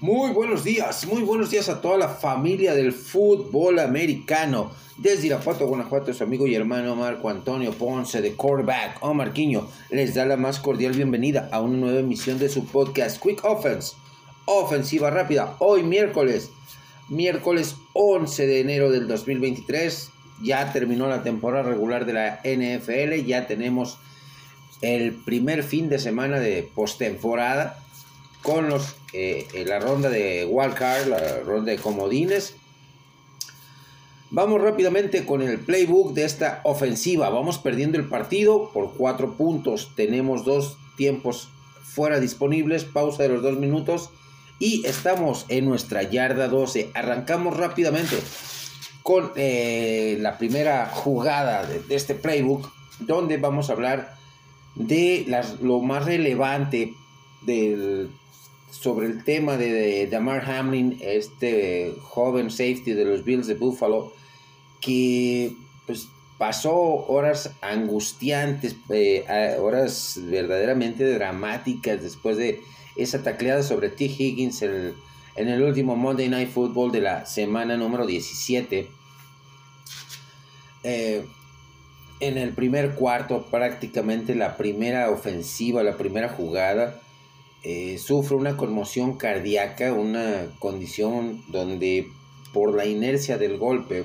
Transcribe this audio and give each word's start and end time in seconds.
Muy 0.00 0.30
buenos 0.30 0.62
días, 0.62 1.08
muy 1.08 1.22
buenos 1.22 1.50
días 1.50 1.68
a 1.68 1.80
toda 1.80 1.98
la 1.98 2.08
familia 2.08 2.72
del 2.72 2.92
fútbol 2.92 3.80
americano. 3.80 4.70
Desde 4.96 5.26
Irapuato, 5.26 5.66
Guanajuato, 5.66 6.14
su 6.14 6.22
amigo 6.22 6.46
y 6.46 6.54
hermano 6.54 6.94
Marco 6.94 7.28
Antonio 7.28 7.72
Ponce 7.72 8.22
de 8.22 8.34
Quarterback 8.34 8.98
o 9.00 9.12
Marquiño 9.12 9.66
les 9.90 10.14
da 10.14 10.24
la 10.24 10.36
más 10.36 10.60
cordial 10.60 10.92
bienvenida 10.92 11.48
a 11.50 11.60
una 11.60 11.78
nueva 11.78 11.98
emisión 11.98 12.38
de 12.38 12.48
su 12.48 12.64
podcast 12.66 13.20
Quick 13.20 13.44
Offense, 13.44 13.96
ofensiva 14.44 15.10
rápida. 15.10 15.56
Hoy 15.58 15.82
miércoles, 15.82 16.52
miércoles 17.08 17.74
11 17.94 18.46
de 18.46 18.60
enero 18.60 18.92
del 18.92 19.08
2023, 19.08 20.10
ya 20.44 20.72
terminó 20.72 21.08
la 21.08 21.24
temporada 21.24 21.68
regular 21.68 22.06
de 22.06 22.12
la 22.12 22.40
NFL, 22.44 23.26
ya 23.26 23.48
tenemos 23.48 23.98
el 24.80 25.12
primer 25.12 25.64
fin 25.64 25.88
de 25.88 25.98
semana 25.98 26.38
de 26.38 26.70
postemporada 26.72 27.82
con 28.42 28.68
los, 28.68 28.96
eh, 29.12 29.46
la 29.66 29.78
ronda 29.78 30.10
de 30.10 30.46
wildcard, 30.46 31.06
la 31.08 31.40
ronda 31.40 31.72
de 31.72 31.78
comodines. 31.78 32.54
Vamos 34.30 34.60
rápidamente 34.60 35.24
con 35.24 35.40
el 35.40 35.58
playbook 35.58 36.12
de 36.12 36.24
esta 36.24 36.60
ofensiva. 36.64 37.30
Vamos 37.30 37.58
perdiendo 37.58 37.98
el 37.98 38.08
partido 38.08 38.70
por 38.72 38.94
cuatro 38.94 39.36
puntos. 39.36 39.92
Tenemos 39.96 40.44
dos 40.44 40.76
tiempos 40.96 41.48
fuera 41.82 42.20
disponibles, 42.20 42.84
pausa 42.84 43.22
de 43.22 43.30
los 43.30 43.42
dos 43.42 43.58
minutos 43.58 44.10
y 44.58 44.86
estamos 44.86 45.46
en 45.48 45.64
nuestra 45.64 46.02
yarda 46.02 46.48
12. 46.48 46.90
Arrancamos 46.94 47.56
rápidamente 47.56 48.16
con 49.02 49.32
eh, 49.36 50.18
la 50.20 50.36
primera 50.36 50.90
jugada 50.92 51.64
de, 51.64 51.80
de, 51.80 51.94
este 51.94 52.14
playbook, 52.14 52.70
donde 53.00 53.38
vamos 53.38 53.70
a 53.70 53.72
hablar 53.72 54.14
de 54.74 55.24
las, 55.26 55.60
lo 55.60 55.80
más 55.80 56.04
relevante 56.04 56.92
del 57.42 58.10
sobre 58.70 59.06
el 59.06 59.24
tema 59.24 59.56
de, 59.56 60.06
Damar 60.06 60.48
Hamlin, 60.50 60.98
este 61.00 61.94
joven 62.02 62.50
safety 62.50 62.92
de 62.92 63.04
los 63.04 63.24
Bills 63.24 63.46
de 63.46 63.54
Buffalo, 63.54 64.12
que 64.80 65.52
pues, 65.86 66.08
pasó 66.38 66.76
horas 66.76 67.52
angustiantes, 67.60 68.76
eh, 68.90 69.56
horas 69.60 70.20
verdaderamente 70.22 71.04
dramáticas 71.12 72.02
después 72.02 72.36
de 72.36 72.60
esa 72.96 73.22
tacleada 73.22 73.62
sobre 73.62 73.88
T. 73.88 74.04
Higgins 74.04 74.62
en 74.62 74.94
el, 75.36 75.62
último 75.62 75.96
Monday 75.96 76.28
Night 76.28 76.50
Football 76.50 76.92
de 76.92 77.00
la 77.00 77.26
semana 77.26 77.76
número 77.76 78.06
17. 78.06 78.88
Eh, 80.84 81.24
en 82.20 82.38
el 82.38 82.52
primer 82.52 82.94
cuarto, 82.94 83.46
prácticamente 83.50 84.34
la 84.34 84.56
primera 84.56 85.10
ofensiva, 85.10 85.82
la 85.84 85.96
primera 85.96 86.28
jugada, 86.28 87.00
eh, 87.70 87.98
sufre 87.98 88.34
una 88.34 88.56
conmoción 88.56 89.18
cardíaca, 89.18 89.92
una 89.92 90.46
condición 90.58 91.44
donde 91.48 92.08
por 92.54 92.74
la 92.74 92.86
inercia 92.86 93.36
del 93.36 93.58
golpe, 93.58 94.04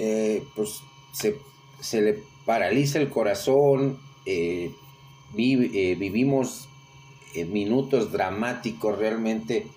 eh, 0.00 0.42
pues 0.56 0.80
se, 1.12 2.02
le 2.02 2.18
paraliza 2.44 2.98
el 2.98 3.10
corazón, 3.10 4.00
eh, 4.26 4.72
vivimos 5.32 6.68
minutos 7.46 8.10
dramáticos 8.10 8.98
realmente 8.98 9.68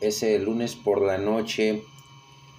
ese 0.00 0.40
lunes 0.40 0.74
por 0.74 1.06
la 1.06 1.18
noche, 1.18 1.84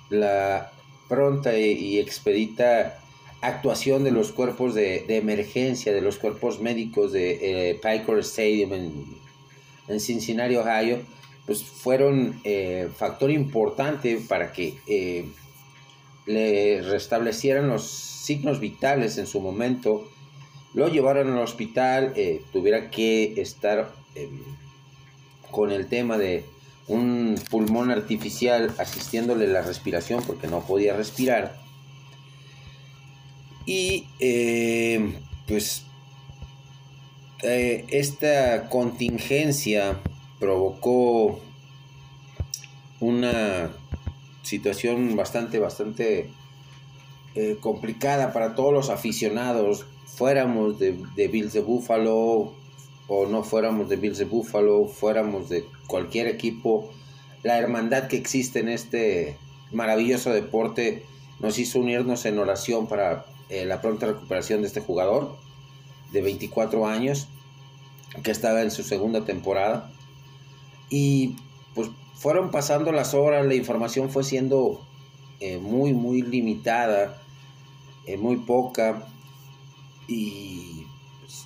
la 0.09 0.71
pronta 1.09 1.57
y 1.57 1.99
expedita 1.99 3.00
actuación 3.41 4.03
de 4.03 4.11
los 4.11 4.31
cuerpos 4.31 4.75
de, 4.75 5.05
emergencia, 5.09 5.93
de 5.93 6.01
los 6.01 6.17
cuerpos 6.17 6.59
médicos 6.59 7.11
de 7.11 7.71
eh, 7.71 7.79
Piker 7.81 8.19
Stadium 8.19 8.73
en, 9.87 9.99
Cincinnati, 9.99 10.55
Ohio, 10.55 10.99
pues 11.45 11.63
fueron 11.63 12.39
eh, 12.45 12.87
factor 12.95 13.29
importante 13.29 14.21
para 14.29 14.53
que 14.53 14.77
eh, 14.87 15.25
le 16.25 16.81
restablecieran 16.81 17.67
los 17.67 17.89
signos 17.89 18.61
vitales 18.61 19.17
en 19.17 19.27
su 19.27 19.41
momento, 19.41 20.07
lo 20.73 20.87
llevaron 20.87 21.33
al 21.33 21.39
hospital, 21.39 22.13
tuviera 22.53 22.89
que 22.89 23.33
estar 23.41 23.93
con 25.49 25.71
el 25.71 25.87
tema 25.87 26.17
de 26.17 26.45
un 26.87 27.35
pulmón 27.49 27.91
artificial 27.91 28.73
asistiéndole 28.77 29.47
la 29.47 29.61
respiración 29.61 30.23
porque 30.25 30.47
no 30.47 30.61
podía 30.61 30.95
respirar 30.95 31.59
y 33.65 34.07
eh, 34.19 35.13
pues 35.47 35.85
eh, 37.43 37.85
esta 37.89 38.69
contingencia 38.69 39.99
provocó 40.39 41.39
una 42.99 43.71
situación 44.43 45.15
bastante, 45.15 45.59
bastante 45.59 46.29
eh, 47.35 47.57
complicada 47.59 48.33
para 48.33 48.55
todos 48.55 48.73
los 48.73 48.89
aficionados, 48.89 49.85
fuéramos 50.05 50.79
de, 50.79 50.97
de, 51.15 51.27
Bills 51.27 51.53
de 51.53 51.61
Buffalo 51.61 52.53
o 53.07 53.25
no 53.27 53.43
fuéramos 53.43 53.89
de 53.89 53.95
Bills 53.95 54.17
de 54.17 54.25
Buffalo, 54.25 54.85
fuéramos 54.85 55.49
de 55.49 55.65
cualquier 55.87 56.27
equipo, 56.27 56.91
la 57.43 57.57
hermandad 57.57 58.07
que 58.07 58.17
existe 58.17 58.59
en 58.59 58.69
este 58.69 59.37
maravilloso 59.71 60.31
deporte 60.31 61.03
nos 61.39 61.57
hizo 61.57 61.79
unirnos 61.79 62.25
en 62.25 62.37
oración 62.37 62.87
para 62.87 63.25
eh, 63.51 63.65
la 63.65 63.81
pronta 63.81 64.05
recuperación 64.05 64.61
de 64.61 64.67
este 64.67 64.79
jugador 64.79 65.35
de 66.13 66.21
24 66.21 66.87
años 66.87 67.27
que 68.23 68.31
estaba 68.31 68.61
en 68.61 68.71
su 68.71 68.81
segunda 68.81 69.25
temporada. 69.25 69.91
Y 70.89 71.35
pues 71.75 71.89
fueron 72.15 72.49
pasando 72.49 72.93
las 72.93 73.13
horas, 73.13 73.45
la 73.45 73.53
información 73.53 74.09
fue 74.09 74.23
siendo 74.23 74.79
eh, 75.41 75.57
muy 75.57 75.93
muy 75.93 76.21
limitada, 76.21 77.21
eh, 78.05 78.15
muy 78.15 78.37
poca. 78.37 79.05
Y 80.07 80.85
pues, 81.19 81.45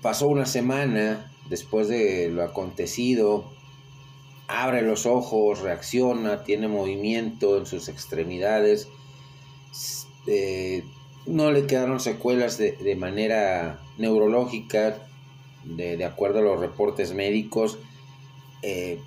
pasó 0.00 0.28
una 0.28 0.46
semana 0.46 1.32
después 1.50 1.88
de 1.88 2.30
lo 2.30 2.44
acontecido 2.44 3.50
abre 4.48 4.82
los 4.82 5.04
ojos, 5.06 5.60
reacciona, 5.60 6.42
tiene 6.42 6.66
movimiento 6.68 7.58
en 7.58 7.66
sus 7.66 7.88
extremidades. 7.88 8.88
Eh, 10.26 10.84
no 11.26 11.52
le 11.52 11.66
quedaron 11.66 12.00
secuelas 12.00 12.56
de, 12.56 12.96
manera 12.96 13.80
neurológica, 13.98 15.06
de, 15.64 16.02
acuerdo 16.04 16.38
a 16.38 16.42
los 16.42 16.58
reportes 16.58 17.12
médicos. 17.12 17.78
Eh, 18.62 18.98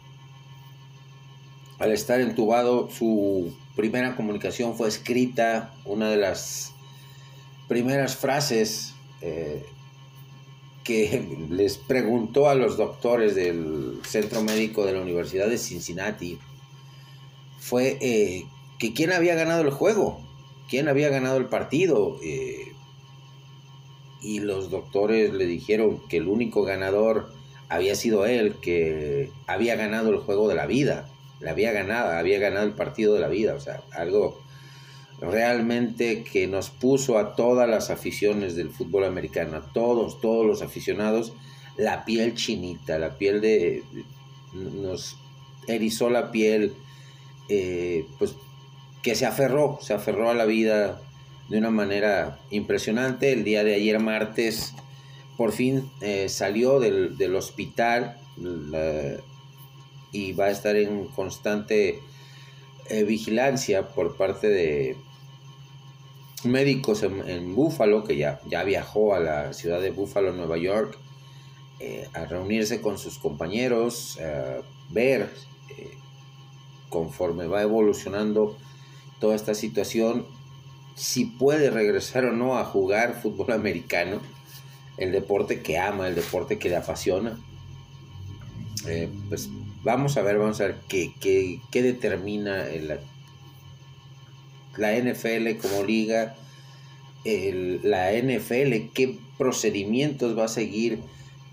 al 1.80 1.92
estar 1.92 2.22
entubado, 2.22 2.90
su 2.92 3.52
primera 3.76 4.16
comunicación 4.16 4.76
fue 4.76 4.88
escrita, 4.88 5.74
una 5.84 6.12
de 6.12 6.18
las 6.18 6.74
primeras 7.68 8.16
frases 8.16 8.94
eh, 9.22 9.66
les 11.50 11.78
preguntó 11.78 12.50
a 12.50 12.56
los 12.56 12.78
doctores 12.78 13.36
del 13.36 14.00
centro 14.04 14.42
médico 14.44 14.86
de 14.86 14.94
la 14.94 15.02
Universidad 15.02 15.48
de 15.48 15.58
Cincinnati 15.58 16.40
fue 17.60 17.98
eh, 18.02 18.46
que 18.80 18.94
quién 18.94 19.12
había 19.12 19.36
ganado 19.36 19.62
el 19.62 19.70
juego, 19.72 20.20
quién 20.70 20.88
había 20.88 21.10
ganado 21.10 21.38
el 21.38 21.46
partido. 21.46 22.18
Eh, 22.24 22.74
y 24.22 24.40
los 24.40 24.70
doctores 24.70 25.34
le 25.34 25.46
dijeron 25.46 26.02
que 26.08 26.18
el 26.18 26.28
único 26.28 26.64
ganador 26.64 27.32
había 27.70 27.96
sido 27.96 28.26
él, 28.26 28.56
que 28.62 29.32
había 29.48 29.76
ganado 29.76 30.10
el 30.10 30.18
juego 30.18 30.48
de 30.48 30.56
la 30.56 30.66
vida, 30.66 31.10
le 31.40 31.50
había 31.50 31.72
ganado, 31.72 32.12
había 32.12 32.40
ganado 32.40 32.66
el 32.66 32.74
partido 32.74 33.14
de 33.14 33.20
la 33.20 33.30
vida, 33.30 33.56
o 33.56 33.60
sea, 33.60 33.82
algo 33.92 34.42
realmente 35.22 36.24
que 36.24 36.48
nos 36.48 36.72
puso 36.72 37.20
a 37.20 37.36
todas 37.36 37.70
las 37.70 37.92
aficiones 37.92 38.56
del 38.56 38.72
fútbol 38.72 39.06
americano, 39.06 39.58
a 39.58 39.62
todos, 39.72 40.20
todos 40.20 40.46
los 40.46 40.62
aficionados, 40.64 41.34
la 41.78 42.04
piel 42.06 42.34
chinita, 42.34 42.98
la 42.98 43.18
piel 43.18 43.40
de... 43.40 43.84
nos 44.54 45.16
erizó 45.68 46.10
la 46.10 46.32
piel, 46.32 46.74
eh, 47.50 48.06
pues 48.18 48.36
que 49.04 49.16
se 49.16 49.26
aferró, 49.26 49.78
se 49.82 49.94
aferró 49.94 50.30
a 50.30 50.34
la 50.34 50.46
vida 50.46 51.00
de 51.50 51.60
una 51.60 51.70
manera 51.70 52.40
impresionante. 52.50 53.32
El 53.32 53.44
día 53.44 53.64
de 53.64 53.76
ayer 53.76 54.00
martes 54.00 54.74
por 55.38 55.52
fin 55.52 55.90
eh, 56.02 56.30
salió 56.30 56.80
del, 56.80 57.36
hospital 57.36 58.18
y 60.12 60.34
va 60.34 60.46
a 60.46 60.50
estar 60.50 60.76
en 60.76 61.06
constante 61.08 62.00
eh, 62.90 63.04
vigilancia 63.04 63.88
por 63.90 64.18
parte 64.18 64.50
de 64.50 64.98
médicos 66.46 67.04
en, 67.04 67.28
en 67.30 67.56
Buffalo, 67.56 68.04
que 68.04 68.18
ya, 68.18 68.40
ya 68.48 68.64
viajó 68.64 69.14
a 69.14 69.20
la 69.20 69.54
ciudad 69.54 69.82
de 69.82 69.92
Buffalo, 69.92 70.34
Nueva 70.34 70.58
York, 70.58 70.98
eh, 71.80 72.08
a 72.14 72.26
reunirse 72.26 72.80
con 72.80 72.98
sus 72.98 73.18
compañeros, 73.18 74.20
a 74.20 74.62
ver 74.92 75.34
eh, 75.70 75.98
conforme 76.90 77.48
va 77.48 77.64
evolucionando 77.64 78.56
toda 79.20 79.36
esta 79.36 79.56
situación, 79.56 80.28
si 80.96 81.26
puede 81.26 81.72
regresar 81.72 82.26
o 82.26 82.34
no 82.34 82.58
a 82.58 82.66
jugar 82.66 83.20
fútbol 83.22 83.52
americano. 83.54 84.22
el 84.98 85.12
deporte 85.12 85.62
que 85.62 85.80
ama, 85.80 86.08
el 86.08 86.14
deporte 86.14 86.60
que 86.60 86.70
le 86.70 86.76
apasiona. 86.76 87.40
Eh, 88.88 89.10
pues 89.30 89.50
vamos 89.84 90.18
a 90.18 90.22
ver, 90.22 90.38
vamos 90.38 90.62
a 90.62 90.66
ver 90.66 90.76
qué, 90.88 91.14
qué, 91.20 91.82
determina 91.82 92.68
la 94.78 94.98
NFL 94.98 95.58
como 95.62 95.84
liga, 95.84 96.36
la 97.24 98.12
NFL, 98.14 98.92
qué 98.94 99.18
procedimientos 99.38 100.38
va 100.38 100.46
a 100.46 100.48
seguir, 100.48 101.00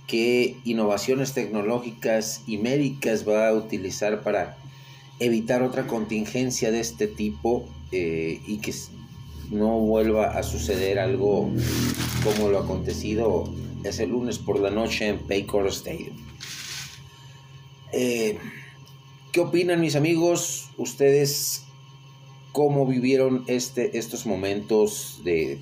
qué 0.07 0.57
innovaciones 0.65 1.35
tecnológicas 1.35 2.43
y 2.47 2.59
médicas 2.59 3.29
va 3.29 3.49
a 3.49 3.55
utilizar 3.55 4.23
para 4.23 4.57
evitar 5.21 5.63
otra 5.63 5.87
contingencia 5.87 6.71
de 6.71 6.81
este 6.81 7.07
tipo 7.07 7.69
eh, 7.93 8.41
y 8.47 8.59
que 8.59 8.75
no 9.51 9.79
vuelva 9.81 10.39
a 10.39 10.43
suceder 10.43 10.99
algo 10.99 11.51
como 12.25 12.49
lo 12.49 12.59
acontecido 12.59 13.53
ese 13.85 14.07
lunes 14.07 14.39
por 14.39 14.61
la 14.61 14.71
noche 14.71 15.09
en 15.09 15.19
Paycor 15.19 15.69
Stadium. 15.69 16.17
Eh, 17.93 18.39
¿Qué 19.33 19.41
opinan 19.41 19.81
mis 19.81 19.97
amigos? 19.97 20.71
¿Ustedes 20.77 21.65
cómo 22.53 22.87
vivieron 22.87 23.45
este, 23.47 23.99
estos 23.99 24.27
momentos 24.27 25.21
de, 25.25 25.59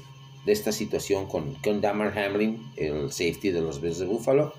esta 0.46 0.72
situación 0.72 1.26
con, 1.26 1.54
con 1.56 1.80
Damar 1.80 2.16
Hamlin, 2.18 2.58
el 2.76 3.10
safety 3.10 3.50
de 3.50 3.60
los 3.60 3.80
Bills 3.80 3.98
de 3.98 4.06
Buffalo? 4.06 4.54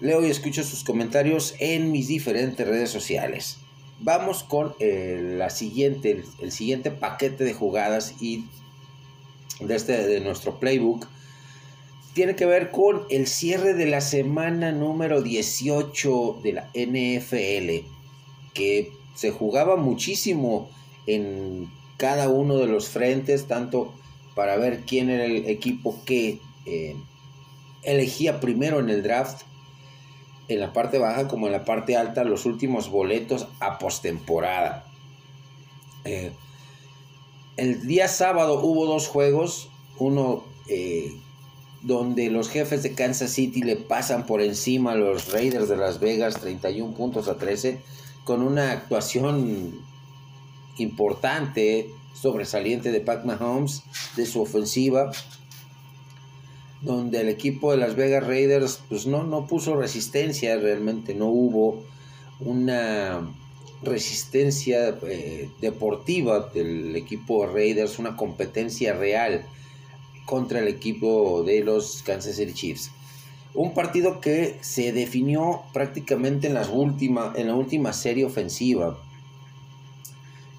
Leo 0.00 0.24
y 0.24 0.30
escucho 0.30 0.64
sus 0.64 0.84
comentarios 0.84 1.54
en 1.60 1.92
mis 1.92 2.08
diferentes 2.08 2.66
redes 2.66 2.90
sociales. 2.90 3.58
Vamos 4.00 4.42
con 4.42 4.74
eh, 4.80 5.34
la 5.38 5.50
siguiente, 5.50 6.22
el, 6.40 6.52
siguiente 6.52 6.90
paquete 6.90 7.44
de 7.44 7.54
jugadas 7.54 8.14
y 8.20 8.44
de, 9.60 9.76
este, 9.76 10.06
de 10.06 10.20
nuestro 10.20 10.58
playbook. 10.58 11.06
Tiene 12.12 12.36
que 12.36 12.46
ver 12.46 12.70
con 12.70 13.04
el 13.08 13.26
cierre 13.26 13.74
de 13.74 13.86
la 13.86 14.00
semana 14.00 14.72
número 14.72 15.22
18 15.22 16.40
de 16.42 16.52
la 16.52 16.70
NFL, 16.74 17.88
que 18.52 18.92
se 19.14 19.30
jugaba 19.30 19.76
muchísimo 19.76 20.68
en 21.06 21.70
cada 21.96 22.28
uno 22.28 22.58
de 22.58 22.66
los 22.66 22.88
frentes, 22.88 23.46
tanto 23.46 23.92
para 24.34 24.56
ver 24.56 24.80
quién 24.86 25.10
era 25.10 25.24
el 25.24 25.46
equipo 25.46 26.00
que 26.04 26.40
eh, 26.66 26.96
elegía 27.82 28.40
primero 28.40 28.80
en 28.80 28.90
el 28.90 29.02
draft 29.02 29.42
en 30.48 30.60
la 30.60 30.72
parte 30.72 30.98
baja 30.98 31.28
como 31.28 31.46
en 31.46 31.52
la 31.52 31.64
parte 31.64 31.96
alta 31.96 32.24
los 32.24 32.44
últimos 32.44 32.90
boletos 32.90 33.48
a 33.60 33.78
postemporada. 33.78 34.84
Eh, 36.04 36.32
el 37.56 37.86
día 37.86 38.08
sábado 38.08 38.60
hubo 38.60 38.86
dos 38.86 39.08
juegos, 39.08 39.70
uno 39.98 40.44
eh, 40.68 41.12
donde 41.82 42.30
los 42.30 42.48
jefes 42.48 42.82
de 42.82 42.94
Kansas 42.94 43.30
City 43.30 43.62
le 43.62 43.76
pasan 43.76 44.26
por 44.26 44.42
encima 44.42 44.92
a 44.92 44.96
los 44.96 45.32
Raiders 45.32 45.68
de 45.68 45.76
Las 45.76 46.00
Vegas 46.00 46.40
31 46.40 46.94
puntos 46.94 47.28
a 47.28 47.36
13 47.36 47.80
con 48.24 48.42
una 48.42 48.72
actuación 48.72 49.78
importante, 50.78 51.88
sobresaliente 52.14 52.92
de 52.92 53.00
Pat 53.00 53.24
Mahomes, 53.24 53.82
de 54.16 54.26
su 54.26 54.40
ofensiva, 54.40 55.12
donde 56.82 57.20
el 57.20 57.28
equipo 57.28 57.70
de 57.70 57.78
Las 57.78 57.96
Vegas 57.96 58.26
Raiders 58.26 58.80
pues 58.88 59.06
no, 59.06 59.24
no 59.24 59.46
puso 59.46 59.76
resistencia, 59.76 60.56
realmente 60.56 61.14
no 61.14 61.26
hubo 61.26 61.82
una 62.40 63.26
resistencia 63.82 64.98
eh, 65.06 65.48
deportiva 65.60 66.50
del 66.52 66.94
equipo 66.96 67.46
Raiders, 67.46 67.98
una 67.98 68.16
competencia 68.16 68.94
real 68.94 69.44
contra 70.26 70.60
el 70.60 70.68
equipo 70.68 71.42
de 71.42 71.62
los 71.62 72.02
Kansas 72.02 72.36
City 72.36 72.52
Chiefs. 72.52 72.90
Un 73.54 73.72
partido 73.72 74.20
que 74.20 74.58
se 74.62 74.92
definió 74.92 75.62
prácticamente 75.72 76.48
en, 76.48 76.54
las 76.54 76.68
última, 76.70 77.32
en 77.36 77.48
la 77.48 77.54
última 77.54 77.92
serie 77.92 78.24
ofensiva 78.24 78.98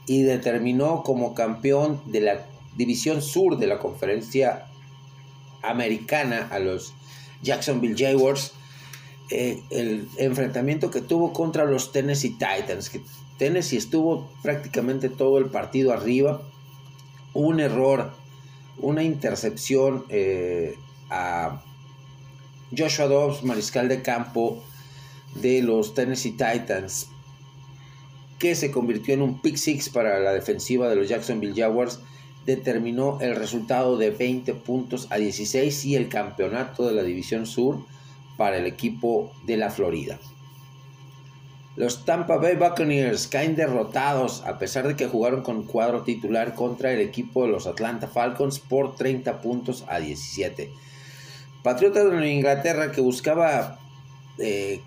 y 0.07 0.23
determinó 0.23 1.03
como 1.03 1.33
campeón 1.33 2.01
de 2.05 2.21
la 2.21 2.45
división 2.75 3.21
sur 3.21 3.57
de 3.57 3.67
la 3.67 3.79
conferencia 3.79 4.65
americana 5.63 6.47
a 6.51 6.59
los 6.59 6.93
Jacksonville 7.41 7.95
Jaguars. 7.97 8.53
Eh, 9.31 9.61
el 9.71 10.07
enfrentamiento 10.17 10.91
que 10.91 11.01
tuvo 11.01 11.33
contra 11.33 11.65
los 11.65 11.91
Tennessee 11.91 12.37
Titans, 12.37 12.89
que 12.89 13.01
Tennessee 13.37 13.77
estuvo 13.77 14.29
prácticamente 14.43 15.09
todo 15.09 15.39
el 15.39 15.45
partido 15.45 15.93
arriba, 15.93 16.41
un 17.33 17.59
error, 17.59 18.11
una 18.77 19.03
intercepción 19.03 20.05
eh, 20.09 20.75
a 21.09 21.63
Joshua 22.77 23.07
Dobbs, 23.07 23.43
mariscal 23.43 23.87
de 23.87 24.01
campo 24.01 24.63
de 25.35 25.61
los 25.61 25.93
Tennessee 25.93 26.31
Titans, 26.31 27.09
que 28.39 28.55
se 28.55 28.71
convirtió 28.71 29.13
en 29.13 29.21
un 29.21 29.41
pick 29.41 29.55
six 29.55 29.89
para 29.89 30.19
la 30.19 30.33
defensiva 30.33 30.89
de 30.89 30.95
los 30.95 31.07
Jacksonville 31.07 31.59
Jaguars 31.59 31.99
determinó 32.45 33.19
el 33.21 33.35
resultado 33.35 33.97
de 33.97 34.11
20 34.11 34.53
puntos 34.53 35.07
a 35.09 35.17
16 35.17 35.85
y 35.85 35.95
el 35.95 36.09
campeonato 36.09 36.85
de 36.85 36.93
la 36.93 37.03
División 37.03 37.45
Sur 37.45 37.79
para 38.37 38.57
el 38.57 38.65
equipo 38.67 39.31
de 39.45 39.57
la 39.57 39.71
Florida. 39.71 40.19
Los 41.75 42.05
Tampa 42.05 42.37
Bay 42.37 42.55
Buccaneers 42.55 43.27
caen 43.27 43.55
derrotados 43.55 44.43
a 44.45 44.57
pesar 44.57 44.87
de 44.87 44.95
que 44.95 45.07
jugaron 45.07 45.41
con 45.41 45.63
cuadro 45.63 46.03
titular 46.03 46.53
contra 46.53 46.93
el 46.93 47.01
equipo 47.01 47.43
de 47.43 47.49
los 47.49 47.67
Atlanta 47.67 48.07
Falcons 48.07 48.59
por 48.59 48.95
30 48.95 49.41
puntos 49.41 49.83
a 49.89 49.99
17. 49.99 50.71
Patriotas 51.63 52.09
de 52.09 52.31
Inglaterra 52.31 52.91
que 52.91 53.01
buscaba 53.01 53.79
eh, 54.37 54.81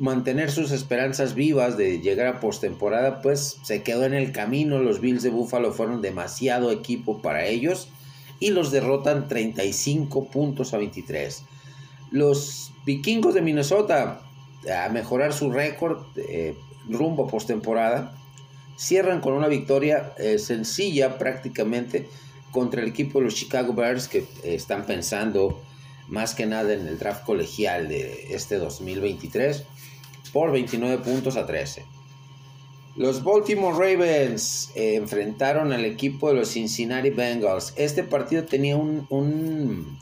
mantener 0.00 0.50
sus 0.50 0.70
esperanzas 0.72 1.34
vivas 1.34 1.76
de 1.76 2.00
llegar 2.00 2.26
a 2.26 2.40
postemporada, 2.40 3.20
pues 3.20 3.58
se 3.62 3.82
quedó 3.82 4.04
en 4.04 4.14
el 4.14 4.32
camino. 4.32 4.78
Los 4.78 5.00
Bills 5.00 5.22
de 5.22 5.28
Buffalo 5.28 5.72
fueron 5.72 6.00
demasiado 6.00 6.70
equipo 6.72 7.20
para 7.20 7.44
ellos 7.44 7.88
y 8.40 8.50
los 8.50 8.70
derrotan 8.70 9.28
35 9.28 10.30
puntos 10.30 10.72
a 10.72 10.78
23. 10.78 11.44
Los 12.10 12.72
vikingos 12.86 13.34
de 13.34 13.42
Minnesota, 13.42 14.22
a 14.74 14.88
mejorar 14.88 15.34
su 15.34 15.52
récord 15.52 16.02
eh, 16.16 16.56
rumbo 16.88 17.26
a 17.26 17.28
postemporada, 17.28 18.16
cierran 18.78 19.20
con 19.20 19.34
una 19.34 19.48
victoria 19.48 20.14
eh, 20.16 20.38
sencilla 20.38 21.18
prácticamente 21.18 22.08
contra 22.52 22.80
el 22.80 22.88
equipo 22.88 23.18
de 23.18 23.26
los 23.26 23.34
Chicago 23.34 23.74
Bears 23.74 24.08
que 24.08 24.26
están 24.44 24.86
pensando 24.86 25.60
más 26.08 26.34
que 26.34 26.46
nada 26.46 26.72
en 26.72 26.88
el 26.88 26.98
draft 26.98 27.24
colegial 27.24 27.88
de 27.88 28.34
este 28.34 28.56
2023 28.56 29.66
por 30.32 30.52
29 30.52 30.98
puntos 30.98 31.36
a 31.36 31.46
13. 31.46 31.84
Los 32.96 33.22
Baltimore 33.22 33.72
Ravens 33.72 34.72
eh, 34.74 34.96
enfrentaron 34.96 35.72
al 35.72 35.84
equipo 35.84 36.28
de 36.28 36.34
los 36.34 36.50
Cincinnati 36.50 37.10
Bengals. 37.10 37.72
Este 37.76 38.02
partido 38.02 38.44
tenía 38.44 38.76
un, 38.76 39.06
un, 39.10 39.98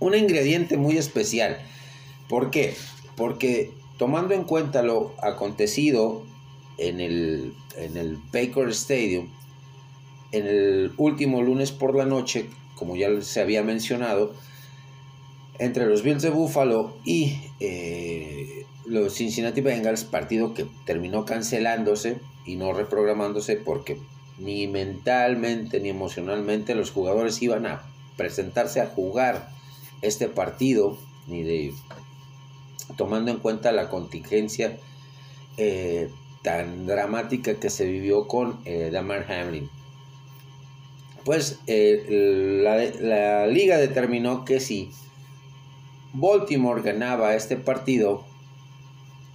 un 0.00 0.14
ingrediente 0.14 0.76
muy 0.76 0.96
especial. 0.96 1.58
¿Por 2.28 2.50
qué? 2.50 2.74
Porque 3.16 3.72
tomando 3.96 4.34
en 4.34 4.44
cuenta 4.44 4.82
lo 4.82 5.14
acontecido 5.22 6.24
en 6.78 7.00
el, 7.00 7.54
en 7.76 7.96
el 7.96 8.18
Baker 8.32 8.68
Stadium, 8.70 9.28
en 10.32 10.46
el 10.46 10.92
último 10.96 11.42
lunes 11.42 11.72
por 11.72 11.94
la 11.94 12.04
noche, 12.04 12.50
como 12.74 12.96
ya 12.96 13.08
se 13.22 13.40
había 13.40 13.62
mencionado, 13.62 14.34
entre 15.58 15.86
los 15.86 16.02
Bills 16.02 16.22
de 16.22 16.30
Buffalo 16.30 16.96
y 17.04 17.38
eh, 17.60 18.66
los 18.84 19.14
Cincinnati 19.14 19.60
Bengals, 19.60 20.04
partido 20.04 20.54
que 20.54 20.66
terminó 20.84 21.24
cancelándose 21.24 22.18
y 22.44 22.56
no 22.56 22.72
reprogramándose 22.72 23.56
porque 23.56 23.98
ni 24.38 24.66
mentalmente 24.66 25.80
ni 25.80 25.88
emocionalmente 25.88 26.74
los 26.74 26.90
jugadores 26.90 27.40
iban 27.42 27.66
a 27.66 27.82
presentarse 28.16 28.80
a 28.80 28.86
jugar 28.86 29.48
este 30.02 30.28
partido, 30.28 30.98
ni 31.26 31.42
de 31.42 31.72
tomando 32.96 33.30
en 33.30 33.38
cuenta 33.38 33.72
la 33.72 33.88
contingencia 33.88 34.78
eh, 35.56 36.08
tan 36.42 36.86
dramática 36.86 37.54
que 37.54 37.70
se 37.70 37.86
vivió 37.86 38.28
con 38.28 38.60
eh, 38.64 38.90
Damar 38.92 39.30
Hamlin. 39.30 39.68
Pues 41.24 41.58
la, 41.66 42.76
la 43.00 43.46
liga 43.48 43.78
determinó 43.78 44.44
que 44.44 44.60
sí 44.60 44.92
Baltimore 46.18 46.82
ganaba 46.82 47.34
este 47.34 47.56
partido, 47.56 48.24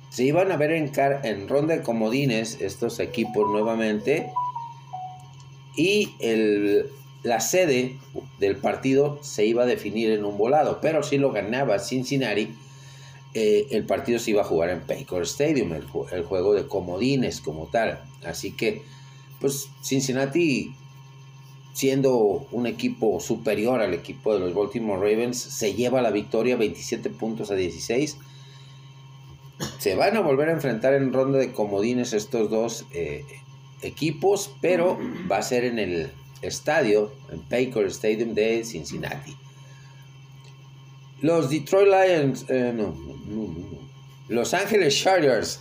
se 0.09 0.23
iban 0.23 0.51
a 0.51 0.57
ver 0.57 0.71
en, 0.71 1.47
ronda 1.47 1.75
de 1.75 1.83
comodines 1.83 2.59
estos 2.59 2.99
equipos 2.99 3.49
nuevamente 3.49 4.31
y 5.77 6.09
la 7.23 7.39
sede 7.39 7.97
del 8.39 8.57
partido 8.57 9.19
se 9.21 9.45
iba 9.45 9.63
a 9.63 9.67
definir 9.67 10.11
en 10.11 10.25
un 10.25 10.37
volado, 10.37 10.79
pero 10.81 11.03
si 11.03 11.17
lo 11.17 11.31
ganaba 11.31 11.79
Cincinnati, 11.79 12.53
eh, 13.33 13.67
el 13.71 13.85
partido 13.85 14.19
se 14.19 14.31
iba 14.31 14.41
a 14.41 14.45
jugar 14.45 14.71
en 14.71 14.81
Paycor 14.81 15.23
Stadium, 15.23 15.71
el, 15.73 15.85
el, 16.11 16.23
juego 16.23 16.53
de 16.53 16.67
comodines 16.67 17.39
como 17.39 17.67
tal. 17.67 18.03
Así 18.25 18.51
que, 18.51 18.81
pues 19.39 19.69
Cincinnati 19.81 20.75
siendo 21.73 22.47
un 22.51 22.67
equipo 22.67 23.19
superior 23.19 23.81
al 23.81 23.93
equipo 23.93 24.33
de 24.33 24.39
los 24.39 24.53
Baltimore 24.53 24.99
Ravens, 24.99 25.37
se 25.37 25.73
lleva 25.73 26.01
la 26.01 26.11
victoria 26.11 26.57
27 26.57 27.09
puntos 27.09 27.51
a 27.51 27.55
16. 27.55 28.17
Se 29.77 29.95
van 29.95 30.17
a 30.17 30.21
volver 30.21 30.49
a 30.49 30.53
enfrentar 30.53 30.93
en 30.93 31.13
ronda 31.13 31.39
de 31.39 31.51
comodines 31.51 32.13
estos 32.13 32.49
dos 32.49 32.85
eh, 32.93 33.23
equipos, 33.81 34.51
pero 34.59 34.97
va 35.31 35.37
a 35.37 35.43
ser 35.43 35.65
en 35.65 35.79
el 35.79 36.11
estadio, 36.41 37.13
en 37.31 37.41
Baker 37.49 37.85
Stadium 37.87 38.33
de 38.33 38.65
Cincinnati. 38.65 39.35
Los 41.21 41.51
Detroit 41.51 41.87
Lions, 41.87 42.45
eh, 42.49 42.73
no, 42.75 42.95
Los 44.27 44.55
Ángeles 44.55 44.97
Chargers, 44.97 45.59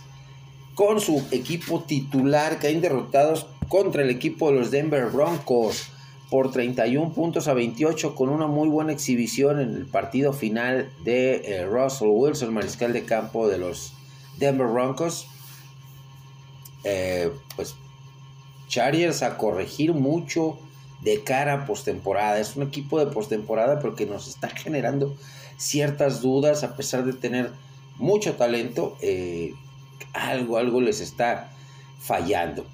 con 0.73 0.99
su 0.99 1.23
equipo 1.31 1.83
titular, 1.83 2.57
caen 2.59 2.81
derrotados 2.81 3.45
contra 3.67 4.01
el 4.01 4.09
equipo 4.09 4.49
de 4.49 4.57
los 4.57 4.71
Denver 4.71 5.05
Broncos 5.11 5.90
por 6.31 6.49
31 6.49 7.11
puntos 7.11 7.49
a 7.49 7.53
28 7.53 8.15
con 8.15 8.29
una 8.29 8.47
muy 8.47 8.69
buena 8.69 8.93
exhibición 8.93 9.59
en 9.59 9.75
el 9.75 9.85
partido 9.85 10.31
final 10.31 10.89
de 11.03 11.41
eh, 11.43 11.65
Russell 11.65 12.07
Wilson, 12.07 12.53
mariscal 12.53 12.93
de 12.93 13.03
campo 13.03 13.49
de 13.49 13.57
los 13.57 13.91
Denver 14.37 14.67
Broncos. 14.67 15.27
Eh, 16.85 17.29
pues 17.57 17.75
Chargers 18.69 19.23
a 19.23 19.37
corregir 19.37 19.93
mucho 19.93 20.57
de 21.01 21.21
cara 21.21 21.53
a 21.53 21.65
postemporada. 21.65 22.39
Es 22.39 22.55
un 22.55 22.63
equipo 22.63 22.97
de 23.03 23.11
postemporada, 23.11 23.79
pero 23.81 23.93
que 23.95 24.05
nos 24.05 24.29
está 24.29 24.47
generando 24.55 25.13
ciertas 25.57 26.21
dudas 26.21 26.63
a 26.63 26.77
pesar 26.77 27.03
de 27.03 27.11
tener 27.11 27.51
mucho 27.97 28.35
talento. 28.35 28.95
Eh, 29.01 29.53
algo, 30.13 30.57
algo 30.57 30.79
les 30.79 31.01
está 31.01 31.51
fallando. 31.99 32.65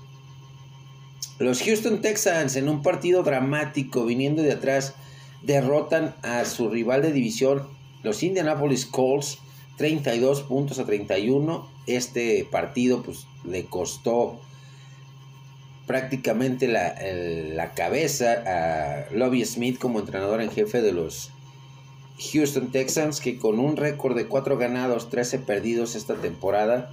Los 1.39 1.62
Houston 1.62 2.01
Texans 2.01 2.56
en 2.56 2.67
un 2.67 2.82
partido 2.82 3.22
dramático 3.22 4.06
viniendo 4.06 4.41
de 4.41 4.53
atrás 4.53 4.96
derrotan 5.44 6.15
a 6.24 6.44
su 6.46 6.70
rival 6.70 7.03
de 7.03 7.12
división, 7.12 7.67
los 8.01 8.24
Indianapolis 8.24 8.88
Colts, 8.88 9.38
32 9.77 10.41
puntos 10.41 10.79
a 10.79 10.86
31. 10.86 11.70
Este 11.86 12.48
partido 12.50 13.03
pues 13.03 13.27
le 13.46 13.65
costó 13.65 14.39
prácticamente 15.86 16.67
la, 16.67 16.96
la 17.53 17.74
cabeza 17.74 18.44
a 18.46 19.13
Lobby 19.13 19.46
Smith 19.46 19.77
como 19.77 20.00
entrenador 20.00 20.41
en 20.41 20.51
jefe 20.51 20.82
de 20.82 20.91
los 20.91 21.32
Houston 22.34 22.72
Texans 22.72 23.22
que 23.22 23.38
con 23.38 23.60
un 23.60 23.77
récord 23.77 24.15
de 24.15 24.27
4 24.27 24.58
ganados, 24.58 25.10
13 25.10 25.39
perdidos 25.39 25.96
esta 25.96 26.15
temporada, 26.15 26.89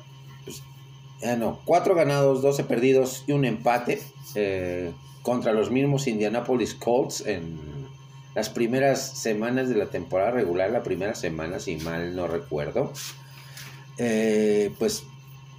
pues, 1.24 1.38
no, 1.38 1.58
4 1.64 1.94
ganados, 1.94 2.42
12 2.42 2.64
perdidos 2.64 3.24
y 3.26 3.32
un 3.32 3.46
empate 3.46 3.98
eh, 4.34 4.92
contra 5.22 5.52
los 5.52 5.70
mismos 5.70 6.06
Indianapolis 6.06 6.74
Colts 6.74 7.24
en 7.26 7.58
las 8.34 8.50
primeras 8.50 9.18
semanas 9.18 9.70
de 9.70 9.76
la 9.76 9.86
temporada 9.86 10.32
regular, 10.32 10.70
la 10.70 10.82
primera 10.82 11.14
semana, 11.14 11.60
si 11.60 11.76
mal 11.76 12.14
no 12.14 12.26
recuerdo. 12.26 12.92
Eh, 13.96 14.70
pues 14.78 15.04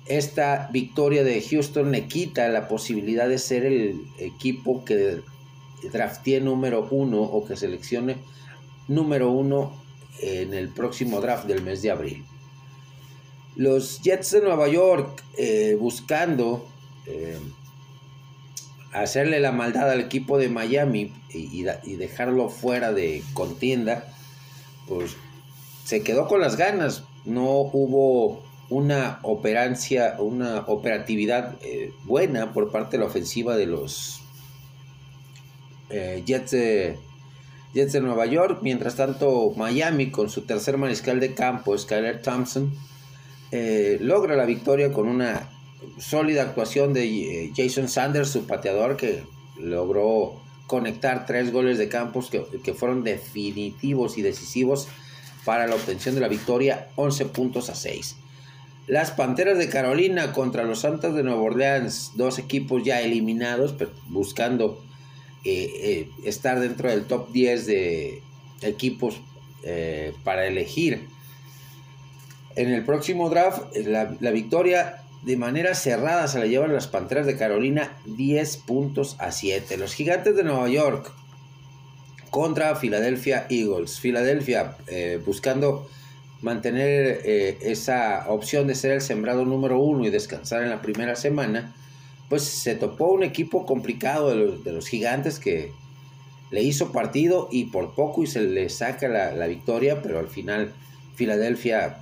esta 0.06 0.70
victoria 0.72 1.24
de 1.24 1.42
Houston 1.42 1.92
le 1.92 2.08
quita 2.08 2.48
la 2.50 2.68
posibilidad 2.68 3.28
de 3.28 3.40
ser 3.40 3.66
el 3.66 4.02
equipo 4.20 4.86
que 4.86 5.22
draftee 5.92 6.42
número 6.42 6.88
uno 6.92 7.24
o 7.24 7.44
que 7.44 7.56
seleccione 7.56 8.18
número 8.88 9.32
uno 9.32 9.82
en 10.20 10.54
el 10.54 10.70
próximo 10.70 11.22
draft 11.22 11.46
del 11.48 11.64
mes 11.64 11.82
de 11.82 11.90
abril. 11.90 12.26
Los 13.56 14.02
Jets 14.02 14.32
de 14.32 14.42
Nueva 14.42 14.68
York 14.68 15.24
eh, 15.38 15.78
buscando 15.80 16.68
eh, 17.06 17.40
hacerle 18.92 19.40
la 19.40 19.52
maldad 19.52 19.90
al 19.90 20.02
equipo 20.02 20.38
de 20.38 20.50
Miami 20.50 21.14
y, 21.30 21.64
dejarlo 21.96 22.50
fuera 22.50 22.94
de 22.94 23.24
contienda, 23.34 24.14
pues 24.88 25.16
se 25.84 26.04
quedó 26.04 26.28
con 26.28 26.42
las 26.42 26.58
ganas. 26.58 27.04
No 27.24 27.46
hubo 27.62 28.44
una 28.70 29.20
operancia, 29.24 30.16
una 30.20 30.62
operatividad 30.68 31.56
eh, 31.62 31.94
buena 32.04 32.54
por 32.54 32.72
parte 32.72 32.98
de 32.98 33.04
la 33.04 33.10
ofensiva 33.10 33.56
de 33.56 33.68
los 33.68 34.22
Jets 35.90 36.52
de 36.52 36.98
Jets 37.76 37.92
de 37.92 38.02
Nueva 38.02 38.26
York. 38.26 38.60
Mientras 38.62 38.96
tanto, 38.96 39.52
Miami, 39.56 40.10
con 40.10 40.30
su 40.30 40.44
tercer 40.44 40.78
mariscal 40.78 41.20
de 41.20 41.36
campo, 41.36 41.78
Skyler 41.78 42.22
Thompson, 42.22 42.74
eh, 43.52 43.98
logra 44.02 44.36
la 44.36 44.46
victoria 44.46 44.92
con 44.92 45.08
una 45.08 45.50
sólida 45.98 46.44
actuación 46.44 46.94
de 46.94 47.06
eh, 47.06 47.52
Jason 47.56 47.88
Sanders, 47.88 48.30
su 48.30 48.46
pateador, 48.46 48.98
que 48.98 49.24
logró 49.58 50.42
conectar 50.68 51.26
tres 51.26 51.52
goles 51.52 51.78
de 51.78 51.90
campos 51.90 52.30
que, 52.30 52.44
que, 52.64 52.74
fueron 52.74 53.04
definitivos 53.04 54.18
y 54.18 54.22
decisivos 54.22 54.88
para 55.46 55.68
la 55.68 55.76
obtención 55.76 56.16
de 56.16 56.22
la 56.22 56.28
victoria, 56.28 56.90
11 56.96 57.26
puntos 57.26 57.70
a 57.70 57.76
6. 57.76 58.18
Las 58.88 59.12
Panteras 59.12 59.58
de 59.58 59.70
Carolina 59.70 60.32
contra 60.32 60.64
los 60.64 60.82
Santos 60.82 61.16
de 61.16 61.24
Nueva 61.24 61.42
Orleans, 61.42 62.12
dos 62.16 62.38
equipos 62.38 62.84
ya 62.84 63.02
eliminados, 63.02 63.74
pero 63.74 63.92
buscando 64.08 64.84
eh, 65.44 65.72
eh, 65.76 66.10
estar 66.24 66.60
dentro 66.60 66.90
del 66.90 67.06
top 67.06 67.32
10 67.32 67.66
de 67.66 68.22
equipos 68.62 69.22
eh, 69.64 70.14
para 70.24 70.46
elegir. 70.46 71.08
En 72.56 72.72
el 72.72 72.86
próximo 72.86 73.30
draft, 73.30 73.76
la, 73.76 74.16
la, 74.20 74.32
victoria 74.32 75.02
de 75.24 75.38
manera 75.38 75.76
cerrada 75.76 76.28
se 76.28 76.40
la 76.40 76.46
llevan 76.46 76.74
las 76.74 76.88
Panteras 76.88 77.26
de 77.26 77.38
Carolina 77.38 77.98
10 78.06 78.58
puntos 78.58 79.16
a 79.20 79.32
7. 79.32 79.78
Los 79.78 79.94
Gigantes 79.94 80.36
de 80.36 80.44
Nueva 80.44 80.70
York 80.70 81.12
contra 82.30 82.76
Philadelphia 82.76 83.46
Eagles. 83.50 84.00
Philadelphia 84.00 84.78
buscando 85.26 85.90
mantener 86.42 87.22
esa 87.26 88.26
opción 88.28 88.68
de 88.68 88.76
ser 88.76 88.92
el 88.92 89.02
sembrado 89.02 89.46
número 89.46 89.80
uno 89.80 90.06
y 90.06 90.10
descansar 90.10 90.64
en 90.64 90.70
la 90.70 90.82
primera 90.82 91.16
semana 91.16 91.74
pues 92.30 92.44
se 92.44 92.76
topó 92.76 93.12
un 93.12 93.24
equipo 93.24 93.66
complicado 93.66 94.30
de 94.30 94.72
los, 94.72 94.88
gigantes 94.88 95.40
que 95.40 95.72
le 96.52 96.64
hizo 96.64 96.92
partido 96.92 97.48
y 97.52 97.66
por 97.66 97.94
poco 97.94 98.24
y 98.24 98.28
se 98.28 98.42
le 98.42 98.70
saca 98.70 99.08
la, 99.08 99.48
victoria, 99.48 100.02
pero 100.02 100.20
al 100.20 100.28
final 100.28 100.74
Filadelfia 101.16 102.00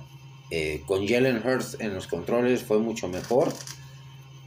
eh, 0.50 0.82
con 0.86 1.06
Jalen 1.06 1.42
Hurts 1.44 1.78
en 1.80 1.94
los 1.94 2.06
controles 2.06 2.62
fue 2.62 2.78
mucho 2.78 3.08
mejor 3.08 3.52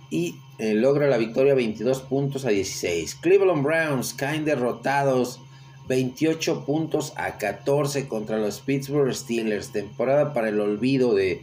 y 0.09 0.35
eh, 0.59 0.73
logra 0.73 1.07
la 1.07 1.17
victoria 1.17 1.53
22 1.53 2.01
puntos 2.01 2.45
a 2.45 2.49
16. 2.49 3.15
Cleveland 3.15 3.63
Browns 3.63 4.13
caen 4.13 4.45
derrotados 4.45 5.41
28 5.87 6.65
puntos 6.65 7.13
a 7.15 7.37
14 7.37 8.07
contra 8.07 8.37
los 8.37 8.59
Pittsburgh 8.59 9.13
Steelers. 9.13 9.71
Temporada 9.71 10.33
para 10.33 10.49
el 10.49 10.59
olvido 10.59 11.15
de 11.15 11.41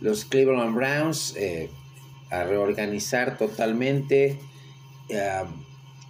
los 0.00 0.24
Cleveland 0.24 0.74
Browns. 0.74 1.34
Eh, 1.36 1.70
a 2.30 2.44
reorganizar 2.44 3.38
totalmente. 3.38 4.38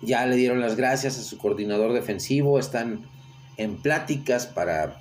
ya 0.02 0.26
le 0.26 0.34
dieron 0.34 0.60
las 0.60 0.74
gracias 0.74 1.16
a 1.16 1.22
su 1.22 1.38
coordinador 1.38 1.92
defensivo, 1.92 2.58
están 2.58 3.06
en 3.56 3.76
pláticas 3.76 4.46
para 4.46 4.98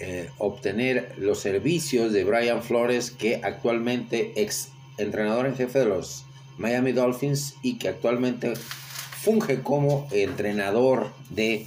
eh, 0.00 0.30
obtener 0.38 1.14
los 1.18 1.40
servicios 1.40 2.12
de 2.12 2.24
Brian 2.24 2.62
Flores, 2.62 3.10
que 3.10 3.40
actualmente 3.42 4.32
ex 4.36 4.70
entrenador 4.98 5.46
en 5.46 5.56
jefe 5.56 5.80
de 5.80 5.86
los 5.86 6.24
Miami 6.58 6.92
Dolphins 6.92 7.54
y 7.62 7.78
que 7.78 7.88
actualmente 7.88 8.54
funge 8.56 9.62
como 9.62 10.08
entrenador 10.10 11.12
de 11.30 11.66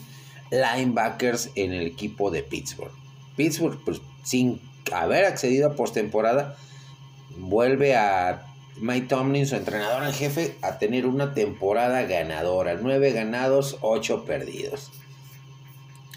linebackers 0.51 1.51
en 1.55 1.74
el 1.74 1.88
equipo 1.88 2.31
de 2.31 2.43
Pittsburgh. 2.43 2.91
Pittsburgh, 3.36 3.79
pues, 3.84 4.01
sin 4.24 4.62
haber 4.91 5.25
accedido 5.25 5.67
a 5.69 5.75
postemporada, 5.75 6.57
vuelve 7.38 7.96
a 7.96 8.46
Mike 8.79 9.07
Tomlin, 9.07 9.48
su 9.48 9.55
entrenador 9.55 10.03
en 10.03 10.13
jefe, 10.13 10.55
a 10.62 10.77
tener 10.77 11.05
una 11.05 11.34
temporada 11.34 12.03
ganadora. 12.03 12.77
Nueve 12.81 13.12
ganados, 13.12 13.77
ocho 13.81 14.24
perdidos. 14.25 14.91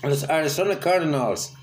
Los 0.03 0.29
Arizona 0.31 0.79
Cardinals 0.79 1.55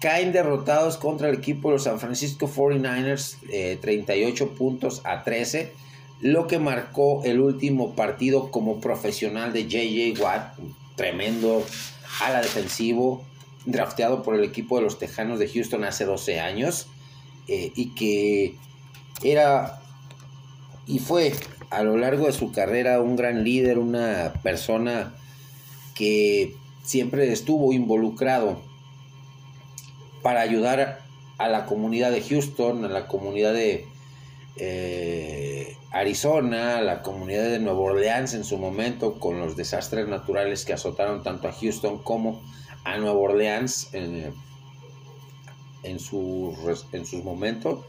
caen 0.00 0.32
derrotados 0.32 0.96
contra 0.96 1.28
el 1.28 1.36
equipo 1.36 1.68
de 1.68 1.74
los 1.74 1.84
San 1.84 1.98
Francisco 1.98 2.48
49ers, 2.48 3.80
38 3.80 4.44
eh, 4.44 4.46
puntos 4.56 5.00
a 5.04 5.24
13, 5.24 5.72
lo 6.20 6.46
que 6.46 6.58
marcó 6.58 7.22
el 7.24 7.40
último 7.40 7.94
partido 7.94 8.50
como 8.50 8.80
profesional 8.80 9.52
de 9.52 9.66
JJ 9.66 10.20
Watt, 10.20 10.58
tremendo 10.96 11.64
ala 12.24 12.40
defensivo, 12.40 13.24
drafteado 13.66 14.22
por 14.22 14.34
el 14.34 14.44
equipo 14.44 14.76
de 14.76 14.82
los 14.82 14.98
Tejanos 14.98 15.38
de 15.38 15.48
Houston 15.48 15.84
hace 15.84 16.04
12 16.04 16.40
años, 16.40 16.88
eh, 17.48 17.72
y 17.74 17.94
que 17.94 18.54
era 19.22 19.80
y 20.86 21.00
fue 21.00 21.34
a 21.70 21.82
lo 21.82 21.96
largo 21.98 22.26
de 22.26 22.32
su 22.32 22.50
carrera 22.50 23.00
un 23.00 23.14
gran 23.14 23.44
líder, 23.44 23.78
una 23.78 24.32
persona 24.42 25.14
que 25.94 26.54
siempre 26.82 27.30
estuvo 27.30 27.72
involucrado 27.72 28.62
para 30.28 30.42
ayudar 30.42 31.00
a 31.38 31.48
la 31.48 31.64
comunidad 31.64 32.10
de 32.10 32.20
Houston, 32.20 32.84
a 32.84 32.88
la 32.88 33.06
comunidad 33.06 33.54
de 33.54 33.88
eh, 34.56 35.74
Arizona, 35.90 36.82
la 36.82 37.00
comunidad 37.00 37.44
de 37.44 37.58
Nueva 37.58 37.78
Orleans 37.78 38.34
en 38.34 38.44
su 38.44 38.58
momento, 38.58 39.18
con 39.18 39.40
los 39.40 39.56
desastres 39.56 40.06
naturales 40.06 40.66
que 40.66 40.74
azotaron 40.74 41.22
tanto 41.22 41.48
a 41.48 41.52
Houston 41.52 42.02
como 42.02 42.42
a 42.84 42.98
Nueva 42.98 43.18
Orleans 43.18 43.88
en, 43.94 44.34
en, 45.82 45.98
sus, 45.98 46.58
en 46.92 47.06
sus 47.06 47.24
momentos. 47.24 47.86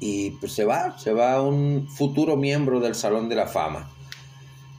Y 0.00 0.30
pues 0.32 0.50
se 0.50 0.64
va, 0.64 0.98
se 0.98 1.12
va 1.12 1.40
un 1.40 1.86
futuro 1.86 2.36
miembro 2.36 2.80
del 2.80 2.96
Salón 2.96 3.28
de 3.28 3.36
la 3.36 3.46
Fama. 3.46 3.88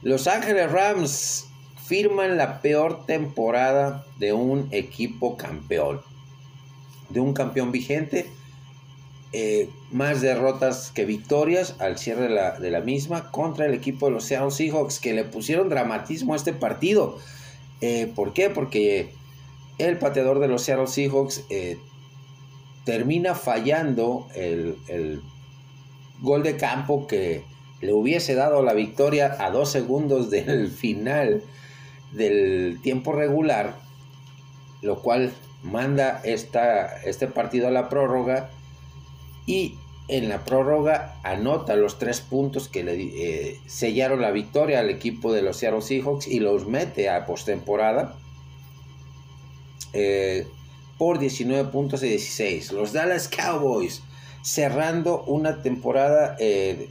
Los 0.02 0.26
Ángeles 0.26 0.70
Rams 0.70 1.51
firman 1.84 2.36
la 2.36 2.60
peor 2.60 3.06
temporada 3.06 4.06
de 4.18 4.32
un 4.32 4.68
equipo 4.70 5.36
campeón. 5.36 6.00
De 7.10 7.20
un 7.20 7.34
campeón 7.34 7.72
vigente 7.72 8.30
eh, 9.34 9.70
más 9.90 10.20
derrotas 10.20 10.90
que 10.90 11.06
victorias 11.06 11.76
al 11.78 11.98
cierre 11.98 12.28
de 12.60 12.70
la, 12.70 12.80
misma 12.80 13.30
contra 13.30 13.64
el 13.64 13.72
equipo 13.72 14.06
de 14.06 14.12
los 14.12 14.24
Seattle 14.24 14.50
Seahawks 14.50 14.98
que 14.98 15.14
le 15.14 15.24
pusieron 15.24 15.70
dramatismo 15.70 16.34
a 16.34 16.36
este 16.36 16.52
partido. 16.52 17.18
Eh, 17.80 18.12
¿Por 18.14 18.34
qué? 18.34 18.50
Porque 18.50 19.10
el 19.78 19.98
pateador 19.98 20.38
de 20.38 20.48
los 20.48 20.62
Seattle 20.62 20.86
Seahawks 20.86 21.44
eh, 21.48 21.78
termina 22.84 23.34
fallando 23.34 24.28
el, 24.34 24.76
el, 24.88 25.22
gol 26.20 26.42
de 26.42 26.56
campo 26.56 27.06
que 27.06 27.42
le 27.80 27.92
hubiese 27.92 28.34
dado 28.34 28.62
la 28.62 28.74
victoria 28.74 29.36
a 29.40 29.50
dos 29.50 29.72
segundos 29.72 30.30
del 30.30 30.70
final 30.70 31.42
del 32.12 32.78
tiempo 32.82 33.12
regular, 33.12 33.76
lo 34.80 35.00
cual 35.00 35.32
manda 35.62 36.20
esta, 36.24 37.02
este 37.02 37.26
partido 37.26 37.68
a 37.68 37.70
la 37.70 37.88
prórroga 37.88 38.50
y 39.46 39.76
en 40.08 40.28
la 40.28 40.44
prórroga 40.44 41.16
anota 41.22 41.76
los 41.76 41.98
tres 41.98 42.20
puntos 42.20 42.68
que 42.68 42.82
le 42.82 42.94
eh, 42.94 43.60
sellaron 43.66 44.20
la 44.20 44.30
victoria 44.30 44.80
al 44.80 44.90
equipo 44.90 45.32
de 45.32 45.42
los 45.42 45.56
Seattle 45.56 45.80
Seahawks 45.80 46.26
y 46.26 46.40
los 46.40 46.66
mete 46.66 47.08
a 47.08 47.24
postemporada 47.24 48.16
eh, 49.92 50.46
por 50.98 51.18
19 51.18 51.70
puntos 51.70 52.02
y 52.02 52.08
16. 52.08 52.72
Los 52.72 52.92
Dallas 52.92 53.28
Cowboys 53.28 54.02
cerrando 54.42 55.22
una 55.24 55.62
temporada 55.62 56.36
eh, 56.38 56.90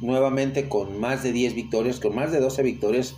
nuevamente 0.00 0.68
con 0.68 0.98
más 0.98 1.22
de 1.22 1.32
10 1.32 1.54
victorias, 1.54 2.00
con 2.00 2.14
más 2.14 2.32
de 2.32 2.40
12 2.40 2.62
victorias 2.62 3.16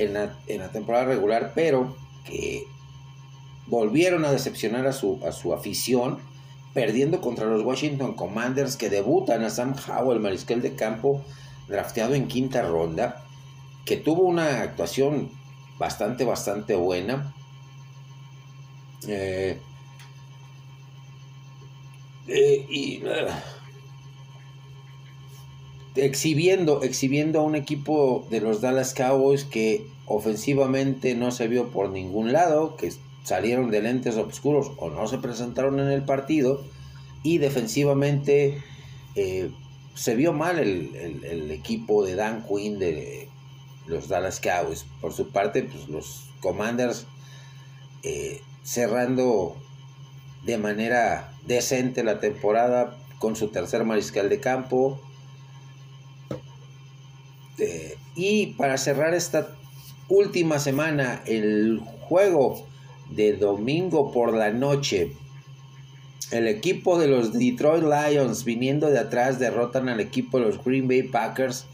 en 0.00 0.14
la, 0.14 0.38
en 0.46 0.60
la 0.60 0.72
temporada 0.72 1.04
regular, 1.04 1.52
pero 1.54 1.96
que 2.24 2.64
volvieron 3.66 4.24
a 4.24 4.32
decepcionar 4.32 4.86
a 4.86 4.92
su, 4.92 5.20
a 5.24 5.32
su 5.32 5.52
afición 5.54 6.18
perdiendo 6.74 7.20
contra 7.20 7.46
los 7.46 7.64
Washington 7.64 8.14
Commanders 8.14 8.76
que 8.76 8.90
debutan 8.90 9.42
a 9.44 9.50
Sam 9.50 9.74
Howell, 9.88 10.20
mariscal 10.20 10.62
de 10.62 10.74
campo, 10.74 11.24
drafteado 11.68 12.14
en 12.14 12.28
quinta 12.28 12.62
ronda, 12.62 13.24
que 13.84 13.96
tuvo 13.96 14.22
una 14.22 14.62
actuación 14.62 15.30
bastante, 15.78 16.24
bastante 16.24 16.74
buena. 16.76 17.34
Eh, 19.08 19.60
eh, 22.28 22.66
y 22.68 23.02
eh, 23.04 23.26
exhibiendo, 25.96 26.82
exhibiendo 26.82 27.40
a 27.40 27.42
un 27.42 27.54
equipo 27.54 28.26
de 28.30 28.40
los 28.40 28.60
Dallas 28.60 28.94
Cowboys 28.94 29.44
que 29.44 29.86
ofensivamente 30.06 31.14
no 31.14 31.30
se 31.30 31.48
vio 31.48 31.68
por 31.68 31.90
ningún 31.90 32.32
lado, 32.32 32.76
que 32.76 32.92
salieron 33.24 33.70
de 33.70 33.82
lentes 33.82 34.16
oscuros 34.16 34.72
o 34.78 34.90
no 34.90 35.06
se 35.06 35.18
presentaron 35.18 35.78
en 35.78 35.88
el 35.88 36.02
partido 36.02 36.64
y 37.22 37.38
defensivamente 37.38 38.62
eh, 39.14 39.50
se 39.94 40.16
vio 40.16 40.32
mal 40.32 40.58
el, 40.58 41.50
equipo 41.50 42.04
de 42.04 42.14
Dan 42.14 42.44
Quinn 42.46 42.78
de 42.78 43.28
los 43.86 44.08
Dallas 44.08 44.40
Cowboys. 44.40 44.86
Por 45.00 45.12
su 45.12 45.30
parte, 45.30 45.62
pues 45.64 45.88
los 45.88 46.30
Commanders 46.40 47.06
eh, 48.02 48.40
cerrando 48.62 49.56
de 50.44 50.56
manera 50.56 51.32
decente 51.46 52.02
la 52.02 52.20
temporada 52.20 52.96
con 53.18 53.36
su 53.36 53.48
tercer 53.48 53.84
mariscal 53.84 54.28
de 54.28 54.40
campo. 54.40 55.00
Eh, 57.60 57.96
y 58.16 58.48
para 58.48 58.78
cerrar 58.78 59.14
esta 59.14 59.48
última 60.08 60.58
semana, 60.58 61.22
el 61.26 61.80
juego 62.00 62.66
de 63.10 63.34
domingo 63.34 64.12
por 64.12 64.34
la 64.34 64.50
noche. 64.50 65.12
El 66.30 66.46
equipo 66.46 66.98
de 66.98 67.08
los 67.08 67.32
Detroit 67.32 67.82
Lions 67.82 68.44
viniendo 68.44 68.88
de 68.88 68.98
atrás 68.98 69.38
derrotan 69.38 69.88
al 69.88 70.00
equipo 70.00 70.38
de 70.38 70.46
los 70.46 70.64
Green 70.64 70.86
Bay 70.86 71.02
Packers 71.02 71.66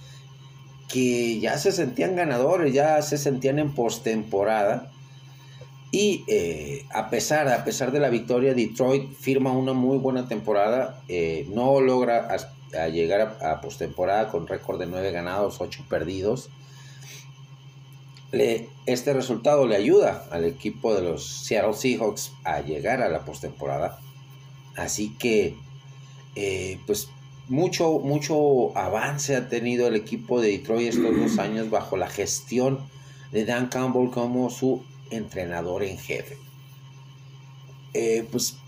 que 0.88 1.40
ya 1.40 1.58
se 1.58 1.72
sentían 1.72 2.16
ganadores, 2.16 2.72
ya 2.72 3.02
se 3.02 3.18
sentían 3.18 3.58
en 3.58 3.74
postemporada. 3.74 4.90
Y 5.90 6.24
eh, 6.28 6.84
a, 6.92 7.10
pesar, 7.10 7.48
a 7.48 7.64
pesar 7.64 7.92
de 7.92 8.00
la 8.00 8.08
victoria, 8.08 8.54
Detroit 8.54 9.12
firma 9.14 9.52
una 9.52 9.72
muy 9.72 9.98
buena 9.98 10.28
temporada. 10.28 11.02
Eh, 11.08 11.46
no 11.52 11.80
logra 11.80 12.28
llegar 12.88 13.38
a, 13.40 13.52
a 13.52 13.60
postemporada 13.60 14.28
con 14.28 14.46
récord 14.46 14.78
de 14.78 14.86
9 14.86 15.12
ganados, 15.12 15.60
8 15.60 15.84
perdidos 15.88 16.50
este 18.86 19.12
resultado 19.12 19.66
le 19.66 19.76
ayuda 19.76 20.26
al 20.30 20.44
equipo 20.44 20.94
de 20.94 21.02
los 21.02 21.26
Seattle 21.44 21.74
Seahawks 21.74 22.32
a 22.44 22.60
llegar 22.60 23.02
a 23.02 23.08
la 23.08 23.24
postemporada. 23.24 23.98
Así 24.76 25.14
que, 25.18 25.56
eh, 26.34 26.78
pues, 26.86 27.08
mucho, 27.48 28.00
mucho 28.00 28.76
avance 28.76 29.36
ha 29.36 29.48
tenido 29.48 29.86
el 29.86 29.94
equipo 29.94 30.40
de 30.40 30.50
Detroit 30.50 30.88
estos 30.88 31.16
dos 31.16 31.38
años 31.38 31.70
bajo 31.70 31.96
la 31.96 32.08
gestión 32.08 32.80
de 33.32 33.44
Dan 33.44 33.68
Campbell 33.68 34.10
como 34.10 34.50
su 34.50 34.84
entrenador 35.10 35.82
en 35.82 35.98
jefe. 35.98 36.36
Eh, 37.94 38.26
pues 38.30 38.58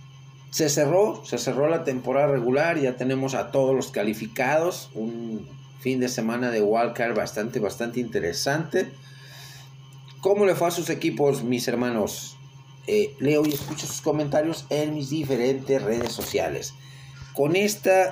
se 0.50 0.68
cerró, 0.68 1.24
se 1.24 1.38
cerró 1.38 1.68
la 1.68 1.84
temporada 1.84 2.28
regular, 2.28 2.78
ya 2.78 2.96
tenemos 2.96 3.34
a 3.34 3.50
todos 3.50 3.74
los 3.74 3.90
calificados, 3.90 4.90
un 4.94 5.46
fin 5.80 6.00
de 6.00 6.08
semana 6.08 6.50
de 6.50 6.62
wildcard 6.62 7.14
bastante, 7.14 7.60
bastante 7.60 8.00
interesante. 8.00 8.90
¿Cómo 10.20 10.46
le 10.46 10.54
fue 10.54 10.68
a 10.68 10.72
sus 10.72 10.90
equipos, 10.90 11.42
mis 11.42 11.68
hermanos? 11.68 12.36
Eh, 12.86 13.14
leo 13.18 13.44
y 13.44 13.52
escucho 13.52 13.86
sus 13.86 14.00
comentarios 14.00 14.64
en 14.70 14.94
mis 14.94 15.10
diferentes 15.10 15.82
redes 15.82 16.12
sociales. 16.12 16.74
Con 17.34 17.54
este 17.54 18.06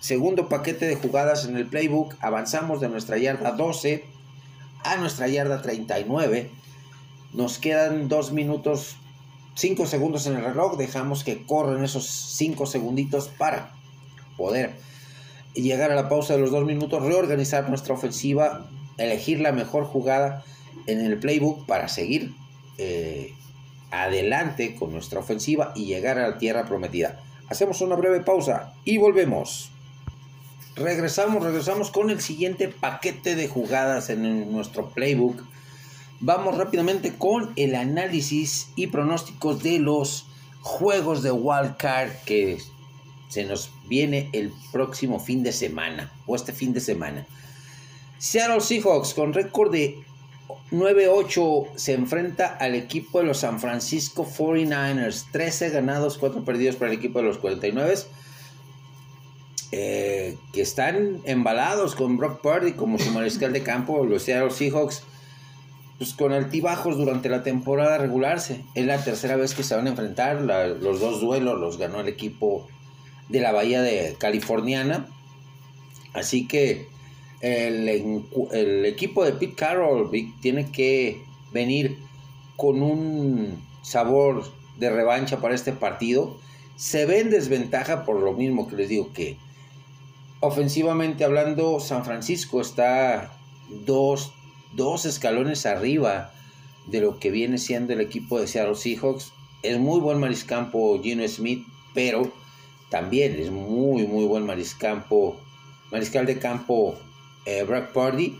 segundo 0.00 0.48
paquete 0.48 0.86
de 0.86 0.96
jugadas 0.96 1.44
en 1.44 1.56
el 1.56 1.66
playbook, 1.66 2.14
avanzamos 2.20 2.80
de 2.80 2.88
nuestra 2.88 3.18
yarda 3.18 3.52
12 3.52 4.04
a 4.84 4.96
nuestra 4.96 5.28
yarda 5.28 5.62
39. 5.62 6.50
Nos 7.32 7.58
quedan 7.58 8.08
dos 8.08 8.32
minutos, 8.32 8.96
cinco 9.54 9.86
segundos 9.86 10.26
en 10.26 10.36
el 10.36 10.44
reloj. 10.44 10.76
Dejamos 10.76 11.24
que 11.24 11.44
corran 11.44 11.84
esos 11.84 12.06
cinco 12.06 12.66
segunditos 12.66 13.28
para 13.28 13.72
poder 14.36 14.74
llegar 15.54 15.90
a 15.90 15.94
la 15.94 16.08
pausa 16.08 16.34
de 16.34 16.40
los 16.40 16.50
dos 16.50 16.64
minutos, 16.64 17.02
reorganizar 17.02 17.68
nuestra 17.68 17.94
ofensiva, 17.94 18.68
elegir 18.98 19.40
la 19.40 19.52
mejor 19.52 19.84
jugada 19.84 20.44
en 20.86 21.00
el 21.00 21.18
playbook 21.18 21.66
para 21.66 21.88
seguir 21.88 22.34
eh, 22.78 23.34
adelante 23.90 24.74
con 24.74 24.92
nuestra 24.92 25.20
ofensiva 25.20 25.72
y 25.74 25.86
llegar 25.86 26.18
a 26.18 26.28
la 26.28 26.38
tierra 26.38 26.64
prometida. 26.64 27.20
Hacemos 27.48 27.80
una 27.80 27.96
breve 27.96 28.20
pausa 28.20 28.74
y 28.84 28.98
volvemos. 28.98 29.70
Regresamos, 30.76 31.42
regresamos 31.42 31.90
con 31.90 32.10
el 32.10 32.20
siguiente 32.20 32.68
paquete 32.68 33.34
de 33.34 33.48
jugadas 33.48 34.08
en 34.08 34.52
nuestro 34.52 34.90
playbook. 34.90 35.42
Vamos 36.20 36.58
rápidamente 36.58 37.14
con 37.14 37.52
el 37.56 37.74
análisis 37.74 38.68
y 38.76 38.88
pronósticos 38.88 39.62
de 39.62 39.78
los 39.78 40.26
juegos 40.60 41.22
de 41.22 41.32
wildcard 41.32 42.10
que 42.26 42.58
se 43.28 43.44
nos 43.44 43.70
viene 43.88 44.28
el 44.32 44.52
próximo 44.72 45.18
fin 45.18 45.42
de 45.42 45.52
semana 45.52 46.12
o 46.26 46.36
este 46.36 46.52
fin 46.52 46.72
de 46.72 46.80
semana. 46.80 47.26
Seattle 48.18 48.60
Seahawks 48.60 49.14
con 49.14 49.32
récord 49.32 49.72
de 49.72 49.98
9-8 50.72 51.68
se 51.76 51.94
enfrenta 51.94 52.56
al 52.56 52.74
equipo 52.74 53.20
de 53.20 53.24
los 53.24 53.38
San 53.38 53.58
Francisco 53.58 54.26
49ers. 54.26 55.24
13 55.32 55.70
ganados, 55.70 56.18
4 56.18 56.44
perdidos 56.44 56.76
para 56.76 56.92
el 56.92 56.98
equipo 56.98 57.20
de 57.20 57.24
los 57.24 57.38
49 57.38 57.94
eh, 59.72 60.36
que 60.52 60.60
están 60.60 61.20
embalados 61.24 61.94
con 61.94 62.16
Brock 62.16 62.40
Purdy 62.40 62.72
como 62.72 62.98
su 62.98 63.10
mariscal 63.12 63.52
de 63.52 63.62
campo. 63.62 64.04
Los 64.04 64.24
Seattle 64.24 64.50
Seahawks, 64.50 65.04
pues 66.00 66.14
con 66.14 66.32
altibajos 66.32 66.96
durante 66.96 67.28
la 67.28 67.42
temporada 67.42 67.98
regular. 67.98 68.38
Es 68.38 68.86
la 68.86 69.04
tercera 69.04 69.36
vez 69.36 69.54
que 69.54 69.62
se 69.62 69.76
van 69.76 69.86
a 69.86 69.90
enfrentar. 69.90 70.40
los 70.40 70.98
dos 70.98 71.20
duelos 71.20 71.60
los 71.60 71.76
ganó 71.76 72.00
el 72.00 72.08
equipo 72.08 72.66
de 73.28 73.40
la 73.40 73.52
Bahía 73.52 73.82
de 73.82 74.16
Californiana. 74.18 75.06
Así 76.14 76.48
que 76.48 76.88
el, 77.42 77.86
equipo 78.86 79.26
de 79.26 79.32
Pete 79.32 79.54
Carroll 79.54 80.10
tiene 80.40 80.70
que 80.70 81.22
venir 81.52 81.98
con 82.56 82.82
un 82.82 83.62
sabor 83.82 84.50
de 84.78 84.88
revancha 84.88 85.42
para 85.42 85.54
este 85.54 85.72
partido. 85.72 86.38
se 86.76 87.04
ve 87.04 87.20
en 87.20 87.28
desventaja 87.28 88.06
por 88.06 88.20
lo 88.20 88.32
mismo 88.32 88.68
que 88.68 88.76
les 88.76 88.88
digo 88.88 89.12
que 89.12 89.36
ofensivamente 90.40 91.24
hablando, 91.24 91.78
San 91.78 92.06
Francisco 92.06 92.62
está 92.62 93.36
dos, 93.68 94.32
dos 94.72 95.04
escalones 95.04 95.66
arriba 95.66 96.32
de 96.86 97.00
lo 97.00 97.18
que 97.18 97.30
viene 97.30 97.58
siendo 97.58 97.92
el 97.92 98.00
equipo 98.00 98.40
de 98.40 98.46
Seattle 98.46 98.74
Seahawks. 98.74 99.32
Es 99.62 99.78
muy 99.78 100.00
buen 100.00 100.18
mariscampo 100.18 101.00
Gino 101.02 101.26
Smith, 101.28 101.66
pero 101.94 102.32
también 102.88 103.38
es 103.38 103.50
muy, 103.50 104.06
muy 104.06 104.24
buen 104.24 104.46
mariscampo, 104.46 105.38
mariscal 105.90 106.26
de 106.26 106.38
campo 106.38 106.98
eh, 107.44 107.62
Brock 107.62 107.92
Purdy, 107.92 108.38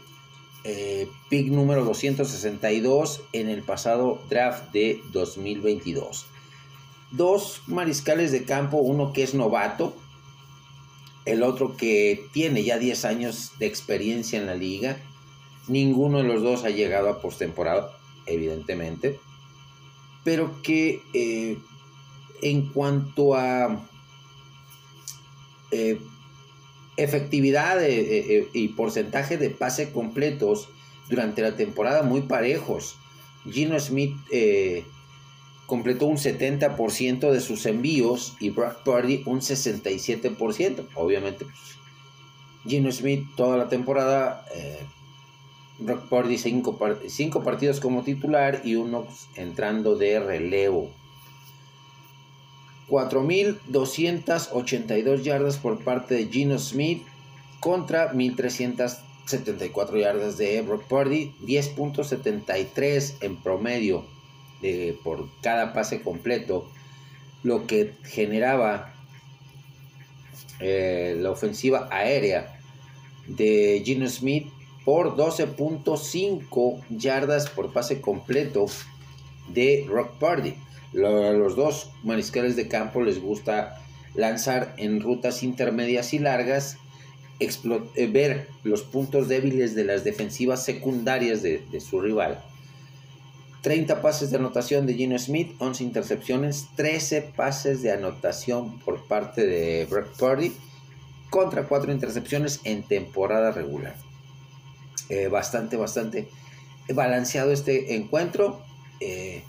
eh, 0.65 1.09
pick 1.29 1.49
número 1.49 1.85
262 1.85 3.23
en 3.33 3.49
el 3.49 3.63
pasado 3.63 4.21
draft 4.29 4.73
de 4.73 5.01
2022. 5.13 6.27
Dos 7.13 7.63
mariscales 7.67 8.31
de 8.31 8.45
campo, 8.45 8.79
uno 8.79 9.13
que 9.13 9.23
es 9.23 9.35
novato, 9.35 9.95
el 11.25 11.43
otro 11.43 11.77
que 11.77 12.27
tiene 12.33 12.63
ya 12.63 12.79
10 12.79 13.05
años 13.05 13.53
de 13.59 13.67
experiencia 13.67 14.39
en 14.39 14.47
la 14.47 14.55
liga. 14.55 14.99
Ninguno 15.69 16.19
de 16.19 16.25
los 16.25 16.43
dos 16.43 16.65
ha 16.65 16.71
llegado 16.71 17.09
a 17.09 17.21
postemporada, 17.21 17.93
evidentemente, 18.27 19.21
pero 20.25 20.61
que 20.63 21.03
eh, 21.15 21.59
en 22.43 22.69
cuanto 22.73 23.35
a 23.35 23.87
eh, 25.71 26.01
efectividad 26.97 27.83
eh, 27.83 28.49
y 28.53 28.69
porcentaje 28.69 29.39
de 29.39 29.51
pase 29.51 29.93
completos 29.93 30.69
durante 31.09 31.43
la 31.43 31.57
temporada 31.57 32.03
muy 32.03 32.23
parejos. 32.23 32.97
Gino 33.51 33.79
Smith 33.79 34.17
completó 35.67 36.07
un 36.07 36.17
70% 36.17 37.31
de 37.31 37.41
sus 37.41 37.65
envíos 37.65 38.35
y 38.41 38.51
Brock 38.51 38.83
Purdy 38.83 39.23
un 39.25 39.41
67%. 39.41 40.89
Obviamente, 40.95 41.45
pues, 41.45 41.79
Gino 42.67 42.93
Smith 42.93 43.25
toda 43.37 43.57
la 43.57 43.69
temporada, 43.69 44.45
Purdy 46.09 46.39
5 46.39 46.79
cinco 47.09 47.43
partidos 47.43 47.81
como 47.81 48.03
titular 48.03 48.63
y 48.65 48.77
uno 48.77 49.07
entrando 49.37 49.97
de 49.97 50.21
relevo. 50.21 50.91
4.282 52.89 55.23
yardas 55.23 55.59
por 55.59 55.85
parte 55.85 56.15
de 56.17 56.27
Gino 56.27 56.59
Smith 56.59 57.05
contra 57.61 58.13
1.374 58.13 60.01
yardas 60.01 60.37
de 60.37 60.61
Brock 60.63 60.89
Purdy, 60.89 61.33
10.73 61.43 63.15
en 63.21 63.37
promedio 63.37 64.05
de, 64.61 64.99
por 65.05 65.29
cada 65.41 65.73
pase 65.73 66.03
completo, 66.03 66.69
lo 67.45 67.65
que 67.67 67.95
generaba 68.03 68.93
eh, 70.59 71.17
la 71.19 71.31
ofensiva 71.31 71.87
aérea 71.91 72.59
de 73.29 73.81
Gino 73.85 74.09
Smith 74.09 74.49
por 74.85 75.17
12.5 75.17 76.81
yardas 76.91 77.51
por 77.51 77.73
pase 77.73 78.01
completo 78.01 78.67
de 79.53 79.85
Brock 79.89 80.13
Purdy 80.19 80.55
los 80.93 81.57
dos 81.57 81.91
mariscales 82.03 82.57
de 82.57 82.69
campo 82.69 83.03
les 83.03 83.21
gusta 83.21 83.81
lanzar 84.15 84.75
en 84.77 85.01
rutas 85.01 85.43
intermedias 85.43 86.13
y 86.15 86.19
largas, 86.19 86.79
eh, 87.39 88.07
ver 88.07 88.49
los 88.65 88.83
puntos 88.83 89.29
débiles 89.29 89.75
de 89.75 89.85
las 89.85 90.05
defensivas 90.05 90.65
secundarias 90.65 91.43
de, 91.43 91.81
su 91.81 92.01
rival. 92.01 92.43
30 93.63 94.01
pases 94.01 94.31
de 94.31 94.39
anotación 94.39 94.87
de 94.87 94.95
Gino 94.95 95.19
Smith, 95.19 95.55
11 95.59 95.85
intercepciones, 95.85 96.67
13 96.77 97.33
pases 97.37 97.83
de 97.83 97.93
anotación 97.93 98.81
por 98.81 99.07
parte 99.07 99.47
de 99.47 99.87
Brock 99.89 100.09
Purdy 100.17 100.53
contra 101.29 101.65
4 101.65 101.93
intercepciones 101.93 102.61
en 102.65 102.83
temporada 102.83 103.53
regular. 103.53 103.95
Eh, 105.11 105.27
bastante, 105.27 105.77
bastante 105.77 106.29
balanceado 106.95 107.51
este 107.53 107.97
encuentro. 107.97 108.63
Eh, 109.01 109.43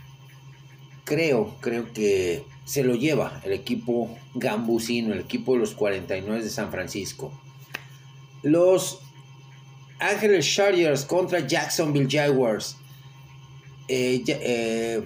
creo, 1.04 1.56
creo 1.62 1.94
que 1.94 2.44
se 2.66 2.84
lo 2.84 2.96
lleva 2.96 3.40
el 3.46 3.54
equipo 3.54 4.18
gambusino, 4.34 5.14
el 5.14 5.20
equipo 5.20 5.54
de 5.54 5.60
los 5.60 5.76
49 5.76 6.44
de 6.44 6.50
San 6.50 6.72
Francisco. 6.72 7.32
Los 8.42 9.02
Ángeles 10.00 10.52
Chargers 10.52 11.06
contra 11.06 11.46
Jacksonville 11.46 12.08
Jaguars. 12.10 12.78
Eh, 13.88 15.04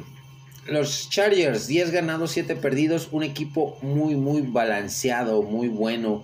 los 0.68 1.10
Chargers, 1.10 1.68
10 1.68 1.92
ganados, 1.92 2.32
7 2.32 2.56
perdidos. 2.56 3.10
Un 3.12 3.24
equipo 3.24 3.78
muy, 3.82 4.16
muy 4.16 4.42
balanceado, 4.42 5.44
muy 5.44 5.68
bueno 5.68 6.24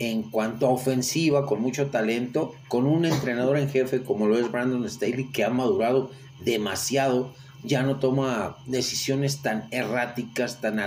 en 0.00 0.22
cuanto 0.22 0.66
a 0.66 0.70
ofensiva, 0.70 1.46
con 1.46 1.60
mucho 1.60 1.88
talento, 1.88 2.54
con 2.68 2.86
un 2.86 3.04
entrenador 3.04 3.58
en 3.58 3.68
jefe 3.68 4.02
como 4.02 4.26
lo 4.26 4.38
es 4.38 4.50
Brandon 4.50 4.88
Staley, 4.88 5.30
que 5.30 5.44
ha 5.44 5.50
madurado 5.50 6.10
demasiado 6.40 7.32
ya 7.62 7.82
no 7.82 7.98
toma 7.98 8.56
decisiones 8.66 9.42
tan 9.42 9.68
erráticas, 9.70 10.62
tan, 10.62 10.80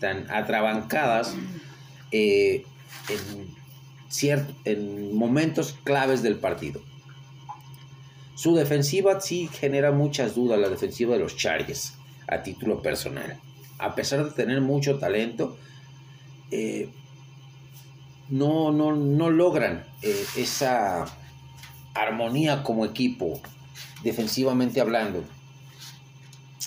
tan 0.00 0.30
atrabancadas 0.30 1.34
eh, 2.10 2.64
en, 3.10 4.40
en 4.64 5.14
momentos 5.14 5.76
claves 5.84 6.22
del 6.22 6.36
partido. 6.36 6.80
Su 8.34 8.54
defensiva 8.54 9.20
sí 9.20 9.48
genera 9.52 9.92
muchas 9.92 10.34
dudas, 10.34 10.58
la 10.58 10.70
defensiva 10.70 11.14
de 11.14 11.20
los 11.20 11.36
Chargers, 11.36 11.94
a 12.26 12.42
título 12.42 12.80
personal. 12.80 13.38
A 13.78 13.94
pesar 13.94 14.24
de 14.24 14.30
tener 14.30 14.60
mucho 14.60 14.98
talento, 14.98 15.58
eh, 16.50 16.88
no, 18.28 18.72
no, 18.72 19.30
logran 19.30 19.84
eh, 20.02 20.24
esa 20.36 21.06
armonía 21.94 22.62
como 22.62 22.84
equipo, 22.84 23.40
defensivamente 24.02 24.80
hablando. 24.80 25.24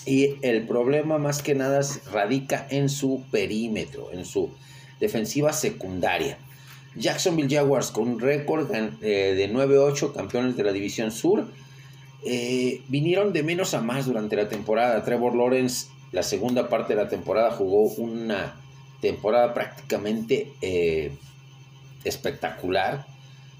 Y 0.06 0.36
el 0.42 0.66
problema 0.66 1.18
más 1.18 1.42
que 1.42 1.54
nada 1.54 1.80
radica 2.12 2.66
en 2.70 2.88
su 2.88 3.24
perímetro, 3.30 4.10
en 4.12 4.24
su 4.24 4.50
defensiva 5.00 5.52
secundaria. 5.52 6.38
Jacksonville 6.96 7.54
Jaguars 7.54 7.90
con 7.90 8.08
un 8.08 8.20
récord 8.20 8.72
eh, 8.74 9.34
de 9.34 9.52
9-8, 9.52 10.14
campeones 10.14 10.56
de 10.56 10.64
la 10.64 10.72
División 10.72 11.10
Sur, 11.10 11.46
eh, 12.24 12.82
vinieron 12.88 13.32
de 13.32 13.42
menos 13.42 13.74
a 13.74 13.82
más 13.82 14.06
durante 14.06 14.34
la 14.36 14.48
temporada. 14.48 15.04
Trevor 15.04 15.36
Lawrence, 15.36 15.88
la 16.12 16.22
segunda 16.22 16.68
parte 16.68 16.94
de 16.94 17.02
la 17.02 17.08
temporada, 17.08 17.50
jugó 17.50 17.82
una 17.82 18.56
temporada 19.00 19.52
prácticamente 19.54 20.52
espectacular. 22.08 23.06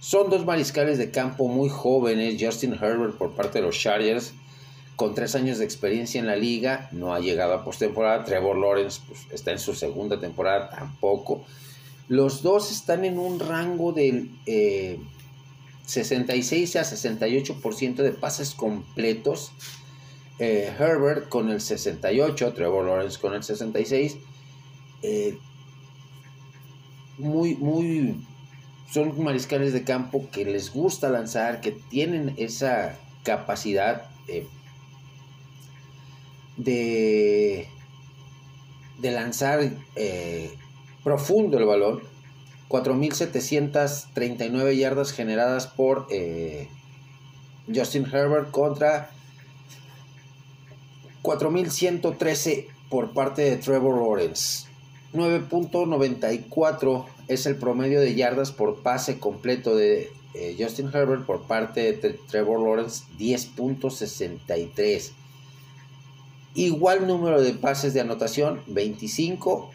Son 0.01 0.31
dos 0.31 0.45
mariscales 0.45 0.99
de 0.99 1.11
campo 1.11 1.49
muy 1.49 1.69
jóvenes, 1.69 2.37
Justin 2.41 2.75
Herbert 2.75 3.17
por 3.17 3.35
parte 3.35 3.59
de 3.59 3.67
los 3.67 3.79
Chargers 3.79 4.33
con 4.99 5.15
tres 5.15 5.37
años 5.37 5.59
de 5.59 5.65
experiencia 5.65 6.19
en 6.19 6.27
la 6.27 6.35
liga, 6.35 6.89
no 6.91 7.15
ha 7.15 7.21
llegado 7.21 7.55
a 7.55 7.65
postemporada. 7.65 8.25
Trevor 8.25 8.59
Lawrence 8.59 9.01
pues, 9.07 9.21
está 9.31 9.53
en 9.53 9.61
su 9.61 9.73
segunda 9.73 10.19
temporada, 10.19 10.71
tampoco. 10.71 11.45
Los 12.09 12.43
dos 12.43 12.73
están 12.73 13.05
en 13.05 13.17
un 13.17 13.39
rango 13.39 13.93
del 13.93 14.29
66 15.87 16.75
eh, 16.75 16.79
a 16.81 16.83
68% 16.83 17.95
de 17.95 18.11
pases 18.11 18.55
completos. 18.55 19.53
Eh, 20.41 20.75
Herbert 20.77 21.29
con 21.29 21.49
el 21.51 21.61
68, 21.61 22.55
Trevor 22.55 22.85
Lawrence 22.87 23.21
con 23.21 23.35
el 23.35 23.45
66. 23.45 24.17
Eh, 25.03 25.39
muy, 27.19 27.55
muy. 27.55 28.17
Son 28.91 29.23
mariscales 29.23 29.73
de 29.73 29.85
campo 29.85 30.29
que 30.31 30.45
les 30.45 30.73
gusta 30.73 31.11
lanzar, 31.11 31.61
que 31.61 31.73
tienen 31.73 32.35
esa 32.39 32.99
capacidad 33.23 34.09
de, 36.57 37.69
de 38.99 39.11
lanzar 39.11 39.71
eh, 39.97 40.51
profundo 41.05 41.59
el 41.59 41.65
balón. 41.65 42.01
4.739 42.69 44.77
yardas 44.77 45.13
generadas 45.13 45.67
por 45.67 46.07
eh, 46.11 46.69
Justin 47.75 48.05
Herbert 48.05 48.51
contra 48.51 49.11
4.113 51.23 52.67
por 52.91 53.15
parte 53.15 53.41
de 53.43 53.57
Trevor 53.57 53.97
Lawrence. 53.97 54.68
9.94 55.13 57.07
es 57.29 57.47
el 57.47 57.57
promedio 57.57 58.01
de 58.01 58.15
yardas 58.15 58.53
por 58.53 58.83
pase 58.83 59.19
completo 59.19 59.75
de 59.77 60.11
eh, 60.35 60.57
Justin 60.59 60.91
Herbert 60.93 61.25
por 61.25 61.47
parte 61.47 61.93
de 61.93 62.19
Trevor 62.31 62.61
Lawrence. 62.61 63.05
10.63. 63.19 65.13
Igual 66.55 67.07
número 67.07 67.41
de 67.41 67.53
pases 67.55 67.95
de 67.95 68.01
anotación, 68.01 68.63
25 68.67 69.71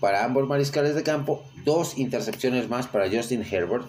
para 0.00 0.24
ambos 0.24 0.46
mariscales 0.46 0.94
de 0.94 1.02
campo, 1.02 1.42
dos 1.64 1.96
intercepciones 1.96 2.68
más 2.68 2.86
para 2.86 3.10
Justin 3.10 3.42
Herbert, 3.42 3.86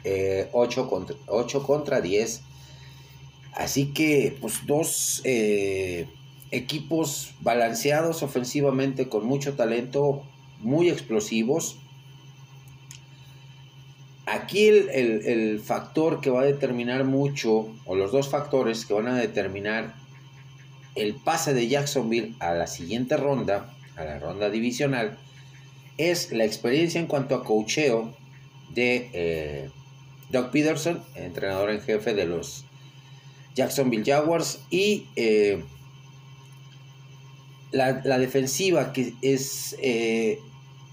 eh, 0.04 0.48
contra, 0.88 1.16
8 1.26 1.62
contra 1.64 2.00
10. 2.00 2.42
Así 3.52 3.92
que, 3.92 4.36
pues 4.40 4.66
dos 4.66 5.20
eh, 5.24 6.08
equipos 6.50 7.34
balanceados 7.40 8.22
ofensivamente 8.22 9.08
con 9.08 9.24
mucho 9.24 9.54
talento, 9.54 10.24
muy 10.58 10.88
explosivos. 10.88 11.78
Aquí 14.26 14.68
el, 14.68 15.60
factor 15.60 16.20
que 16.20 16.30
va 16.30 16.42
a 16.42 16.44
determinar 16.44 17.04
mucho, 17.04 17.68
o 17.84 17.94
los 17.96 18.12
dos 18.12 18.28
factores 18.28 18.84
que 18.84 18.94
van 18.94 19.08
a 19.08 19.16
determinar 19.16 19.94
el 20.94 21.14
pase 21.14 21.54
de 21.54 21.68
Jacksonville 21.68 22.34
a 22.38 22.52
la 22.54 22.66
siguiente 22.66 23.16
ronda, 23.16 23.74
a 23.96 24.04
la 24.04 24.18
ronda 24.18 24.50
divisional, 24.50 25.18
es 25.98 26.32
la 26.32 26.44
experiencia 26.44 27.00
en 27.00 27.06
cuanto 27.06 27.34
a 27.34 27.44
cocheo 27.44 28.14
de 28.72 29.10
eh, 29.12 29.70
Doug 30.30 30.50
Peterson, 30.50 31.02
entrenador 31.14 31.70
en 31.70 31.80
jefe 31.80 32.14
de 32.14 32.26
los 32.26 32.64
Jacksonville 33.54 34.04
Jaguars, 34.04 34.60
y 34.70 35.08
eh, 35.16 35.64
la, 37.72 38.18
defensiva, 38.18 38.92
que 38.92 39.14
es 39.22 39.76
eh, 39.80 40.40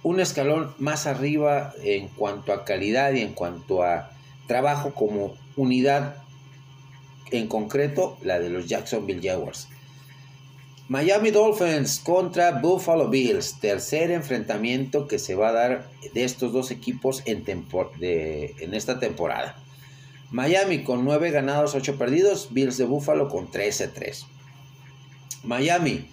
un 0.04 0.20
escalón 0.20 0.74
más 0.78 1.08
arriba 1.08 1.74
en 1.84 2.08
cuanto 2.10 2.54
a 2.54 2.66
calidad 2.66 3.14
y 3.14 3.22
en 3.22 3.34
cuanto 3.34 3.84
a 3.84 4.12
trabajo 4.48 4.94
como 4.94 5.36
unidad, 5.56 6.18
en 7.32 7.48
concreto 7.48 8.18
la 8.22 8.40
de 8.40 8.50
los 8.50 8.68
Jacksonville 8.68 9.28
Jaguars. 9.28 9.68
Miami 10.88 11.32
Dolphins 11.32 12.00
contra 12.00 12.62
Buffalo 12.62 13.10
Bills, 13.10 13.60
tercer 13.60 14.10
enfrentamiento 14.12 15.06
que 15.06 15.20
se 15.20 15.36
va 15.36 15.50
a 15.50 15.52
dar 15.52 15.90
de 16.14 16.24
estos 16.24 16.54
dos 16.54 16.72
equipos 16.72 17.24
en, 17.26 17.44
en 17.46 18.74
esta 18.74 18.98
temporada. 18.98 19.62
Miami 20.32 20.84
con 20.84 21.04
9 21.04 21.32
ganados, 21.32 21.76
8 21.76 21.98
perdidos, 21.98 22.50
Bills 22.52 22.78
de 22.78 22.86
Buffalo 22.86 23.28
con 23.28 23.52
13-3. 23.52 24.26
Miami, 25.44 26.08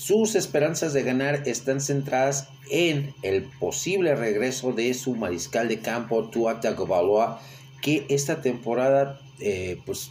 sus 0.00 0.34
esperanzas 0.34 0.94
de 0.94 1.02
ganar 1.02 1.42
están 1.46 1.78
centradas 1.78 2.48
en 2.70 3.14
el 3.20 3.42
posible 3.42 4.14
regreso 4.14 4.72
de 4.72 4.94
su 4.94 5.14
mariscal 5.14 5.68
de 5.68 5.80
campo, 5.80 6.30
Tua 6.30 6.58
Tagovailoa, 6.58 7.38
que 7.82 8.06
esta 8.08 8.40
temporada 8.40 9.20
eh, 9.40 9.78
pues 9.84 10.10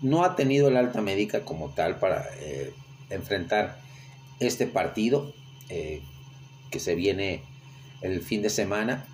no 0.00 0.24
ha 0.24 0.36
tenido 0.36 0.68
el 0.68 0.78
alta 0.78 1.02
médica 1.02 1.44
como 1.44 1.68
tal 1.68 1.98
para 1.98 2.24
eh, 2.38 2.72
enfrentar 3.10 3.78
este 4.38 4.66
partido 4.66 5.34
eh, 5.68 6.00
que 6.70 6.80
se 6.80 6.94
viene 6.94 7.42
el 8.00 8.22
fin 8.22 8.40
de 8.40 8.48
semana 8.48 9.04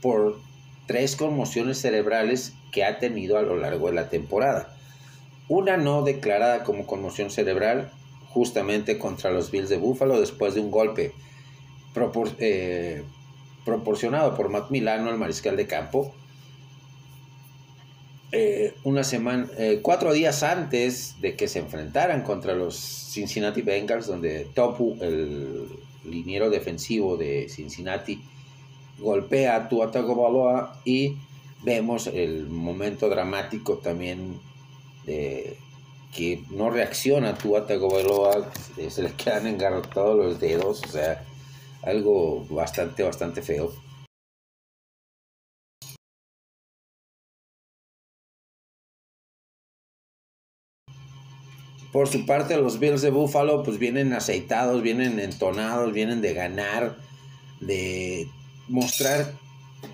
por 0.00 0.40
tres 0.86 1.14
conmociones 1.14 1.78
cerebrales 1.78 2.54
que 2.72 2.86
ha 2.86 2.98
tenido 2.98 3.36
a 3.36 3.42
lo 3.42 3.58
largo 3.58 3.88
de 3.88 3.96
la 3.96 4.08
temporada. 4.08 4.74
Una 5.48 5.76
no 5.76 6.04
declarada 6.04 6.64
como 6.64 6.86
conmoción 6.86 7.30
cerebral, 7.30 7.92
justamente 8.32 8.98
contra 8.98 9.30
los 9.30 9.50
Bills 9.50 9.68
de 9.68 9.78
Buffalo 9.78 10.18
después 10.20 10.54
de 10.54 10.60
un 10.60 10.70
golpe 10.70 11.12
eh, 12.38 13.02
proporcionado 13.64 14.34
por 14.34 14.48
Matt 14.48 14.70
Milano, 14.70 15.10
el 15.10 15.18
mariscal 15.18 15.56
de 15.56 15.66
campo, 15.66 16.12
eh, 18.34 18.74
una 18.84 19.04
semana, 19.04 19.46
eh, 19.58 19.80
cuatro 19.82 20.12
días 20.14 20.42
antes 20.42 21.20
de 21.20 21.36
que 21.36 21.48
se 21.48 21.58
enfrentaran 21.58 22.22
contra 22.22 22.54
los 22.54 22.76
Cincinnati 22.76 23.60
Bengals, 23.60 24.06
donde 24.06 24.46
Topu, 24.54 24.96
el 25.02 25.68
liniero 26.04 26.48
defensivo 26.48 27.18
de 27.18 27.50
Cincinnati, 27.50 28.22
golpea 28.98 29.56
a 29.56 29.68
Tua 29.68 29.90
Tagovailoa 29.90 30.80
y 30.86 31.16
vemos 31.62 32.06
el 32.06 32.46
momento 32.48 33.10
dramático 33.10 33.78
también 33.78 34.40
de 35.04 35.58
que 36.12 36.44
no 36.50 36.70
reacciona 36.70 37.34
Tua 37.34 37.66
Tagovailoa, 37.66 38.52
se 38.90 39.02
le 39.02 39.12
quedan 39.14 39.46
engarrotados 39.46 40.16
los 40.16 40.40
dedos, 40.40 40.82
o 40.84 40.88
sea, 40.88 41.24
algo 41.82 42.44
bastante, 42.50 43.02
bastante 43.02 43.40
feo. 43.42 43.72
Por 51.92 52.08
su 52.08 52.24
parte, 52.24 52.56
los 52.56 52.78
Bills 52.78 53.02
de 53.02 53.10
Buffalo 53.10 53.62
pues 53.62 53.78
vienen 53.78 54.14
aceitados, 54.14 54.82
vienen 54.82 55.20
entonados, 55.20 55.92
vienen 55.92 56.22
de 56.22 56.32
ganar, 56.32 56.96
de 57.60 58.28
mostrar 58.68 59.34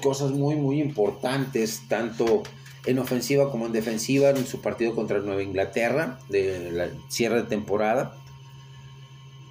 cosas 0.00 0.30
muy, 0.30 0.54
muy 0.54 0.80
importantes, 0.80 1.82
tanto 1.88 2.44
en 2.88 2.98
ofensiva 2.98 3.50
como 3.50 3.66
en 3.66 3.72
defensiva, 3.72 4.30
en 4.30 4.46
su 4.46 4.62
partido 4.62 4.94
contra 4.94 5.18
Nueva 5.18 5.42
Inglaterra, 5.42 6.18
de 6.30 6.72
la 6.72 6.88
cierre 7.10 7.42
de 7.42 7.48
temporada. 7.48 8.16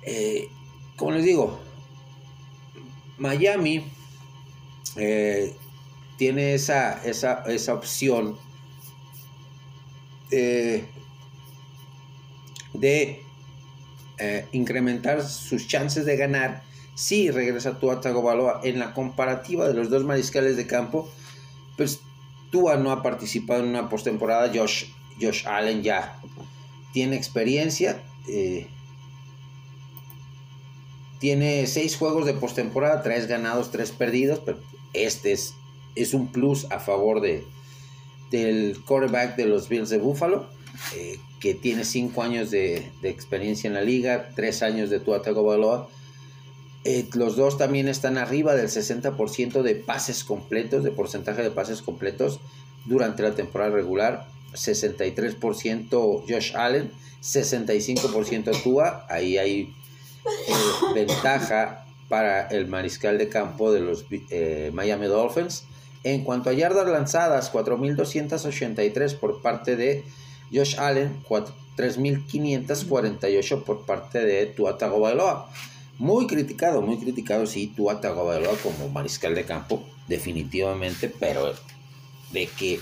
Eh, 0.02 0.50
como 0.96 1.12
les 1.12 1.24
digo, 1.24 1.60
Miami 3.20 3.86
eh, 4.96 5.56
tiene 6.18 6.56
esa, 6.56 7.04
esa, 7.06 7.44
esa 7.46 7.76
opción 7.76 8.38
eh, 10.32 10.88
de 12.74 13.22
incrementar 14.52 15.22
sus 15.22 15.68
chances 15.68 16.04
de 16.06 16.18
ganar 16.18 16.64
si 16.96 17.30
regresa 17.30 17.78
Tua 17.78 18.02
Tagovailoa 18.02 18.62
en 18.64 18.80
la 18.80 18.96
comparativa 18.96 19.68
de 19.68 19.76
los 19.76 19.92
dos 19.92 20.04
mariscales 20.06 20.58
de 20.58 20.66
campo 20.66 21.08
pues 21.78 22.02
Tua 22.52 22.78
no 22.78 22.92
ha 22.92 23.04
participado 23.04 23.64
en 23.64 23.70
una 23.70 23.90
postemporada 23.90 24.52
Josh, 24.54 24.86
Josh 25.22 25.46
Allen 25.48 25.84
ya 25.84 26.20
tiene 26.94 27.16
experiencia 27.16 28.04
eh, 28.30 28.68
tiene 31.20 31.68
seis 31.68 31.98
juegos 31.98 32.26
de 32.26 32.34
postemporada 32.34 33.02
tres 33.02 33.28
ganados 33.28 33.72
tres 33.72 33.92
perdidos 33.92 34.40
pero 34.46 34.60
este 34.94 35.32
es, 35.32 35.56
es 35.96 36.14
un 36.14 36.32
plus 36.32 36.66
a 36.72 36.80
favor 36.80 37.22
de 37.22 37.44
del 38.32 38.80
quarterback 38.86 39.36
de 39.36 39.46
los 39.46 39.70
Bills 39.70 39.90
de 39.90 39.98
Buffalo 39.98 40.48
eh, 40.96 41.20
que 41.40 41.54
tiene 41.54 41.86
5 41.86 42.22
años 42.22 42.52
de, 42.52 42.92
experiencia 43.04 43.68
en 43.68 43.74
la 43.74 43.82
liga, 43.82 44.30
3 44.36 44.64
años 44.64 44.90
de 44.90 45.00
Tua 45.00 45.22
Tagovailoa. 45.22 45.90
Eh, 46.90 47.06
los 47.16 47.36
dos 47.36 47.58
también 47.58 47.90
están 47.90 48.18
arriba 48.18 48.56
del 48.56 48.70
60% 48.70 49.62
de 49.62 49.76
pases 49.76 50.24
completos, 50.24 50.86
de 50.86 50.92
porcentaje 50.92 51.44
de 51.44 51.52
pases 51.52 51.82
completos 51.82 52.40
durante 52.86 53.24
la 53.24 53.36
temporada 53.36 53.72
regular. 53.72 54.26
63% 54.54 56.24
Josh 56.26 56.56
Allen, 56.56 56.90
65% 57.22 58.64
Tua. 58.64 59.06
Ahí 59.10 59.38
hay 59.38 59.64
eh, 59.64 59.74
ventaja 60.96 61.86
para 62.08 62.48
el 62.48 62.68
mariscal 62.68 63.18
de 63.18 63.28
campo 63.28 63.74
de 63.74 63.82
los 63.82 64.06
Miami 64.72 65.08
Dolphins. 65.08 65.66
En 66.06 66.24
cuanto 66.24 66.52
a 66.52 66.54
yardas 66.54 66.88
lanzadas, 66.88 67.52
4.283 67.52 69.20
por 69.20 69.42
parte 69.42 69.76
de 69.76 70.06
Josh 70.54 70.80
Allen, 70.80 71.22
3.548 71.28 73.64
por 73.66 73.86
parte 73.86 74.20
de 74.20 74.46
Tua 74.46 74.78
Tagovailoa. 74.78 75.52
Muy 76.00 76.28
criticado, 76.28 76.82
muy 76.82 76.98
criticado, 76.98 77.48
sí, 77.48 77.74
Tua 77.76 78.00
Tagovailoa 78.00 78.56
como 78.58 78.88
mariscal 78.90 79.34
de 79.34 79.46
campo, 79.46 79.84
definitivamente, 80.08 81.10
pero 81.10 81.54
de 82.32 82.46
que 82.46 82.80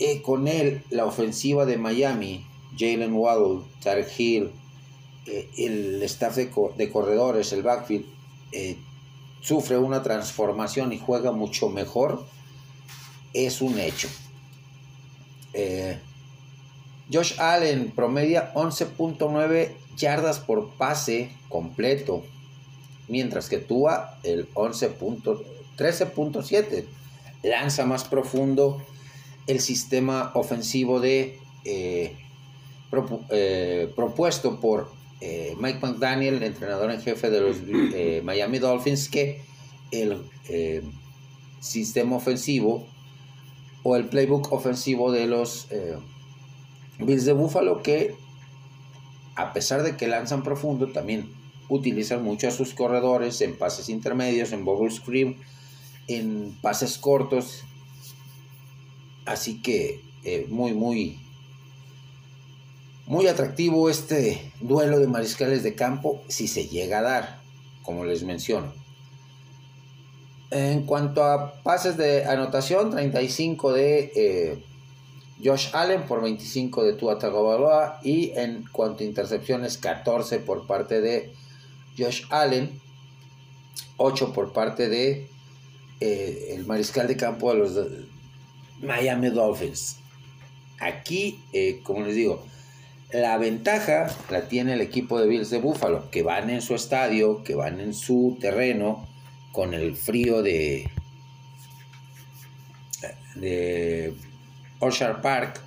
eh, 0.00 0.20
con 0.20 0.48
él 0.48 0.82
la 0.90 1.04
ofensiva 1.04 1.64
de 1.64 1.78
Miami, 1.78 2.44
Jalen 2.76 3.12
Waddle, 3.12 3.60
Tarek 3.84 4.18
Hill, 4.18 4.50
eh, 5.26 5.48
el 5.56 6.02
staff 6.02 6.34
de, 6.34 6.90
corredores, 6.90 7.52
el 7.52 7.62
backfield, 7.62 8.04
eh, 8.50 8.76
sufre 9.40 9.78
una 9.78 10.02
transformación 10.02 10.92
y 10.92 10.98
juega 10.98 11.30
mucho 11.30 11.68
mejor, 11.68 12.24
es 13.32 13.62
un 13.62 13.78
hecho. 13.78 14.08
Josh 17.12 17.38
Allen 17.38 17.92
promedia 17.94 18.52
11.9 18.54 19.81
yardas 20.02 20.38
por 20.38 20.74
pase 20.74 21.30
completo, 21.48 22.22
mientras 23.08 23.48
que 23.48 23.56
Tua 23.56 24.18
el 24.22 24.52
13.7 24.52 26.84
lanza 27.42 27.86
más 27.86 28.04
profundo 28.04 28.82
el 29.46 29.60
sistema 29.60 30.32
ofensivo 30.34 31.00
de 31.00 31.38
eh, 31.64 32.16
eh, 33.30 33.90
propuesto 33.96 34.60
por 34.60 34.92
eh, 35.20 35.54
Mike 35.58 35.78
McDaniel, 35.80 36.42
entrenador 36.42 36.90
en 36.90 37.00
jefe 37.00 37.30
de 37.30 37.40
los 37.40 37.56
Miami 38.24 38.58
Dolphins, 38.58 39.08
que 39.08 39.40
el 39.90 40.22
sistema 41.60 42.16
ofensivo 42.16 42.86
o 43.82 43.96
el 43.96 44.06
playbook 44.06 44.52
ofensivo 44.52 45.12
de 45.12 45.26
los 45.26 45.68
Bills 46.98 47.24
de 47.24 47.32
Buffalo 47.32 47.82
que, 47.82 48.14
a 49.34 49.52
pesar 49.52 49.82
de 49.82 49.96
que 49.96 50.08
lanzan 50.08 50.42
profundo, 50.42 50.88
también 50.92 51.32
utilizan 51.68 52.22
mucho 52.22 52.48
a 52.48 52.50
sus 52.50 52.74
corredores 52.74 53.40
en 53.40 53.56
pases 53.56 53.88
intermedios, 53.88 54.52
en 54.52 54.64
bubble 54.64 54.90
screen, 54.90 55.38
en 56.08 56.56
pases 56.60 56.98
cortos. 56.98 57.64
Así 59.24 59.62
que 59.62 60.00
eh, 60.24 60.46
muy, 60.48 60.72
muy, 60.72 61.18
Muy 63.06 63.26
atractivo 63.26 63.90
este 63.90 64.52
duelo 64.60 65.00
de 65.00 65.08
mariscales 65.08 65.62
de 65.64 65.74
campo 65.74 66.22
si 66.28 66.46
se 66.46 66.68
llega 66.68 67.00
a 67.00 67.02
dar, 67.02 67.40
como 67.82 68.04
les 68.04 68.22
menciono. 68.22 68.72
En 70.50 70.86
cuanto 70.86 71.24
a 71.24 71.54
pases 71.62 71.96
de 71.96 72.24
anotación, 72.24 72.90
35 72.90 73.72
de 73.72 74.12
eh, 74.14 74.64
Josh 75.42 75.70
Allen 75.72 76.02
por 76.02 76.22
25 76.22 76.84
de 76.84 76.92
Tua 76.92 77.18
Tagovailoa 77.18 78.00
y 78.02 78.30
en 78.36 78.64
cuanto 78.70 79.02
a 79.02 79.06
intercepciones, 79.06 79.76
14 79.78 80.38
por 80.38 80.66
parte 80.66 81.00
de 81.00 81.32
Josh 81.98 82.24
Allen, 82.30 82.80
8 83.96 84.32
por 84.32 84.52
parte 84.52 84.88
de 84.88 85.28
eh, 86.00 86.54
el 86.54 86.66
mariscal 86.66 87.08
de 87.08 87.16
campo 87.16 87.52
de 87.52 87.58
los 87.58 87.78
Miami 88.80 89.30
Dolphins. 89.30 89.98
Aquí, 90.80 91.40
eh, 91.52 91.80
como 91.82 92.04
les 92.04 92.16
digo, 92.16 92.44
la 93.12 93.36
ventaja 93.38 94.14
la 94.30 94.48
tiene 94.48 94.74
el 94.74 94.80
equipo 94.80 95.20
de 95.20 95.28
Bills 95.28 95.50
de 95.50 95.60
Buffalo, 95.60 96.10
que 96.10 96.22
van 96.22 96.50
en 96.50 96.62
su 96.62 96.74
estadio, 96.74 97.44
que 97.44 97.54
van 97.54 97.80
en 97.80 97.94
su 97.94 98.38
terreno, 98.40 99.06
con 99.52 99.74
el 99.74 99.94
frío 99.94 100.42
de, 100.42 100.90
de 103.34 104.14
Orchard 104.82 105.20
Park, 105.20 105.60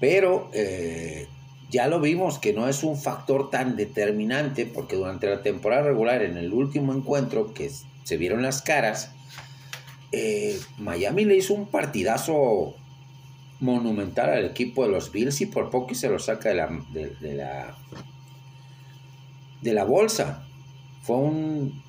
pero 0.00 0.50
eh, 0.52 1.28
ya 1.70 1.86
lo 1.86 2.00
vimos 2.00 2.38
que 2.38 2.52
no 2.52 2.68
es 2.68 2.82
un 2.82 2.96
factor 2.96 3.50
tan 3.50 3.76
determinante, 3.76 4.66
porque 4.66 4.96
durante 4.96 5.28
la 5.28 5.42
temporada 5.42 5.82
regular, 5.82 6.22
en 6.22 6.36
el 6.36 6.52
último 6.52 6.92
encuentro 6.92 7.54
que 7.54 7.70
se 8.02 8.16
vieron 8.16 8.42
las 8.42 8.62
caras, 8.62 9.12
eh, 10.10 10.58
Miami 10.78 11.24
le 11.24 11.36
hizo 11.36 11.54
un 11.54 11.66
partidazo 11.66 12.74
monumental 13.60 14.30
al 14.30 14.44
equipo 14.44 14.82
de 14.82 14.90
los 14.90 15.12
Bills 15.12 15.40
y 15.40 15.46
por 15.46 15.70
poco 15.70 15.94
se 15.94 16.08
lo 16.08 16.18
saca 16.18 16.48
de 16.48 16.54
la, 16.56 16.68
de, 16.92 17.34
la, 17.34 17.78
de 19.62 19.72
la 19.72 19.84
bolsa. 19.84 20.46
Fue 21.02 21.16
un 21.16 21.80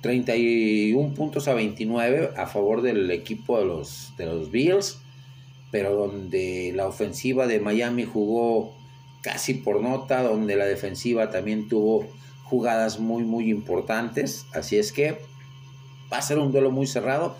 31 0.00 1.14
puntos 1.14 1.48
a 1.48 1.54
29 1.54 2.30
a 2.36 2.46
favor 2.46 2.82
del 2.82 3.10
equipo 3.10 3.58
de 3.58 3.64
los, 3.66 4.14
de 4.16 4.26
los 4.26 4.50
Bills, 4.50 4.99
pero 5.70 5.94
donde 5.94 6.72
la 6.74 6.86
ofensiva 6.86 7.46
de 7.46 7.60
Miami 7.60 8.04
jugó 8.04 8.74
casi 9.22 9.54
por 9.54 9.80
nota, 9.80 10.22
donde 10.22 10.56
la 10.56 10.64
defensiva 10.64 11.30
también 11.30 11.68
tuvo 11.68 12.06
jugadas 12.44 12.98
muy 12.98 13.24
muy 13.24 13.50
importantes. 13.50 14.46
Así 14.52 14.78
es 14.78 14.92
que 14.92 15.20
va 16.12 16.18
a 16.18 16.22
ser 16.22 16.38
un 16.38 16.52
duelo 16.52 16.70
muy 16.70 16.86
cerrado. 16.86 17.36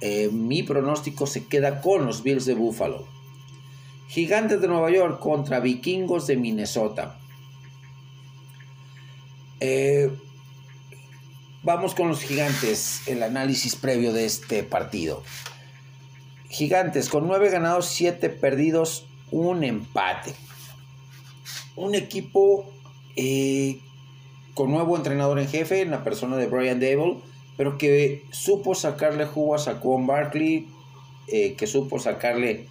Eh, 0.00 0.28
mi 0.32 0.62
pronóstico 0.62 1.26
se 1.26 1.46
queda 1.46 1.80
con 1.80 2.04
los 2.06 2.22
Bills 2.22 2.44
de 2.44 2.54
Buffalo. 2.54 3.06
Gigantes 4.08 4.60
de 4.60 4.68
Nueva 4.68 4.90
York 4.90 5.18
contra 5.18 5.60
Vikingos 5.60 6.26
de 6.26 6.36
Minnesota. 6.36 7.18
Eh, 9.60 10.10
vamos 11.62 11.94
con 11.94 12.08
los 12.08 12.20
gigantes, 12.20 13.00
el 13.06 13.22
análisis 13.22 13.76
previo 13.76 14.12
de 14.12 14.26
este 14.26 14.62
partido. 14.62 15.22
Gigantes 16.54 17.08
con 17.08 17.26
9 17.26 17.50
ganados, 17.50 17.86
7 17.86 18.30
perdidos, 18.30 19.06
un 19.30 19.64
empate. 19.64 20.34
Un 21.76 21.94
equipo 21.94 22.72
eh, 23.16 23.80
con 24.54 24.70
nuevo 24.70 24.96
entrenador 24.96 25.38
en 25.40 25.48
jefe, 25.48 25.82
en 25.82 25.90
la 25.90 26.04
persona 26.04 26.36
de 26.36 26.46
Brian 26.46 26.80
Dable 26.80 27.16
pero 27.56 27.78
que 27.78 28.24
supo 28.30 28.74
sacarle 28.74 29.26
jugo 29.26 29.54
a 29.54 29.58
Saquon 29.58 30.06
Barkley, 30.06 30.66
eh, 31.28 31.54
que 31.54 31.66
supo 31.66 31.98
sacarle 31.98 32.66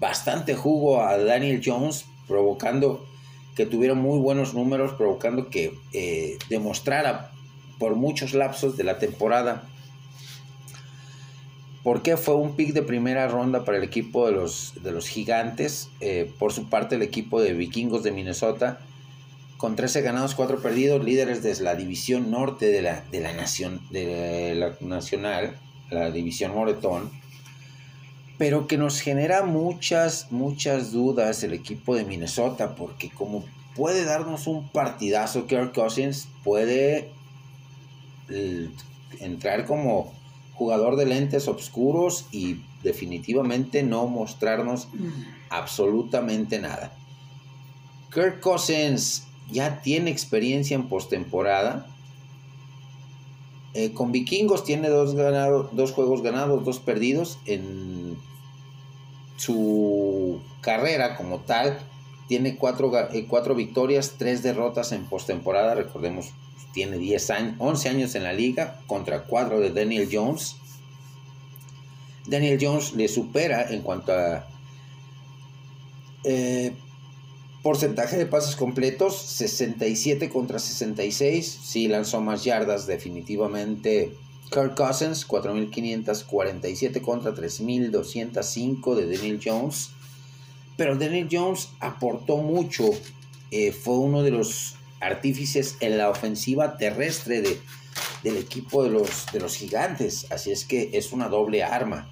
bastante 0.00 0.54
jugo 0.54 1.02
a 1.02 1.18
Daniel 1.18 1.60
Jones, 1.64 2.06
provocando 2.26 3.06
que 3.54 3.66
tuviera 3.66 3.94
muy 3.94 4.18
buenos 4.18 4.54
números, 4.54 4.94
provocando 4.94 5.50
que 5.50 5.74
eh, 5.92 6.38
demostrara 6.48 7.30
por 7.78 7.96
muchos 7.96 8.34
lapsos 8.34 8.76
de 8.76 8.84
la 8.84 8.98
temporada 8.98 9.68
por 11.84 12.02
qué 12.02 12.16
fue 12.16 12.34
un 12.34 12.56
pick 12.56 12.72
de 12.72 12.82
primera 12.82 13.28
ronda 13.28 13.64
para 13.64 13.76
el 13.76 13.84
equipo 13.84 14.26
de 14.26 14.32
los, 14.32 14.72
de 14.82 14.90
los 14.90 15.06
gigantes. 15.06 15.90
Eh, 16.00 16.32
por 16.38 16.52
su 16.52 16.68
parte, 16.70 16.96
el 16.96 17.02
equipo 17.02 17.40
de 17.40 17.52
vikingos 17.52 18.02
de 18.02 18.10
Minnesota 18.10 18.80
con 19.58 19.76
13 19.76 20.02
ganados, 20.02 20.34
4 20.34 20.60
perdidos, 20.60 21.04
líderes 21.04 21.42
de 21.42 21.54
la 21.62 21.74
división 21.74 22.30
norte 22.30 22.66
de 22.66 22.82
la, 22.82 23.04
de 23.12 23.20
la, 23.20 23.32
nación, 23.32 23.80
de 23.90 24.54
la 24.54 24.74
nacional, 24.80 25.56
la 25.90 26.10
división 26.10 26.54
Moretón, 26.54 27.10
pero 28.36 28.66
que 28.66 28.76
nos 28.76 29.00
genera 29.00 29.42
muchas, 29.42 30.32
muchas 30.32 30.90
dudas 30.90 31.42
el 31.44 31.52
equipo 31.52 31.94
de 31.94 32.04
Minnesota, 32.04 32.74
porque 32.74 33.10
como 33.10 33.44
puede 33.76 34.04
darnos 34.04 34.46
un 34.46 34.68
partidazo, 34.68 35.46
Kirk 35.46 35.72
Cousins 35.72 36.28
puede 36.42 37.10
eh, 38.28 38.68
entrar 39.20 39.64
como 39.66 40.12
jugador 40.54 40.96
de 40.96 41.06
lentes 41.06 41.48
oscuros 41.48 42.26
y 42.30 42.62
definitivamente 42.82 43.82
no 43.82 44.06
mostrarnos 44.06 44.88
mm. 44.92 45.08
absolutamente 45.50 46.58
nada. 46.58 46.96
Kirk 48.12 48.40
Cousins 48.40 49.26
ya 49.50 49.82
tiene 49.82 50.10
experiencia 50.10 50.74
en 50.74 50.88
postemporada. 50.88 51.86
Eh, 53.74 53.92
con 53.92 54.12
Vikingos 54.12 54.64
tiene 54.64 54.88
dos, 54.88 55.16
dos 55.72 55.92
juegos 55.92 56.22
ganados, 56.22 56.64
dos 56.64 56.78
perdidos. 56.78 57.38
En 57.46 58.16
su 59.36 60.40
carrera 60.60 61.16
como 61.16 61.40
tal, 61.40 61.78
tiene 62.28 62.56
cuatro, 62.56 62.92
eh, 63.12 63.26
cuatro 63.28 63.54
victorias, 63.54 64.14
tres 64.16 64.42
derrotas 64.42 64.92
en 64.92 65.04
postemporada. 65.06 65.74
Recordemos, 65.74 66.30
tiene 66.72 66.98
10 66.98 67.30
años, 67.30 67.54
11 67.58 67.88
años 67.88 68.14
en 68.14 68.24
la 68.24 68.32
liga 68.32 68.80
contra 68.86 69.24
cuatro 69.24 69.60
de 69.60 69.70
Daniel 69.70 70.08
Jones. 70.10 70.56
Daniel 72.26 72.58
Jones 72.60 72.94
le 72.94 73.08
supera 73.08 73.70
en 73.70 73.82
cuanto 73.82 74.12
a 74.12 74.48
eh, 76.24 76.74
Porcentaje 77.64 78.18
de 78.18 78.26
pases 78.26 78.56
completos, 78.56 79.16
67 79.16 80.28
contra 80.28 80.58
66. 80.58 81.60
Sí 81.62 81.88
lanzó 81.88 82.20
más 82.20 82.44
yardas 82.44 82.86
definitivamente. 82.86 84.12
Kirk 84.50 84.74
Cousins, 84.74 85.26
4.547 85.26 87.00
contra 87.00 87.32
3.205 87.32 88.94
de 88.94 89.16
Daniel 89.16 89.40
Jones. 89.42 89.92
Pero 90.76 90.98
Daniel 90.98 91.26
Jones 91.32 91.70
aportó 91.80 92.36
mucho. 92.36 92.84
Eh, 93.50 93.72
fue 93.72 93.96
uno 93.96 94.22
de 94.22 94.32
los 94.32 94.73
artífices 95.06 95.76
en 95.80 95.98
la 95.98 96.10
ofensiva 96.10 96.76
terrestre 96.76 97.42
de, 97.42 97.60
del 98.22 98.36
equipo 98.36 98.82
de 98.82 98.90
los, 98.90 99.26
de 99.32 99.40
los 99.40 99.56
gigantes. 99.56 100.26
Así 100.30 100.50
es 100.50 100.64
que 100.64 100.90
es 100.94 101.12
una 101.12 101.28
doble 101.28 101.62
arma. 101.62 102.08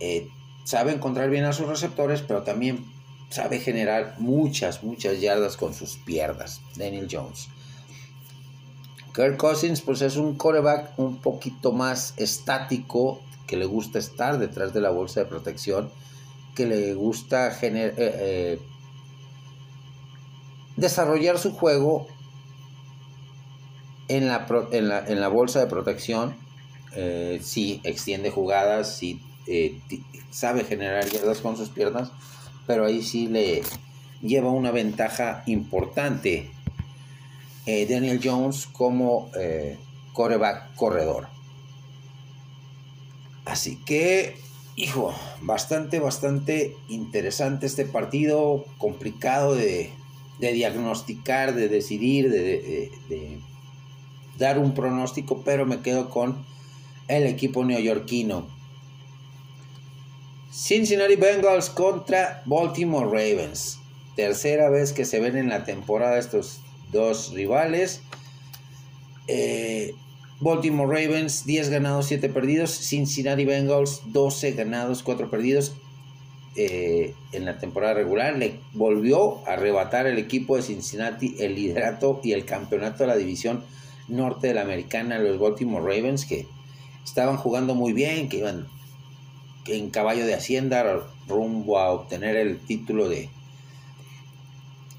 Eh, 0.00 0.28
sabe 0.64 0.92
encontrar 0.92 1.30
bien 1.30 1.44
a 1.44 1.52
sus 1.52 1.68
receptores, 1.68 2.22
pero 2.22 2.42
también 2.42 2.84
sabe 3.30 3.60
generar 3.60 4.16
muchas, 4.18 4.82
muchas 4.82 5.20
yardas 5.20 5.56
con 5.56 5.74
sus 5.74 5.96
piernas. 5.96 6.60
Daniel 6.76 7.08
Jones. 7.10 7.48
Kirk 9.14 9.36
Cousins, 9.36 9.82
pues 9.82 10.00
es 10.02 10.16
un 10.16 10.36
coreback 10.36 10.98
un 10.98 11.18
poquito 11.18 11.72
más 11.72 12.14
estático, 12.16 13.20
que 13.46 13.56
le 13.56 13.66
gusta 13.66 13.98
estar 13.98 14.38
detrás 14.38 14.72
de 14.72 14.80
la 14.80 14.90
bolsa 14.90 15.20
de 15.20 15.26
protección, 15.26 15.90
que 16.54 16.66
le 16.66 16.94
gusta 16.94 17.48
eh, 17.60 17.94
eh, 17.96 18.58
desarrollar 20.76 21.38
su 21.38 21.52
juego 21.52 22.06
en 24.08 24.28
la, 24.28 24.46
en 24.70 25.20
la, 25.20 25.28
bolsa 25.28 25.60
de 25.60 25.66
protección. 25.66 26.36
Eh, 26.94 27.40
sí, 27.42 27.80
extiende 27.84 28.30
jugadas, 28.30 28.96
sí, 28.96 29.20
sabe 30.30 30.64
generar 30.64 31.08
yardas 31.08 31.40
con 31.40 31.56
sus 31.56 31.68
piernas, 31.68 32.12
pero 32.66 32.86
ahí 32.86 33.02
sí 33.02 33.28
le 33.28 33.62
lleva 34.20 34.50
una 34.50 34.70
ventaja 34.70 35.42
importante 35.46 36.50
eh, 37.66 37.86
Daniel 37.86 38.20
Jones 38.22 38.66
como 38.66 39.30
eh, 39.38 39.78
coreback 40.12 40.74
corredor. 40.74 41.28
Así 43.44 43.76
que, 43.84 44.36
hijo, 44.76 45.14
bastante, 45.42 45.98
bastante 45.98 46.76
interesante 46.88 47.66
este 47.66 47.84
partido, 47.84 48.64
complicado 48.78 49.54
de, 49.54 49.92
diagnosticar, 50.50 51.54
de 51.54 51.68
decidir, 51.68 52.28
de, 52.30 52.90
de, 53.08 53.38
dar 54.38 54.58
un 54.58 54.74
pronóstico, 54.74 55.42
pero 55.44 55.66
me 55.66 55.82
quedo 55.82 56.10
con 56.10 56.44
el 57.06 57.26
equipo 57.26 57.64
neoyorquino. 57.64 58.48
Cincinnati 60.50 61.14
Bengals 61.14 61.70
contra 61.70 62.42
Baltimore 62.46 63.06
Ravens. 63.06 63.78
Tercera 64.16 64.68
vez 64.68 64.92
que 64.92 65.04
se 65.04 65.20
ven 65.20 65.36
en 65.36 65.48
la 65.48 65.64
temporada 65.64 66.18
estos 66.18 66.60
dos 66.90 67.32
rivales. 67.32 68.02
Eh, 69.28 69.94
Baltimore 70.40 70.88
Ravens 70.88 71.46
10 71.46 71.70
ganados, 71.70 72.06
7 72.06 72.28
perdidos. 72.28 72.70
Cincinnati 72.70 73.44
Bengals 73.44 74.02
12 74.06 74.52
ganados, 74.52 75.02
4 75.02 75.30
perdidos. 75.30 75.72
Eh, 76.56 77.14
en 77.32 77.44
la 77.44 77.58
temporada 77.58 77.94
regular. 77.94 78.36
Le 78.36 78.60
volvió 78.72 79.46
a 79.46 79.54
arrebatar 79.54 80.06
el 80.06 80.18
equipo 80.18 80.56
de 80.56 80.62
Cincinnati 80.62 81.36
el 81.38 81.54
liderato 81.54 82.20
y 82.22 82.32
el 82.32 82.44
campeonato 82.44 83.04
de 83.04 83.06
la 83.08 83.16
división 83.16 83.64
norte 84.08 84.48
de 84.48 84.54
la 84.54 84.62
americana, 84.62 85.18
los 85.18 85.38
Baltimore 85.38 85.84
Ravens, 85.84 86.26
que 86.26 86.46
estaban 87.04 87.36
jugando 87.36 87.74
muy 87.74 87.92
bien, 87.92 88.28
que 88.28 88.38
iban 88.38 88.66
en 89.66 89.90
caballo 89.90 90.26
de 90.26 90.34
hacienda 90.34 91.02
rumbo 91.28 91.78
a 91.78 91.90
obtener 91.90 92.36
el 92.36 92.58
título 92.58 93.08
de, 93.08 93.30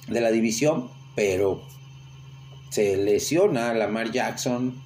de 0.07 0.21
la 0.21 0.31
división, 0.31 0.89
pero 1.15 1.61
se 2.69 2.97
lesiona 2.97 3.73
Lamar 3.73 4.11
Jackson, 4.11 4.81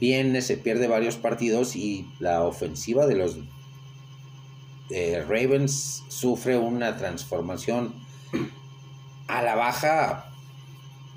viene, 0.00 0.42
se 0.42 0.56
pierde 0.56 0.88
varios 0.88 1.16
partidos 1.16 1.76
y 1.76 2.06
la 2.18 2.42
ofensiva 2.42 3.06
de 3.06 3.14
los 3.14 3.38
eh, 4.90 5.24
Ravens 5.26 6.04
sufre 6.08 6.58
una 6.58 6.96
transformación 6.96 7.94
a 9.28 9.42
la 9.42 9.54
baja 9.54 10.30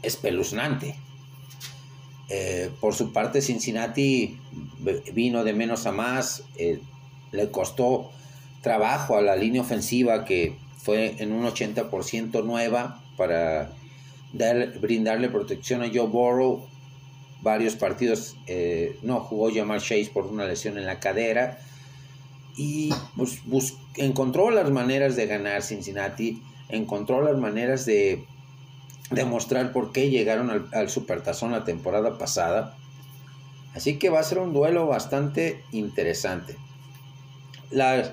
espeluznante. 0.01 0.95
Eh, 2.29 2.69
por 2.79 2.93
su 2.93 3.11
parte, 3.11 3.41
Cincinnati 3.41 4.39
vino 5.13 5.43
de 5.43 5.53
menos 5.53 5.85
a 5.85 5.91
más, 5.91 6.43
eh, 6.57 6.79
le 7.31 7.51
costó 7.51 8.11
trabajo 8.61 9.17
a 9.17 9.21
la 9.21 9.35
línea 9.35 9.61
ofensiva 9.61 10.23
que 10.23 10.57
fue 10.77 11.15
en 11.21 11.31
un 11.33 11.45
80% 11.45 12.43
nueva 12.43 13.03
para 13.17 13.71
brindarle 14.79 15.29
protección 15.29 15.83
a 15.83 15.89
Joe 15.93 16.07
Burrow. 16.07 16.65
Varios 17.41 17.75
partidos 17.75 18.35
no 19.03 19.19
jugó 19.21 19.53
Jamal 19.53 19.79
Chase 19.79 20.09
por 20.13 20.25
una 20.25 20.45
lesión 20.45 20.77
en 20.77 20.85
la 20.85 20.99
cadera 20.99 21.59
y 22.57 22.91
pues, 23.15 23.75
encontró 23.95 24.49
las 24.49 24.71
maneras 24.71 25.15
de 25.15 25.27
ganar 25.27 25.61
Cincinnati, 25.61 26.41
encontró 26.69 27.21
las 27.21 27.37
maneras 27.37 27.85
de 27.85 28.25
demostrar 29.11 29.71
por 29.71 29.91
qué 29.91 30.09
llegaron 30.09 30.49
al, 30.49 30.67
al 30.73 30.89
Supertazón 30.89 31.51
la 31.51 31.63
temporada 31.63 32.17
pasada. 32.17 32.75
Así 33.75 33.99
que 33.99 34.09
va 34.09 34.19
a 34.19 34.23
ser 34.23 34.39
un 34.39 34.53
duelo 34.53 34.87
bastante 34.87 35.63
interesante. 35.71 36.57
Las, 37.69 38.11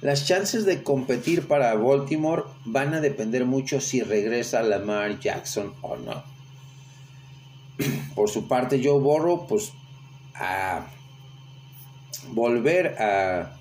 las 0.00 0.26
chances 0.26 0.64
de 0.64 0.82
competir 0.82 1.46
para 1.46 1.74
Baltimore 1.74 2.44
van 2.64 2.94
a 2.94 3.00
depender 3.00 3.44
mucho 3.44 3.82
si 3.82 4.00
regresa 4.00 4.62
Lamar 4.62 5.20
Jackson 5.20 5.74
o 5.82 5.96
no. 5.96 6.24
Por 8.14 8.30
su 8.30 8.48
parte, 8.48 8.80
Joe 8.82 8.98
Burrow, 8.98 9.46
pues 9.46 9.72
a 10.34 10.86
volver 12.32 13.00
a 13.00 13.58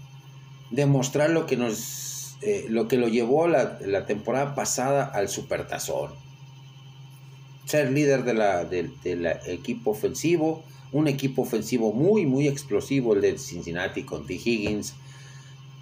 demostrar 0.74 1.30
lo 1.30 1.46
que 1.46 1.56
nos 1.56 2.36
eh, 2.42 2.66
lo 2.68 2.88
que 2.88 2.98
lo 2.98 3.08
llevó 3.08 3.48
la, 3.48 4.06
temporada 4.06 4.56
pasada 4.56 5.06
al 5.06 5.30
supertazón 5.30 6.12
ser 7.66 7.92
líder 7.92 8.24
de 8.24 8.34
la, 8.34 8.66
del 8.66 8.92
equipo 9.46 9.92
ofensivo 9.92 10.64
un 10.92 11.08
equipo 11.08 11.44
ofensivo 11.44 11.94
muy 11.94 12.26
muy 12.26 12.48
explosivo 12.48 13.14
el 13.14 13.22
de 13.22 13.38
Cincinnati 13.38 14.04
con 14.04 14.26
T. 14.26 14.34
Higgins 14.34 14.96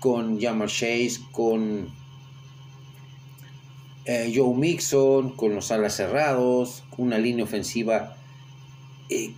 con 0.02 0.40
Jamar 0.42 0.68
Chase 0.68 1.22
con 1.32 1.90
eh, 4.06 4.32
Joe 4.36 4.54
Mixon 4.54 5.32
con 5.38 5.56
los 5.56 5.72
alas 5.72 5.96
cerrados 5.96 6.84
una 6.98 7.18
línea 7.18 7.46
ofensiva 7.46 8.18
eh, 9.10 9.34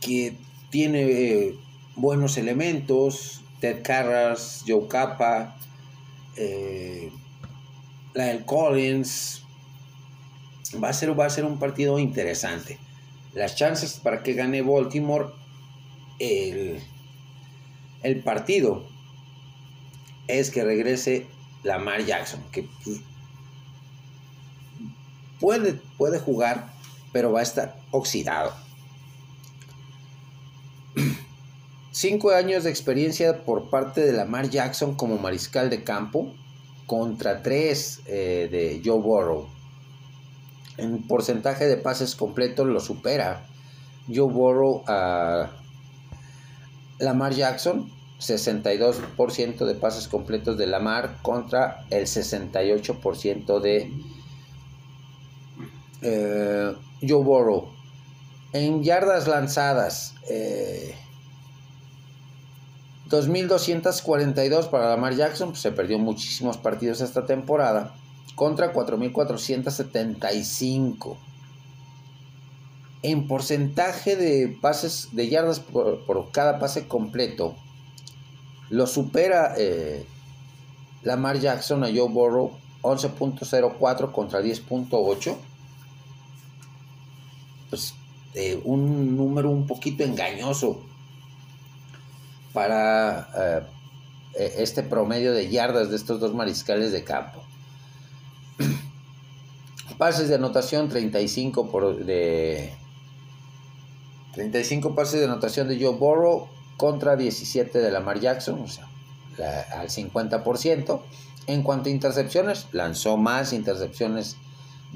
que 0.00 0.36
tiene 0.70 1.54
buenos 1.96 2.36
elementos 2.38 3.42
Ted 3.60 3.82
Carras, 3.82 4.64
Joe 4.66 4.86
Capa, 4.88 5.56
eh, 6.36 7.10
Lyle 8.14 8.44
Collins. 8.44 9.42
Va 10.82 10.90
a, 10.90 10.92
ser, 10.92 11.18
va 11.18 11.26
a 11.26 11.30
ser 11.30 11.44
un 11.44 11.58
partido 11.58 11.98
interesante. 11.98 12.78
Las 13.34 13.56
chances 13.56 14.00
para 14.00 14.22
que 14.22 14.34
gane 14.34 14.62
Baltimore 14.62 15.28
el, 16.18 16.82
el 18.02 18.22
partido 18.22 18.86
es 20.26 20.50
que 20.50 20.64
regrese 20.64 21.26
Lamar 21.62 22.04
Jackson, 22.04 22.42
que 22.52 22.68
puede, 25.40 25.74
puede 25.96 26.18
jugar, 26.18 26.72
pero 27.12 27.32
va 27.32 27.40
a 27.40 27.42
estar 27.42 27.80
oxidado. 27.90 28.54
Cinco 31.90 32.30
años 32.30 32.64
de 32.64 32.70
experiencia 32.70 33.44
por 33.44 33.70
parte 33.70 34.02
de 34.02 34.12
Lamar 34.12 34.50
Jackson 34.50 34.94
como 34.94 35.18
mariscal 35.18 35.70
de 35.70 35.84
campo 35.84 36.34
contra 36.86 37.42
tres 37.42 38.00
eh, 38.06 38.48
de 38.50 38.82
Joe 38.84 39.00
Burrow. 39.00 39.48
En 40.76 41.06
porcentaje 41.08 41.66
de 41.66 41.76
pases 41.76 42.14
completos 42.14 42.66
lo 42.66 42.80
supera 42.80 43.46
Joe 44.06 44.32
Burrow 44.32 44.84
a 44.86 45.50
Lamar 46.98 47.32
Jackson, 47.32 47.90
62% 48.20 49.64
de 49.64 49.74
pases 49.74 50.08
completos 50.08 50.56
de 50.58 50.66
Lamar 50.66 51.18
contra 51.22 51.84
el 51.90 52.06
68% 52.06 53.60
de 53.60 53.92
eh, 56.02 56.74
Joe 57.06 57.24
Burrow. 57.24 57.70
En 58.52 58.82
yardas 58.82 59.28
lanzadas, 59.28 60.14
eh, 60.28 60.94
2.242 63.08 64.68
para 64.68 64.90
Lamar 64.90 65.14
Jackson, 65.14 65.48
pues 65.50 65.60
se 65.60 65.70
perdió 65.72 65.98
muchísimos 65.98 66.58
partidos 66.58 67.00
esta 67.00 67.24
temporada, 67.24 67.94
contra 68.34 68.74
4.475. 68.74 71.16
En 73.02 73.28
porcentaje 73.28 74.16
de 74.16 74.58
pases, 74.60 75.10
de 75.12 75.28
yardas 75.28 75.60
por, 75.60 76.32
cada 76.32 76.58
pase 76.58 76.88
completo, 76.88 77.54
lo 78.70 78.86
supera 78.86 79.54
eh, 79.56 80.04
Lamar 81.02 81.38
Jackson 81.38 81.84
a 81.84 81.86
Joe 81.86 82.10
Burrow 82.10 82.50
11.04 82.82 84.12
contra 84.12 84.42
10.8. 84.42 85.36
Pues 87.70 87.94
eh, 88.34 88.60
un 88.64 89.16
número 89.16 89.48
un 89.50 89.66
poquito 89.66 90.04
engañoso 90.04 90.82
para 92.58 93.28
eh, 93.36 93.62
e, 94.34 94.62
este 94.64 94.82
promedio 94.82 95.32
de 95.32 95.48
yardas 95.48 95.90
de 95.90 95.96
estos 95.96 96.18
dos 96.18 96.34
mariscales 96.34 96.90
de 96.90 97.04
campo. 97.04 97.40
Pases 99.96 100.28
de 100.28 100.34
anotación 100.34 100.88
35 100.88 101.70
por 101.70 102.04
de 102.04 102.74
35 104.34 104.96
pases 104.96 105.20
de 105.20 105.26
anotación 105.26 105.68
de 105.68 105.80
Joe 105.80 105.94
Burrow 105.94 106.48
contra 106.76 107.14
17 107.14 107.78
de 107.78 107.90
Lamar 107.92 108.18
Jackson, 108.18 108.60
o 108.60 108.66
sea, 108.66 108.88
al 109.72 109.88
50%. 109.88 111.00
En 111.46 111.62
cuanto 111.62 111.88
a 111.88 111.92
intercepciones, 111.92 112.66
lanzó 112.72 113.16
más 113.16 113.52
intercepciones 113.52 114.36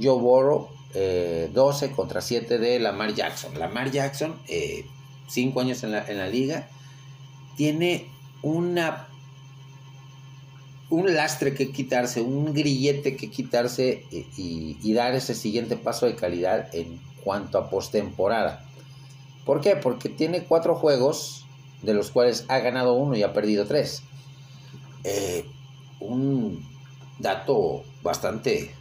Joe 0.00 0.20
Burrow, 0.20 0.68
12 0.94 1.86
eh, 1.86 1.90
contra 1.94 2.20
7 2.20 2.58
de 2.58 2.80
Lamar 2.80 3.14
Jackson. 3.14 3.56
Lamar 3.56 3.92
Jackson, 3.92 4.34
5 4.46 4.48
eh, 4.48 5.62
años 5.62 5.84
en 5.84 5.92
la, 5.92 6.04
en 6.06 6.18
la 6.18 6.26
liga, 6.28 6.68
tiene 7.56 8.08
una 8.42 9.08
un 10.92 11.14
lastre 11.14 11.54
que 11.54 11.72
quitarse, 11.72 12.20
un 12.20 12.52
grillete 12.52 13.16
que 13.16 13.30
quitarse 13.30 14.04
y, 14.10 14.92
dar 14.92 15.14
ese 15.14 15.34
siguiente 15.34 15.78
paso 15.78 16.04
de 16.04 16.14
calidad 16.14 16.68
en 16.74 17.00
cuanto 17.24 17.56
a 17.56 17.70
postemporada. 17.70 18.62
¿Por 19.46 19.62
qué? 19.62 19.74
Porque 19.74 20.10
tiene 20.10 20.44
cuatro 20.44 20.74
juegos, 20.74 21.46
de 21.80 21.94
los 21.94 22.10
cuales 22.10 22.44
ha 22.48 22.58
ganado 22.58 22.92
uno 22.92 23.16
y 23.16 23.22
ha 23.22 23.32
perdido 23.32 23.64
tres. 23.66 24.02
Eh, 25.04 25.46
un 25.98 26.62
dato 27.18 27.84
bastante 28.02 28.74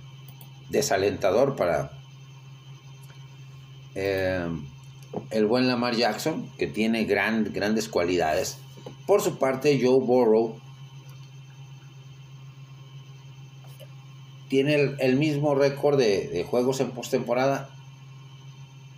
desalentador 0.70 1.56
para 1.56 1.92
eh, 3.96 4.50
el 5.30 5.46
buen 5.46 5.68
Lamar 5.68 5.96
Jackson, 5.96 6.50
que 6.58 6.68
tiene 6.68 7.06
grandes 7.06 7.90
cualidades. 7.90 8.58
Por 9.06 9.22
su 9.22 9.38
parte, 9.38 9.80
Joe 9.82 10.00
Burrow 10.00 10.56
tiene 14.52 14.96
el, 15.00 15.16
mismo 15.16 15.56
récord 15.56 15.98
de, 15.98 16.46
juegos 16.50 16.82
en 16.82 16.92
postemporada. 16.92 17.70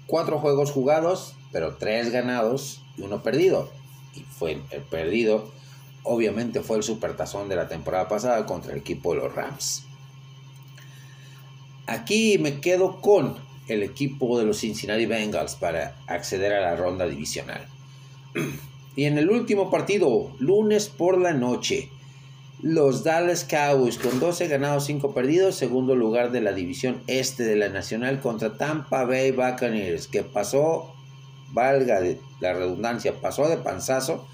Cuatro 0.07 0.39
juegos 0.39 0.71
jugados, 0.71 1.35
pero 1.51 1.75
tres 1.75 2.11
ganados 2.11 2.81
y 2.97 3.03
uno 3.03 3.21
perdido. 3.21 3.69
Y 4.15 4.21
fue 4.21 4.61
el 4.71 4.81
perdido, 4.81 5.51
obviamente 6.01 6.61
fue 6.61 6.77
el 6.77 6.83
supertazón 6.83 7.49
de 7.49 7.55
la 7.55 7.67
temporada 7.67 8.07
pasada 8.07 8.45
contra 8.47 8.73
el 8.73 8.79
equipo 8.79 9.13
de 9.13 9.19
los 9.19 9.35
Rams. 9.35 9.85
Aquí 11.85 12.37
me 12.39 12.59
quedo 12.59 12.99
con 12.99 13.37
el 13.67 13.83
equipo 13.83 14.37
de 14.37 14.45
los 14.45 14.59
Cincinnati 14.59 15.05
Bengals 15.05 15.55
para 15.55 15.95
acceder 16.07 16.53
a 16.53 16.61
la 16.61 16.75
ronda 16.75 17.07
divisional. 17.07 17.65
Y 18.95 19.05
en 19.05 19.17
el 19.17 19.31
último 19.31 19.71
partido, 19.71 20.31
lunes 20.37 20.87
por 20.87 21.17
la 21.17 21.33
noche, 21.33 21.89
Los 22.61 23.03
Dallas 23.03 23.43
Cowboys 23.43 23.97
con 23.97 24.19
12 24.19 24.47
ganados, 24.47 24.85
5 24.85 25.15
perdidos, 25.15 25.55
segundo 25.55 25.95
lugar 25.95 26.31
de 26.31 26.41
la 26.41 26.53
división 26.53 27.01
este 27.07 27.43
de 27.43 27.55
la 27.55 27.69
Nacional 27.69 28.21
contra 28.21 28.55
Tampa 28.55 29.03
Bay 29.05 29.31
Buccaneers, 29.31 30.07
que 30.07 30.21
pasó, 30.21 30.93
valga 31.49 32.01
la 32.39 32.53
redundancia, 32.53 33.19
pasó 33.19 33.49
de 33.49 33.57
panzazo 33.57 34.27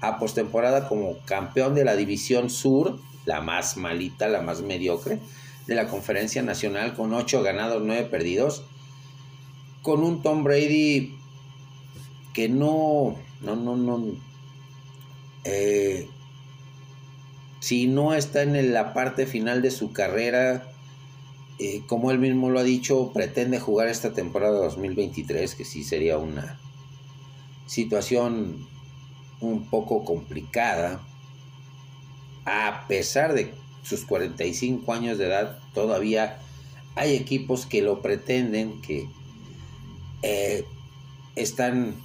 a 0.00 0.18
postemporada 0.18 0.88
como 0.88 1.18
campeón 1.26 1.74
de 1.74 1.84
la 1.84 1.94
división 1.94 2.48
sur, 2.48 2.98
la 3.26 3.42
más 3.42 3.76
malita, 3.76 4.28
la 4.28 4.40
más 4.40 4.62
mediocre, 4.62 5.18
de 5.66 5.74
la 5.74 5.88
conferencia 5.88 6.42
nacional 6.42 6.94
con 6.94 7.12
8 7.12 7.42
ganados, 7.42 7.82
9 7.84 8.08
perdidos, 8.10 8.64
con 9.86 10.02
un 10.02 10.20
Tom 10.20 10.42
Brady 10.42 11.16
que 12.34 12.48
no, 12.48 13.14
no, 13.40 13.54
no, 13.54 13.76
no, 13.76 14.04
eh, 15.44 16.08
si 17.60 17.86
no 17.86 18.12
está 18.12 18.42
en 18.42 18.72
la 18.72 18.92
parte 18.92 19.26
final 19.26 19.62
de 19.62 19.70
su 19.70 19.92
carrera, 19.92 20.72
eh, 21.60 21.82
como 21.86 22.10
él 22.10 22.18
mismo 22.18 22.50
lo 22.50 22.58
ha 22.58 22.64
dicho, 22.64 23.12
pretende 23.14 23.60
jugar 23.60 23.86
esta 23.86 24.12
temporada 24.12 24.58
2023, 24.58 25.54
que 25.54 25.64
sí 25.64 25.84
sería 25.84 26.18
una 26.18 26.58
situación 27.68 28.66
un 29.40 29.70
poco 29.70 30.04
complicada, 30.04 31.00
a 32.44 32.86
pesar 32.88 33.34
de 33.34 33.54
sus 33.84 34.04
45 34.04 34.92
años 34.92 35.16
de 35.16 35.26
edad, 35.26 35.60
todavía 35.74 36.40
hay 36.96 37.14
equipos 37.14 37.66
que 37.66 37.82
lo 37.82 38.02
pretenden, 38.02 38.82
que 38.82 39.08
eh, 40.22 40.64
están 41.34 41.96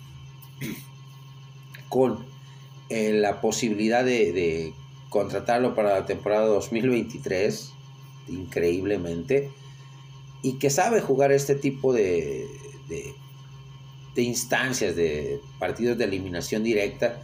con 1.90 2.26
eh, 2.90 3.14
la 3.14 3.42
posibilidad 3.42 4.04
de, 4.04 4.74
contratarlo 5.10 5.76
para 5.76 6.00
la 6.00 6.06
temporada 6.06 6.46
2023, 6.46 7.74
increíblemente, 8.30 9.52
y 10.42 10.54
que 10.54 10.70
sabe 10.70 11.02
jugar 11.02 11.34
este 11.34 11.56
tipo 11.56 11.92
de, 11.92 12.48
de, 14.16 14.22
instancias, 14.22 14.96
de 14.96 15.42
partidos 15.60 15.98
de 15.98 16.06
eliminación 16.06 16.64
directa. 16.64 17.22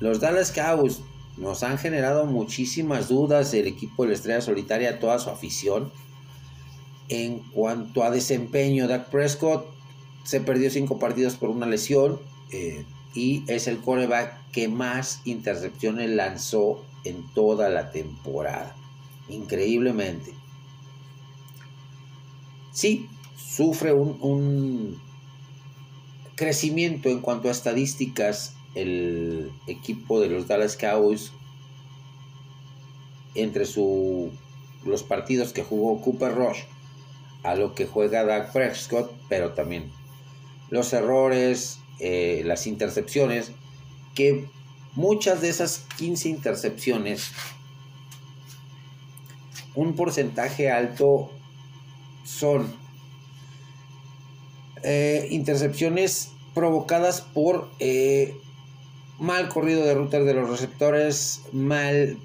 Los 0.00 0.20
Dallas 0.20 0.50
Cowboys 0.50 1.00
nos 1.36 1.62
han 1.62 1.78
generado 1.78 2.26
muchísimas 2.26 3.08
dudas 3.08 3.52
del 3.52 3.68
equipo 3.68 4.02
de 4.02 4.08
la 4.08 4.14
Estrella 4.14 4.40
Solitaria, 4.40 4.98
toda 4.98 5.20
su 5.20 5.30
afición. 5.30 5.92
En 7.08 7.38
cuanto 7.52 8.02
a 8.02 8.10
desempeño, 8.10 8.88
Dak 8.88 9.08
Prescott 9.08 9.77
se 10.24 10.40
perdió 10.40 10.70
cinco 10.70 10.98
partidos 10.98 11.36
por 11.36 11.50
una 11.50 11.66
lesión 11.66 12.20
eh, 12.50 12.84
y 13.14 13.44
es 13.46 13.66
el 13.66 13.78
coreback 13.78 14.50
que 14.50 14.68
más 14.68 15.20
intercepciones 15.24 16.10
lanzó 16.10 16.84
en 17.04 17.26
toda 17.34 17.68
la 17.70 17.90
temporada. 17.90 18.76
Increíblemente. 19.28 20.32
Sí, 22.72 23.08
sufre 23.36 23.92
un, 23.92 24.18
un 24.20 25.02
crecimiento 26.36 27.08
en 27.08 27.20
cuanto 27.20 27.48
a 27.48 27.50
estadísticas 27.50 28.54
el 28.74 29.50
equipo 29.66 30.20
de 30.20 30.28
los 30.28 30.46
Dallas 30.46 30.76
Cowboys 30.76 31.32
entre 33.34 33.66
su, 33.66 34.30
los 34.84 35.02
partidos 35.02 35.52
que 35.52 35.64
jugó 35.64 36.00
Cooper 36.00 36.34
Rush 36.34 36.60
a 37.42 37.54
lo 37.54 37.74
que 37.74 37.86
juega 37.86 38.24
Dak 38.24 38.52
Prescott, 38.52 39.12
pero 39.28 39.52
también 39.52 39.90
los 40.70 40.92
errores, 40.92 41.80
eh, 42.00 42.42
las 42.44 42.66
intercepciones, 42.66 43.52
que 44.14 44.46
muchas 44.94 45.40
de 45.40 45.48
esas 45.48 45.86
15 45.96 46.28
intercepciones, 46.28 47.32
un 49.74 49.94
porcentaje 49.94 50.70
alto 50.70 51.30
son 52.24 52.72
eh, 54.82 55.28
intercepciones 55.30 56.32
provocadas 56.54 57.20
por 57.20 57.70
eh, 57.78 58.36
mal 59.18 59.48
corrido 59.48 59.84
de 59.84 59.94
rutas 59.94 60.24
de 60.24 60.34
los 60.34 60.48
receptores, 60.50 61.42
mal 61.52 62.18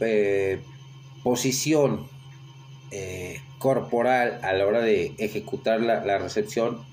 posición 1.24 2.12
corporal 3.58 4.40
a 4.44 4.54
la 4.54 4.68
hora 4.68 4.82
de 4.82 5.16
ejecutar 5.18 5.82
la, 5.82 6.06
la 6.06 6.20
recepción 6.20 6.86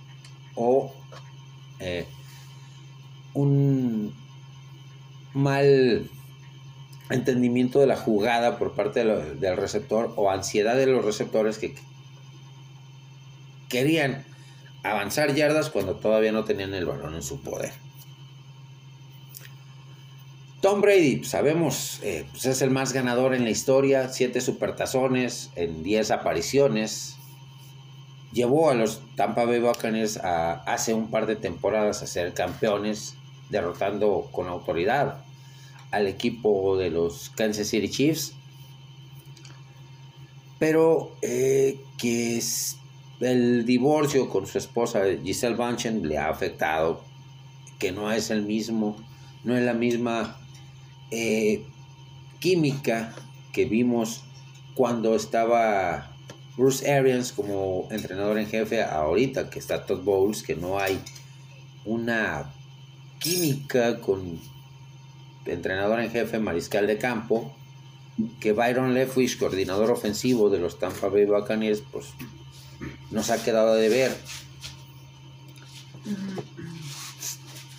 o 0.54 0.94
eh, 1.80 2.06
un 3.34 4.14
mal 5.32 6.08
entendimiento 7.10 7.80
de 7.80 7.86
la 7.86 7.96
jugada 7.96 8.58
por 8.58 8.74
parte 8.74 9.04
del 9.04 9.56
receptor 9.56 10.12
o 10.16 10.30
ansiedad 10.30 10.76
de 10.76 10.86
los 10.86 11.04
receptores 11.04 11.58
que 11.58 11.74
querían 13.68 14.24
avanzar 14.82 15.34
yardas 15.34 15.70
cuando 15.70 15.96
todavía 15.96 16.32
no 16.32 16.44
tenían 16.44 16.74
el 16.74 16.86
balón 16.86 17.14
en 17.14 17.22
su 17.22 17.40
poder. 17.40 17.72
Tom 20.60 20.82
Brady, 20.82 21.24
sabemos, 21.24 22.00
eh, 22.02 22.26
pues 22.32 22.44
es 22.44 22.60
el 22.60 22.70
más 22.70 22.92
ganador 22.92 23.34
en 23.34 23.44
la 23.44 23.50
historia, 23.50 24.10
siete 24.10 24.42
supertazones 24.42 25.50
en 25.56 25.82
10 25.82 26.10
apariciones, 26.10 27.16
llevó 28.32 28.70
a 28.70 28.74
los 28.74 29.02
Tampa 29.16 29.44
Bay 29.44 29.60
Buccaneers 29.60 30.18
a, 30.18 30.62
hace 30.64 30.94
un 30.94 31.10
par 31.10 31.26
de 31.26 31.36
temporadas 31.36 32.02
a 32.02 32.06
ser 32.06 32.32
campeones, 32.34 33.14
derrotando 33.50 34.28
con 34.30 34.48
autoridad 34.48 35.24
al 35.90 36.06
equipo 36.06 36.76
de 36.76 36.90
los 36.90 37.30
Kansas 37.30 37.68
City 37.68 37.88
Chiefs. 37.88 38.34
Pero 40.58 41.16
eh, 41.22 41.80
que 41.98 42.40
el 43.20 43.64
divorcio 43.64 44.28
con 44.28 44.46
su 44.46 44.58
esposa 44.58 45.02
Giselle 45.22 45.56
Bunchen 45.56 46.06
le 46.06 46.18
ha 46.18 46.28
afectado, 46.28 47.02
que 47.78 47.92
no 47.92 48.12
es 48.12 48.30
el 48.30 48.42
mismo, 48.42 48.96
no 49.42 49.56
es 49.56 49.64
la 49.64 49.74
misma 49.74 50.38
eh, 51.10 51.64
química 52.40 53.14
que 53.52 53.64
vimos 53.64 54.22
cuando 54.74 55.14
estaba 55.14 56.09
Bruce 56.60 56.92
Arians 56.92 57.32
como 57.32 57.88
entrenador 57.90 58.38
en 58.38 58.46
jefe 58.46 58.82
ahorita 58.82 59.48
que 59.48 59.58
está 59.58 59.86
Todd 59.86 60.02
Bowles, 60.02 60.42
que 60.42 60.54
no 60.54 60.78
hay 60.78 61.00
una 61.86 62.52
química 63.18 63.98
con 64.00 64.38
entrenador 65.46 66.00
en 66.00 66.10
jefe 66.10 66.38
mariscal 66.38 66.86
de 66.86 66.98
campo, 66.98 67.56
que 68.40 68.52
Byron 68.52 68.92
Leftwich, 68.92 69.38
coordinador 69.38 69.90
ofensivo 69.90 70.50
de 70.50 70.58
los 70.58 70.78
Tampa 70.78 71.08
Bay 71.08 71.24
Buccaneers, 71.24 71.82
pues 71.90 72.08
nos 73.10 73.30
ha 73.30 73.42
quedado 73.42 73.74
de 73.76 73.88
ver. 73.88 74.14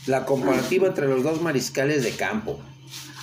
La 0.07 0.25
comparativa 0.25 0.87
entre 0.87 1.07
los 1.07 1.21
dos 1.21 1.39
mariscales 1.43 2.03
de 2.03 2.13
campo, 2.13 2.59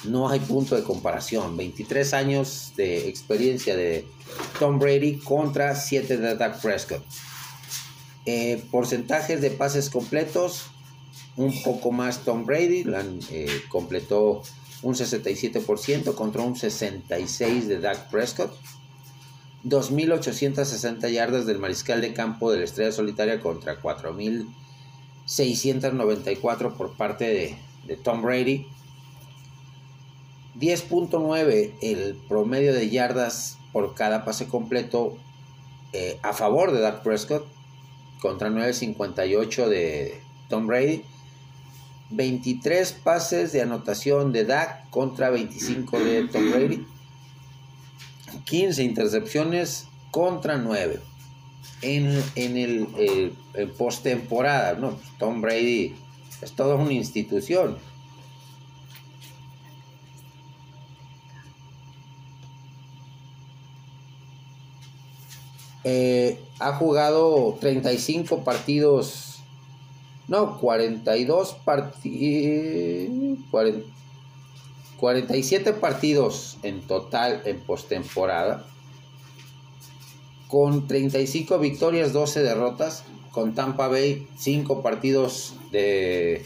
no 0.04 0.28
hay 0.28 0.38
punto 0.38 0.76
de 0.76 0.84
comparación. 0.84 1.56
23 1.56 2.14
años 2.14 2.74
de 2.76 3.09
experiencia 3.09 3.74
de 3.74 4.06
Tom 4.59 4.78
Brady 4.78 5.18
contra 5.18 5.74
7 5.74 6.18
de 6.18 6.36
Dak 6.36 6.61
Prescott. 6.61 7.02
Eh, 8.26 8.62
porcentajes 8.70 9.40
de 9.40 9.50
pases 9.50 9.88
completos, 9.88 10.66
un 11.36 11.62
poco 11.62 11.92
más 11.92 12.24
Tom 12.24 12.44
Brady, 12.44 12.84
eh, 13.30 13.62
completó 13.68 14.42
un 14.82 14.94
67% 14.94 16.14
contra 16.14 16.42
un 16.42 16.54
66% 16.54 17.66
de 17.66 17.80
Dak 17.80 18.11
Prescott. 18.11 18.52
2.860 19.64 21.11
yardas 21.11 21.46
del 21.46 21.59
mariscal 21.59 22.00
de 22.00 22.12
campo 22.12 22.48
de 22.50 22.59
la 22.59 22.64
estrella 22.64 22.92
solitaria 22.92 23.40
contra 23.40 23.80
4.694 23.80 26.76
por 26.76 26.96
parte 26.96 27.24
de, 27.24 27.59
de 27.86 27.96
Tom 27.96 28.22
Brady. 28.22 28.66
10.9 30.59 31.74
el 31.82 32.16
promedio 32.28 32.72
de 32.72 32.90
yardas 32.90 33.57
por 33.73 33.95
cada 33.95 34.25
pase 34.25 34.47
completo 34.47 35.16
eh, 35.93 36.19
a 36.23 36.33
favor 36.33 36.73
de 36.73 36.81
Dak 36.81 37.03
Prescott 37.03 37.47
contra 38.21 38.51
9.58 38.51 39.69
de 39.69 40.21
Tom 40.49 40.66
Brady. 40.66 41.05
23 42.11 42.93
pases 43.05 43.53
de 43.53 43.61
anotación 43.61 44.33
de 44.33 44.45
Dak 44.45 44.89
contra 44.91 45.31
25 45.31 45.99
de 45.99 46.29
Tom 46.29 46.51
Brady. 46.51 46.87
15 48.45 48.83
intercepciones 48.83 49.87
contra 50.11 50.57
9. 50.57 51.01
En, 51.83 52.23
en 52.35 52.57
el, 52.57 53.35
el 53.55 53.71
postemporada, 53.71 54.75
¿no? 54.75 54.99
Tom 55.19 55.41
Brady 55.41 55.95
es 56.43 56.53
toda 56.53 56.77
una 56.77 56.93
institución. 56.93 57.79
Eh, 65.85 66.41
ha 66.59 66.74
jugado 66.74 67.57
35 67.61 68.43
partidos, 68.45 69.41
no, 70.26 70.59
42 70.59 71.55
partidos, 71.64 73.39
47 74.99 75.72
partidos 75.74 76.59
en 76.62 76.81
total 76.81 77.43
en 77.45 77.61
postemporada, 77.61 78.66
con 80.49 80.89
35 80.89 81.59
victorias, 81.59 82.12
12 82.12 82.43
derrotas, 82.43 83.05
con 83.31 83.55
Tampa 83.55 83.87
Bay 83.87 84.26
5 84.37 84.83
partidos 84.83 85.55
de 85.70 86.45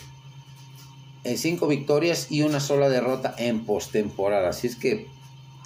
5 1.25 1.67
victorias 1.69 2.31
y 2.31 2.43
una 2.43 2.61
sola 2.61 2.89
derrota 2.89 3.35
en 3.39 3.65
postemporada. 3.65 4.51
Así 4.51 4.67
es 4.67 4.77
que 4.77 5.07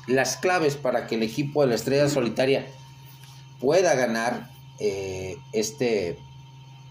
las 0.06 0.36
claves 0.36 0.76
para 0.76 1.06
que 1.06 1.16
el 1.16 1.22
equipo 1.22 1.62
de 1.62 1.68
la 1.68 1.74
Estrella 1.74 2.08
Solitaria 2.08 2.66
pueda 3.60 3.94
ganar 3.94 4.50
eh, 4.78 5.38
este, 5.52 6.18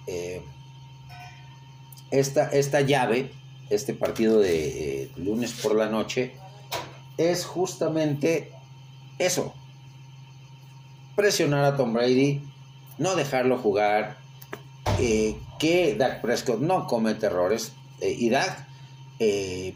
eh, 0.07 0.41
esta, 2.11 2.49
esta 2.49 2.81
llave, 2.81 3.31
este 3.69 3.93
partido 3.93 4.39
de 4.39 5.03
eh, 5.03 5.11
lunes 5.17 5.53
por 5.53 5.75
la 5.75 5.89
noche, 5.89 6.33
es 7.17 7.45
justamente 7.45 8.51
eso. 9.19 9.53
Presionar 11.15 11.63
a 11.63 11.77
Tom 11.77 11.93
Brady, 11.93 12.41
no 12.97 13.15
dejarlo 13.15 13.57
jugar, 13.57 14.17
que 15.59 15.95
Dak 15.97 16.21
Prescott 16.21 16.59
no 16.59 16.87
comete 16.87 17.27
errores. 17.27 17.73
y 18.01 18.29
Dak 18.29 18.67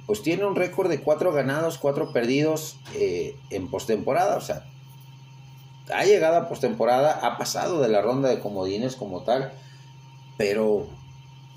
pues 0.06 0.22
tiene 0.22 0.46
un 0.46 0.56
récord 0.56 0.90
de 0.90 1.02
cuatro 1.02 1.32
ganados, 1.32 1.78
cuatro 1.78 2.12
perdidos 2.12 2.78
en 3.50 3.70
postemporada. 3.70 4.36
O 4.36 4.42
sea, 4.42 4.66
ha 5.94 6.04
llegado 6.04 6.38
a 6.38 6.50
postemporada, 6.50 7.20
ha 7.26 7.38
pasado 7.38 7.82
de 7.82 7.90
la 7.90 8.02
ronda 8.02 8.30
de 8.30 8.40
comodines 8.40 8.96
como 8.96 9.24
tal, 9.24 9.52
pero 10.38 10.88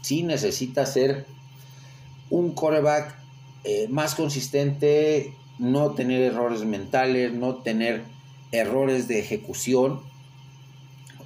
sí 0.01 0.23
necesita 0.23 0.87
ser 0.87 1.27
un 2.31 2.53
coreback 2.53 3.15
eh, 3.65 3.87
más 3.89 4.15
consistente, 4.15 5.35
no 5.59 5.93
tener 5.93 6.23
errores 6.23 6.65
mentales, 6.65 7.33
no 7.33 7.57
tener 7.57 8.03
errores 8.51 9.07
de 9.09 9.21
ejecución, 9.21 10.01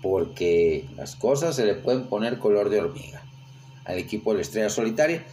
porque 0.02 0.88
las 0.96 1.16
cosas 1.16 1.56
se 1.56 1.64
le 1.64 1.74
pueden 1.74 2.08
poner 2.08 2.38
color 2.38 2.68
de 2.68 2.80
hormiga 2.80 3.22
al 3.84 3.98
equipo 3.98 4.30
de 4.30 4.36
la 4.36 4.42
Estrella 4.42 4.70
Solitaria. 4.70 5.24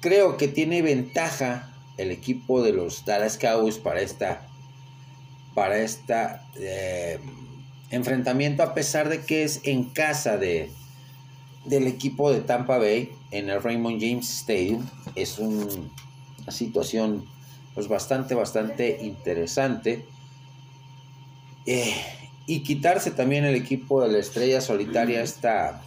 Creo 0.00 0.36
que 0.36 0.48
tiene 0.48 0.82
ventaja 0.82 1.72
el 1.96 2.10
equipo 2.10 2.62
de 2.62 2.72
los 2.72 3.04
Dallas 3.04 3.38
Cowboys 3.38 3.78
para 3.78 4.00
esta 4.00 4.46
para 5.54 5.78
este 5.78 6.14
enfrentamiento 7.90 8.62
a 8.62 8.74
pesar 8.74 9.08
de 9.08 9.20
que 9.20 9.44
es 9.44 9.60
en 9.64 9.84
casa 9.84 10.38
de, 10.38 10.70
del 11.64 11.86
equipo 11.86 12.32
de 12.32 12.40
Tampa 12.40 12.78
Bay 12.78 13.12
en 13.30 13.50
el 13.50 13.62
Raymond 13.62 14.00
James 14.00 14.30
Stadium. 14.30 14.86
Es 15.14 15.38
una 15.38 15.66
situación 16.48 17.26
pues 17.74 17.88
bastante, 17.88 18.34
bastante 18.34 18.98
interesante. 19.02 20.04
Eh, 21.66 21.94
y 22.46 22.62
quitarse 22.62 23.12
también 23.12 23.44
el 23.44 23.54
equipo 23.54 24.02
de 24.02 24.10
la 24.10 24.18
estrella 24.18 24.60
solitaria 24.60 25.22
esta 25.22 25.82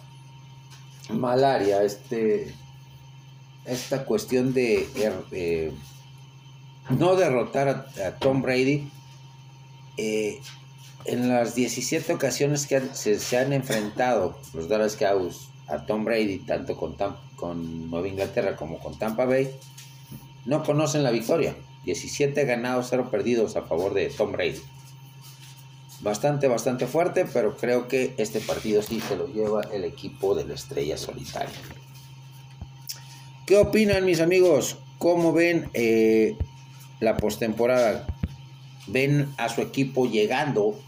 malaria, 1.10 1.82
este, 1.82 2.54
esta 3.64 4.04
cuestión 4.04 4.54
de 4.54 4.88
eh, 5.32 5.72
no 6.88 7.16
derrotar 7.16 7.68
a 7.68 8.12
Tom 8.18 8.42
Brady 8.42 8.90
eh, 9.96 10.40
en 11.04 11.28
las 11.28 11.54
17 11.54 12.14
ocasiones 12.14 12.66
que 12.66 12.80
se, 12.92 13.38
han 13.38 13.52
enfrentado 13.52 14.36
los 14.54 14.68
Dallas 14.68 14.96
Cowboys 14.96 15.48
a 15.68 15.86
Tom 15.86 16.04
Brady, 16.04 16.38
tanto 16.38 16.76
con, 16.76 16.96
con 17.36 17.90
Nueva 17.90 18.08
Inglaterra 18.08 18.56
como 18.56 18.78
con 18.78 18.98
Tampa 18.98 19.24
Bay, 19.24 19.50
no 20.44 20.62
conocen 20.62 21.02
la 21.02 21.10
victoria. 21.10 21.54
17 21.84 22.44
ganados, 22.44 22.88
0 22.90 23.08
perdidos 23.10 23.56
a 23.56 23.62
favor 23.62 23.94
de 23.94 24.08
Tom 24.08 24.32
Brady. 24.32 24.60
Bastante, 26.00 26.48
bastante 26.48 26.86
fuerte, 26.86 27.26
pero 27.32 27.56
creo 27.56 27.88
que 27.88 28.14
este 28.18 28.40
partido 28.40 28.82
sí 28.82 29.00
se 29.00 29.16
lo 29.16 29.28
lleva 29.28 29.62
el 29.72 29.84
equipo 29.84 30.34
de 30.34 30.44
la 30.44 30.54
estrella 30.54 30.98
solitaria. 30.98 31.54
¿Qué 33.46 33.56
opinan 33.56 34.04
mis 34.04 34.20
amigos? 34.20 34.76
¿Cómo 34.98 35.32
ven 35.32 35.70
eh, 35.72 36.36
la 37.00 37.16
postemporada? 37.16 38.06
Ven 38.86 39.32
a 39.36 39.48
su 39.48 39.60
equipo 39.60 40.06
llegando, 40.06 40.78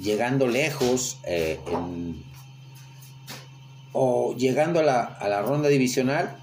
llegando 0.00 0.46
lejos 0.46 1.18
eh, 1.24 1.58
o 3.92 4.34
llegando 4.36 4.80
a 4.80 4.82
la, 4.82 5.42
ronda 5.42 5.68
divisional, 5.68 6.36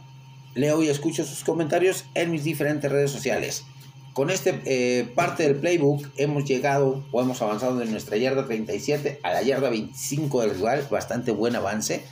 leo 0.56 0.82
y 0.84 0.90
escucho 0.90 1.24
sus 1.24 1.44
comentarios 1.44 2.06
en 2.14 2.32
mis 2.32 2.44
diferentes 2.44 2.92
redes 2.92 3.12
sociales. 3.12 3.66
Con 4.14 4.30
este 4.30 4.62
eh, 4.66 5.06
parte 5.16 5.44
del 5.44 5.56
playbook 5.56 6.06
hemos 6.18 6.44
llegado 6.46 7.04
o 7.12 7.22
hemos 7.22 7.42
avanzado 7.42 7.78
de 7.78 7.86
nuestra 7.86 8.18
yarda 8.18 8.46
37 8.46 9.20
a 9.24 9.34
la 9.34 9.42
yarda 9.44 9.70
25 9.70 10.42
del 10.42 10.52
rival, 10.52 10.88
bastante 10.90 11.32
buen 11.32 11.56
avance. 11.56 12.04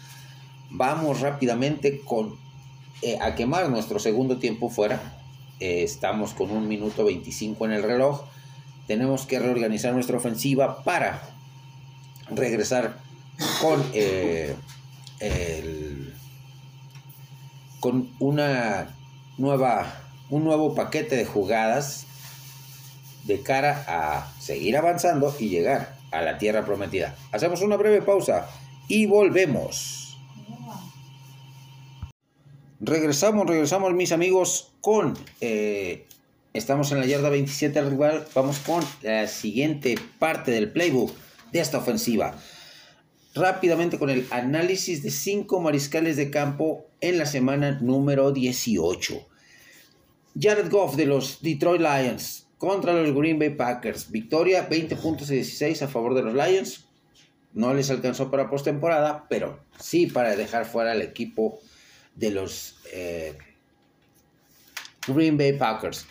Vamos 0.69 1.21
rápidamente 1.21 2.01
con, 2.01 2.37
eh, 3.01 3.17
a 3.19 3.35
quemar 3.35 3.69
nuestro 3.69 3.99
segundo 3.99 4.37
tiempo 4.37 4.69
fuera. 4.69 5.13
estamos 5.59 6.35
con 6.35 6.51
un 6.51 6.67
minuto 6.67 7.03
25 7.03 7.65
en 7.65 7.71
el 7.71 7.81
reloj 7.81 8.25
tenemos 8.87 9.25
que 9.25 9.39
reorganizar 9.39 9.93
nuestra 9.93 10.17
ofensiva 10.17 10.83
para 10.83 11.21
regresar 12.29 12.97
con, 13.61 13.83
eh, 13.93 14.55
con 17.79 18.09
una 18.19 18.95
nueva, 19.37 20.01
un 20.29 20.43
nuevo 20.43 20.73
paquete 20.73 21.15
de 21.15 21.25
jugadas 21.25 22.05
de 23.25 23.41
cara 23.41 23.83
a 23.87 24.33
seguir 24.39 24.77
avanzando 24.77 25.35
y 25.37 25.49
llegar 25.49 25.97
a 26.11 26.21
la 26.21 26.37
tierra 26.37 26.65
prometida. 26.65 27.15
Hacemos 27.31 27.61
una 27.61 27.75
breve 27.75 28.01
pausa 28.01 28.49
y 28.87 29.05
volvemos. 29.05 30.17
Regresamos, 32.79 33.47
regresamos 33.47 33.93
mis 33.93 34.11
amigos 34.11 34.71
con 34.81 35.17
eh, 35.41 36.06
Estamos 36.57 36.91
en 36.91 36.99
la 36.99 37.05
yarda 37.05 37.29
27 37.29 37.77
al 37.77 37.91
rival. 37.91 38.25
Vamos 38.33 38.57
con 38.57 38.83
la 39.03 39.27
siguiente 39.27 39.93
parte 40.17 40.49
del 40.49 40.71
playbook 40.71 41.13
de 41.51 41.59
esta 41.59 41.77
ofensiva. 41.77 42.35
Rápidamente 43.35 43.99
con 43.99 44.09
el 44.09 44.25
análisis 44.31 45.03
de 45.03 45.11
cinco 45.11 45.59
mariscales 45.59 46.17
de 46.17 46.31
campo 46.31 46.87
en 46.99 47.19
la 47.19 47.27
semana 47.27 47.79
número 47.79 48.31
18. 48.31 49.27
Jared 50.41 50.71
Goff 50.71 50.95
de 50.95 51.05
los 51.05 51.43
Detroit 51.43 51.79
Lions 51.79 52.47
contra 52.57 52.91
los 52.91 53.15
Green 53.15 53.37
Bay 53.37 53.51
Packers. 53.51 54.09
Victoria 54.09 54.63
20 54.63 54.95
puntos 54.95 55.29
y 55.29 55.35
16 55.35 55.83
a 55.83 55.87
favor 55.87 56.15
de 56.15 56.23
los 56.23 56.33
Lions. 56.33 56.87
No 57.53 57.71
les 57.75 57.91
alcanzó 57.91 58.31
para 58.31 58.49
postemporada, 58.49 59.27
pero 59.29 59.63
sí 59.79 60.07
para 60.07 60.35
dejar 60.35 60.65
fuera 60.65 60.93
al 60.93 61.03
equipo 61.03 61.59
de 62.15 62.31
los 62.31 62.79
eh, 62.91 63.37
Green 65.07 65.37
Bay 65.37 65.53
Packers. 65.53 66.07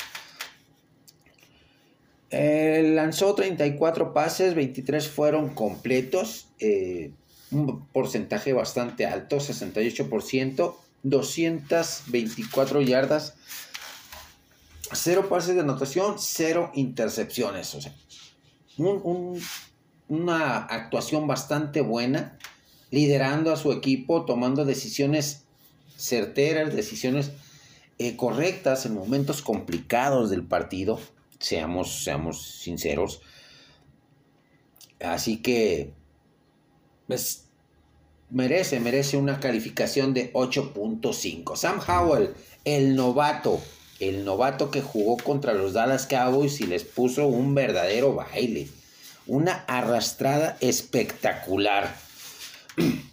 Eh, 2.30 2.92
lanzó 2.94 3.34
34 3.34 4.12
pases, 4.12 4.54
23 4.54 5.08
fueron 5.08 5.50
completos, 5.50 6.48
eh, 6.58 7.12
un 7.52 7.86
porcentaje 7.86 8.52
bastante 8.52 9.06
alto, 9.06 9.36
68%, 9.36 10.74
224 11.04 12.80
yardas, 12.82 13.34
0 14.92 15.28
pases 15.28 15.54
de 15.54 15.60
anotación, 15.60 16.16
0 16.18 16.72
intercepciones. 16.74 17.74
O 17.76 17.80
sea, 17.80 17.94
una 20.08 20.56
actuación 20.64 21.28
bastante 21.28 21.80
buena, 21.80 22.38
liderando 22.90 23.52
a 23.52 23.56
su 23.56 23.70
equipo, 23.72 24.24
tomando 24.24 24.64
decisiones 24.64 25.44
certeras, 25.96 26.74
decisiones 26.74 27.30
eh, 27.98 28.16
correctas 28.16 28.84
en 28.84 28.94
momentos 28.94 29.42
complicados 29.42 30.28
del 30.28 30.42
partido 30.42 30.98
seamos, 31.46 32.02
seamos 32.02 32.42
sinceros. 32.42 33.20
Así 35.00 35.42
que, 35.42 35.92
pues, 37.06 37.44
merece, 38.30 38.80
merece 38.80 39.16
una 39.16 39.38
calificación 39.38 40.12
de 40.12 40.32
8.5. 40.32 41.56
Sam 41.56 41.80
Howell, 41.86 42.34
el 42.64 42.96
novato, 42.96 43.60
el 44.00 44.24
novato 44.24 44.70
que 44.70 44.82
jugó 44.82 45.16
contra 45.16 45.54
los 45.54 45.74
Dallas 45.74 46.06
Cowboys 46.06 46.60
y 46.60 46.66
les 46.66 46.84
puso 46.84 47.26
un 47.28 47.54
verdadero 47.54 48.14
baile. 48.14 48.68
Una 49.26 49.64
arrastrada 49.68 50.56
espectacular. 50.60 51.94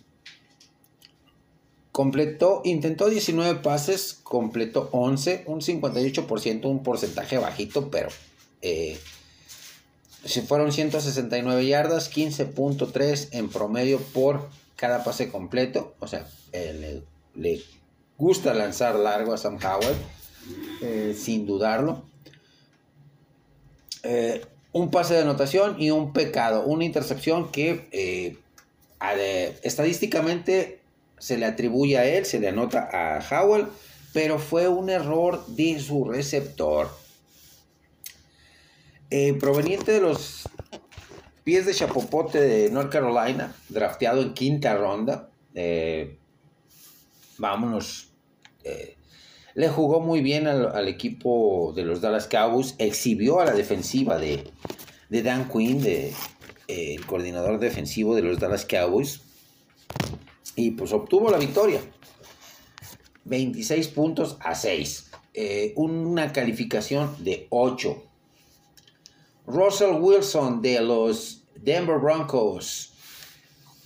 Completó, 1.93 2.61
intentó 2.65 3.07
19 3.07 3.61
pases, 3.61 4.19
completó 4.23 4.89
11, 4.91 5.43
un 5.45 5.61
58%, 5.61 6.65
un 6.65 6.83
porcentaje 6.83 7.37
bajito, 7.37 7.89
pero 7.89 8.09
eh, 8.61 8.99
se 10.25 10.41
fueron 10.41 10.71
169 10.71 11.65
yardas, 11.65 12.11
15.3 12.11 13.29
en 13.31 13.47
promedio 13.47 13.99
por 13.99 14.49
cada 14.75 15.03
pase 15.03 15.29
completo. 15.29 15.93
O 15.99 16.07
sea, 16.07 16.27
le, 16.51 17.61
gusta 18.17 18.53
lanzar 18.53 18.95
largo 18.95 19.33
a 19.33 19.37
Sam 19.37 19.59
Howell, 19.63 19.95
eh, 20.81 21.15
sin 21.17 21.45
dudarlo. 21.45 22.03
Eh, 24.03 24.45
un 24.71 24.89
pase 24.89 25.13
de 25.13 25.21
anotación 25.21 25.79
y 25.79 25.91
un 25.91 26.11
pecado, 26.11 26.65
una 26.65 26.83
intercepción 26.83 27.51
que 27.51 27.87
eh, 27.91 28.37
estadísticamente 29.61 30.79
se 31.23 31.37
le 31.37 31.45
atribuye 31.45 31.97
a 31.97 32.03
él, 32.03 32.25
se 32.25 32.37
le 32.37 32.49
anota 32.49 32.89
a 32.91 33.21
Howell, 33.21 33.67
pero 34.11 34.39
fue 34.39 34.67
un 34.67 34.89
error 34.89 35.45
de 35.47 35.79
su 35.79 36.03
receptor. 36.03 36.89
Eh, 39.09 39.33
proveniente 39.35 39.93
de 39.93 40.01
los 40.01 40.49
pies 41.45 41.65
de 41.65 41.73
Chapopote 41.73 42.41
de 42.41 42.69
North 42.71 42.91
Carolina, 42.91 43.55
drafteado 43.69 44.21
en 44.21 44.33
quinta 44.33 44.75
ronda. 44.75 45.29
Eh, 45.55 46.17
vámonos. 47.37 48.09
Eh, 48.65 48.97
le 49.55 49.69
jugó 49.69 50.01
muy 50.01 50.19
bien 50.19 50.47
al, 50.47 50.89
equipo 50.89 51.71
de 51.73 51.85
los 51.85 52.01
Dallas 52.01 52.27
Cowboys, 52.27 52.75
exhibió 52.79 53.39
a 53.39 53.45
la 53.45 53.53
defensiva 53.53 54.17
de, 54.17 54.51
Dan 55.09 55.47
Quinn, 55.47 55.81
de, 55.81 56.11
el 56.67 57.05
coordinador 57.05 57.59
defensivo 57.59 58.13
de 58.13 58.23
los 58.23 58.39
Dallas 58.39 58.65
Cowboys, 58.65 59.21
y 60.55 60.71
pues 60.71 60.91
obtuvo 60.93 61.29
la 61.29 61.37
victoria. 61.37 61.81
26 63.25 63.87
puntos 63.89 64.37
a 64.39 64.55
6. 64.55 65.11
una 65.75 66.31
calificación 66.31 67.23
de 67.23 67.47
8. 67.49 68.03
Russell 69.47 69.95
Wilson 69.99 70.61
de 70.61 70.81
los 70.81 71.43
Denver 71.55 71.97
Broncos 71.97 72.93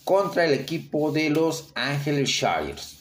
contra 0.03 0.45
el 0.45 0.53
equipo 0.53 1.11
de 1.11 1.29
los 1.29 1.71
Angeles 1.75 2.29
Chargers. 2.29 2.97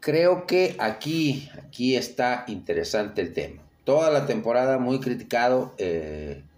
Creo 0.00 0.46
que 0.46 0.76
aquí, 0.78 1.50
aquí 1.58 1.96
está 1.96 2.44
interesante 2.46 3.22
el 3.22 3.32
tema. 3.32 3.62
Toda 3.82 4.10
la 4.10 4.24
temporada 4.24 4.78
muy 4.78 5.00
criticado, 5.00 5.74
31 5.76 6.48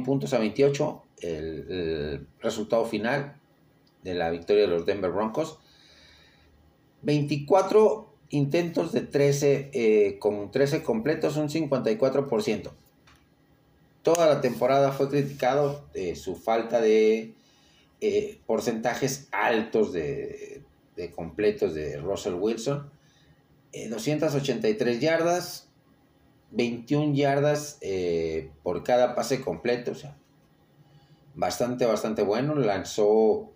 eh, 0.00 0.04
puntos 0.04 0.32
a 0.32 0.38
28, 0.38 1.02
el, 1.22 2.26
resultado 2.40 2.84
final 2.86 3.36
de 4.06 4.14
la 4.14 4.30
victoria 4.30 4.62
de 4.62 4.68
los 4.68 4.86
Denver 4.86 5.10
Broncos. 5.10 5.58
24 7.02 8.14
intentos 8.30 8.92
de 8.92 9.02
13, 9.02 9.70
eh, 9.72 10.18
con 10.18 10.50
13 10.50 10.82
completos, 10.82 11.36
un 11.36 11.48
54%. 11.48 12.72
Toda 14.02 14.26
la 14.26 14.40
temporada 14.40 14.92
fue 14.92 15.08
criticado 15.08 15.84
eh, 15.94 16.14
su 16.14 16.36
falta 16.36 16.80
de 16.80 17.34
eh, 18.00 18.38
porcentajes 18.46 19.28
altos 19.32 19.92
de, 19.92 20.62
completos 21.14 21.74
de 21.74 21.98
Russell 21.98 22.34
Wilson. 22.34 22.90
283 23.90 25.00
yardas, 25.00 25.68
21 26.52 27.14
yardas 27.14 27.78
por 28.62 28.84
cada 28.84 29.14
pase 29.14 29.42
completo. 29.42 29.90
O 29.90 29.94
sea, 29.94 30.16
bastante, 31.34 31.84
bastante 31.84 32.22
bueno. 32.22 32.54
Lanzó 32.54 33.52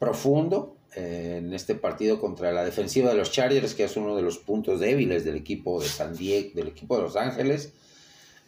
profundo, 0.00 0.76
en 0.96 1.52
este 1.54 1.76
partido 1.76 2.20
contra 2.20 2.50
la 2.50 2.64
defensiva 2.64 3.10
de 3.10 3.16
los 3.16 3.30
Chargers, 3.30 3.74
que 3.74 3.84
es 3.84 3.96
uno 3.96 4.16
de 4.16 4.22
los 4.22 4.38
puntos 4.38 4.80
débiles 4.80 5.24
del 5.24 5.36
equipo 5.36 5.80
de 5.80 5.86
San 5.86 6.16
Diego, 6.16 6.50
del 6.54 6.66
equipo 6.66 6.96
de 6.96 7.02
Los 7.02 7.14
Ángeles, 7.14 7.74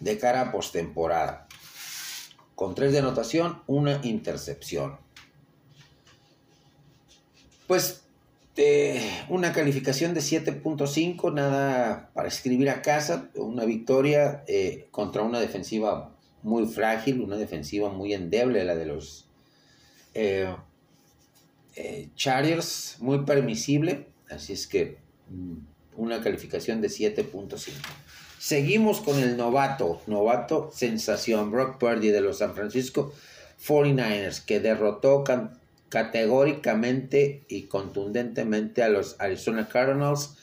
de 0.00 0.18
cara 0.18 0.40
a 0.40 0.50
postemporada. 0.50 1.46
Con 2.57 2.74
tres 2.74 2.92
de 2.92 2.98
anotación, 2.98 3.62
una 3.68 4.00
intercepción. 4.03 4.98
Pues 7.68 8.03
una 9.28 9.53
calificación 9.53 10.12
de 10.12 10.20
7.5, 10.20 11.32
nada 11.32 12.11
para 12.12 12.28
escribir 12.28 12.68
a 12.68 12.82
casa, 12.82 13.30
una 13.34 13.64
victoria 13.64 14.44
eh, 14.46 14.88
contra 14.90 15.22
una 15.22 15.40
defensiva 15.40 16.14
muy 16.42 16.66
frágil, 16.66 17.20
una 17.20 17.36
defensiva 17.36 17.88
muy 17.88 18.12
endeble, 18.12 18.64
la 18.64 18.74
de 18.74 18.86
los 18.86 19.26
eh, 20.14 20.55
eh, 21.74 22.10
Chargers 22.14 22.96
muy 23.00 23.24
permisible, 23.24 24.08
así 24.28 24.52
es 24.52 24.66
que 24.66 24.98
mm, 25.30 25.56
una 25.96 26.22
calificación 26.22 26.80
de 26.80 26.88
7.5. 26.88 27.72
Seguimos 28.38 29.00
con 29.00 29.18
el 29.18 29.36
novato, 29.36 30.02
novato 30.06 30.70
sensación, 30.74 31.50
Brock 31.50 31.78
Purdy 31.78 32.08
de 32.08 32.20
los 32.20 32.38
San 32.38 32.54
Francisco 32.54 33.14
49ers, 33.66 34.44
que 34.44 34.60
derrotó 34.60 35.24
categóricamente 35.88 37.44
y 37.48 37.62
contundentemente 37.64 38.82
a 38.82 38.88
los 38.88 39.16
Arizona 39.20 39.68
Cardinals 39.68 40.36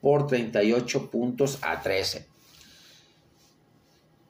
por 0.00 0.26
38 0.26 1.10
puntos 1.10 1.58
a 1.62 1.80
13. 1.80 2.26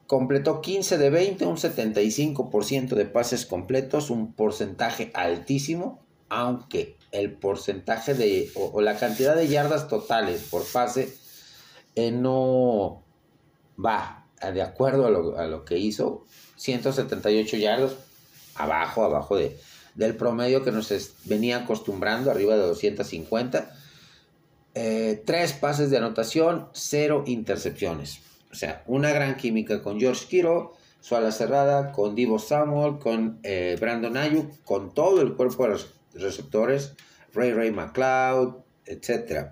Completó 0.07 0.61
15 0.61 0.97
de 0.97 1.11
20, 1.11 1.47
un 1.47 1.57
75% 1.57 2.95
de 2.95 3.07
pases 3.07 3.45
completos, 3.45 4.09
un 4.11 4.33
porcentaje 4.33 5.11
altísimo 5.15 6.06
aunque 6.29 6.97
el 7.13 7.33
porcentaje 7.33 8.15
de 8.15 8.51
o, 8.55 8.81
la 8.81 8.99
cantidad 8.99 9.37
de 9.37 9.49
yardas 9.49 9.89
totales 9.89 10.43
por 10.51 10.65
pase 10.65 11.15
eh, 11.95 12.11
no 12.11 13.03
va 13.85 14.27
de 14.53 14.63
acuerdo 14.63 15.07
a 15.39 15.47
lo, 15.47 15.65
que 15.65 15.79
hizo 15.79 16.27
178 16.57 17.57
yardas 17.57 17.93
abajo 18.55 19.05
abajo 19.05 19.37
de, 19.37 19.59
del 19.95 20.15
promedio 20.17 20.63
que 20.63 20.73
nos 20.73 20.93
venía 21.25 21.59
acostumbrando 21.59 22.31
arriba 22.31 22.55
de 22.55 22.63
250 22.63 23.71
eh, 24.75 25.23
tres 25.25 25.55
pases 25.55 25.89
de 25.91 25.97
anotación 25.97 26.69
cero 26.75 27.25
intercepciones. 27.27 28.21
O 28.53 28.55
sea 28.55 28.83
una 28.87 29.11
gran 29.11 29.37
química 29.37 29.83
con 29.83 29.99
George 29.99 30.27
Kiro 30.27 30.75
su 31.01 31.17
ala 31.17 31.33
cerrada 31.33 31.93
con 31.93 32.15
Divo 32.15 32.39
Samuel 32.39 32.99
con 32.99 33.39
eh, 33.43 33.79
Brandon 33.81 34.19
Ayuk 34.19 34.51
con 34.65 34.93
todo 34.93 35.23
el 35.23 35.35
cuerpo 35.35 35.63
de 35.63 35.71
los 35.71 35.96
receptores, 36.21 36.95
Ray 37.35 37.53
Ray 37.53 37.71
McLeod, 37.71 38.57
etc. 38.87 39.51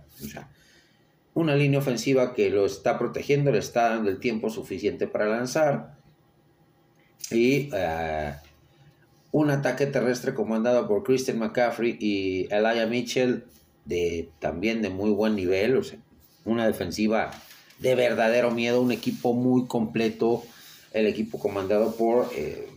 Una 1.34 1.56
línea 1.56 1.78
ofensiva 1.78 2.34
que 2.34 2.50
lo 2.50 2.66
está 2.66 2.98
protegiendo, 2.98 3.50
le 3.50 3.58
está 3.58 3.90
dando 3.90 4.10
el 4.10 4.20
tiempo 4.20 4.50
suficiente 4.50 5.06
para 5.06 5.26
lanzar. 5.26 5.96
Y 7.30 7.70
eh, 7.72 8.34
un 9.32 9.50
ataque 9.50 9.86
terrestre 9.86 10.34
comandado 10.34 10.86
por 10.86 11.02
Christian 11.02 11.38
McCaffrey 11.38 11.96
y 12.00 12.46
Elijah 12.54 12.86
Mitchell, 12.86 13.44
de, 13.84 14.30
también 14.38 14.80
de 14.80 14.90
muy 14.90 15.10
buen 15.10 15.34
nivel. 15.34 15.80
Una 16.44 16.66
defensiva 16.66 17.30
de 17.80 17.94
verdadero 17.94 18.50
miedo, 18.50 18.80
un 18.80 18.92
equipo 18.92 19.32
muy 19.34 19.66
completo. 19.66 20.44
El 20.92 21.06
equipo 21.06 21.40
comandado 21.40 21.96
por 21.96 22.30
eh, 22.36 22.68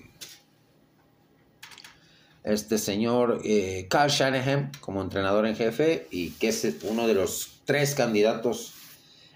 este 2.54 2.78
señor 2.78 3.42
eh, 3.44 3.88
Carl 3.90 4.10
Shanahan 4.10 4.72
como 4.80 5.02
entrenador 5.02 5.46
en 5.46 5.56
jefe 5.56 6.08
y 6.12 6.32
que 6.32 6.50
es 6.50 6.66
uno 6.84 7.08
de 7.08 7.14
los 7.14 7.62
tres 7.66 7.94
candidatos 7.94 8.74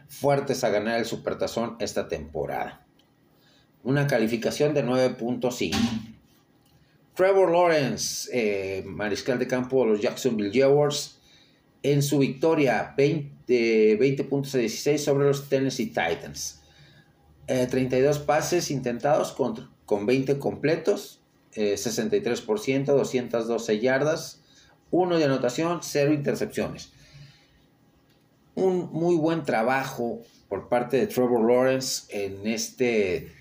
fuertes 0.08 0.64
a 0.64 0.70
ganar 0.70 1.00
el 1.00 1.06
Supertazón 1.06 1.76
esta 1.80 2.08
temporada. 2.08 2.86
Una 3.84 4.08
calificación 4.08 4.74
de 4.74 4.86
9.5. 4.86 5.76
Trevor 7.16 7.52
Lawrence, 7.52 8.30
eh, 8.32 8.84
mariscal 8.86 9.40
de 9.40 9.48
campo 9.48 9.84
de 9.84 9.92
los 9.92 10.02
Jacksonville 10.02 10.58
Jaguars, 10.58 11.18
en 11.84 12.04
su 12.04 12.20
victoria 12.20 12.94
20, 12.96 13.96
20 13.96 14.24
puntos 14.26 14.56
a 14.56 14.60
16 14.60 15.04
sobre 15.04 15.26
los 15.26 15.50
Tennessee 15.50 15.88
Titans. 15.88 16.62
32 17.48 18.18
eh, 18.18 18.20
pases 18.26 18.72
intentados 18.72 19.34
con, 19.34 19.70
con 19.86 20.06
20 20.06 20.40
completos, 20.40 21.21
63%, 21.54 22.92
eh, 22.94 22.96
212 22.96 23.80
yardas, 23.80 24.42
1 24.92 25.18
de 25.18 25.26
anotación, 25.26 25.80
0 25.82 26.14
intercepciones. 26.14 26.92
Un 28.56 28.90
muy 28.92 29.16
buen 29.16 29.44
trabajo 29.44 30.22
por 30.50 30.68
parte 30.68 30.98
de 30.98 31.08
Trevor 31.08 31.50
Lawrence 31.50 32.04
en 32.10 32.46
este 32.46 33.32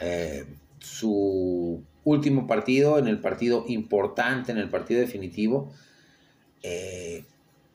eh, 0.00 0.44
su 0.78 1.84
último 2.04 2.46
partido, 2.46 2.98
en 2.98 3.08
el 3.08 3.20
partido 3.20 3.64
importante, 3.68 4.52
en 4.52 4.58
el 4.58 4.68
partido 4.68 5.00
definitivo, 5.00 5.72
eh, 6.62 7.24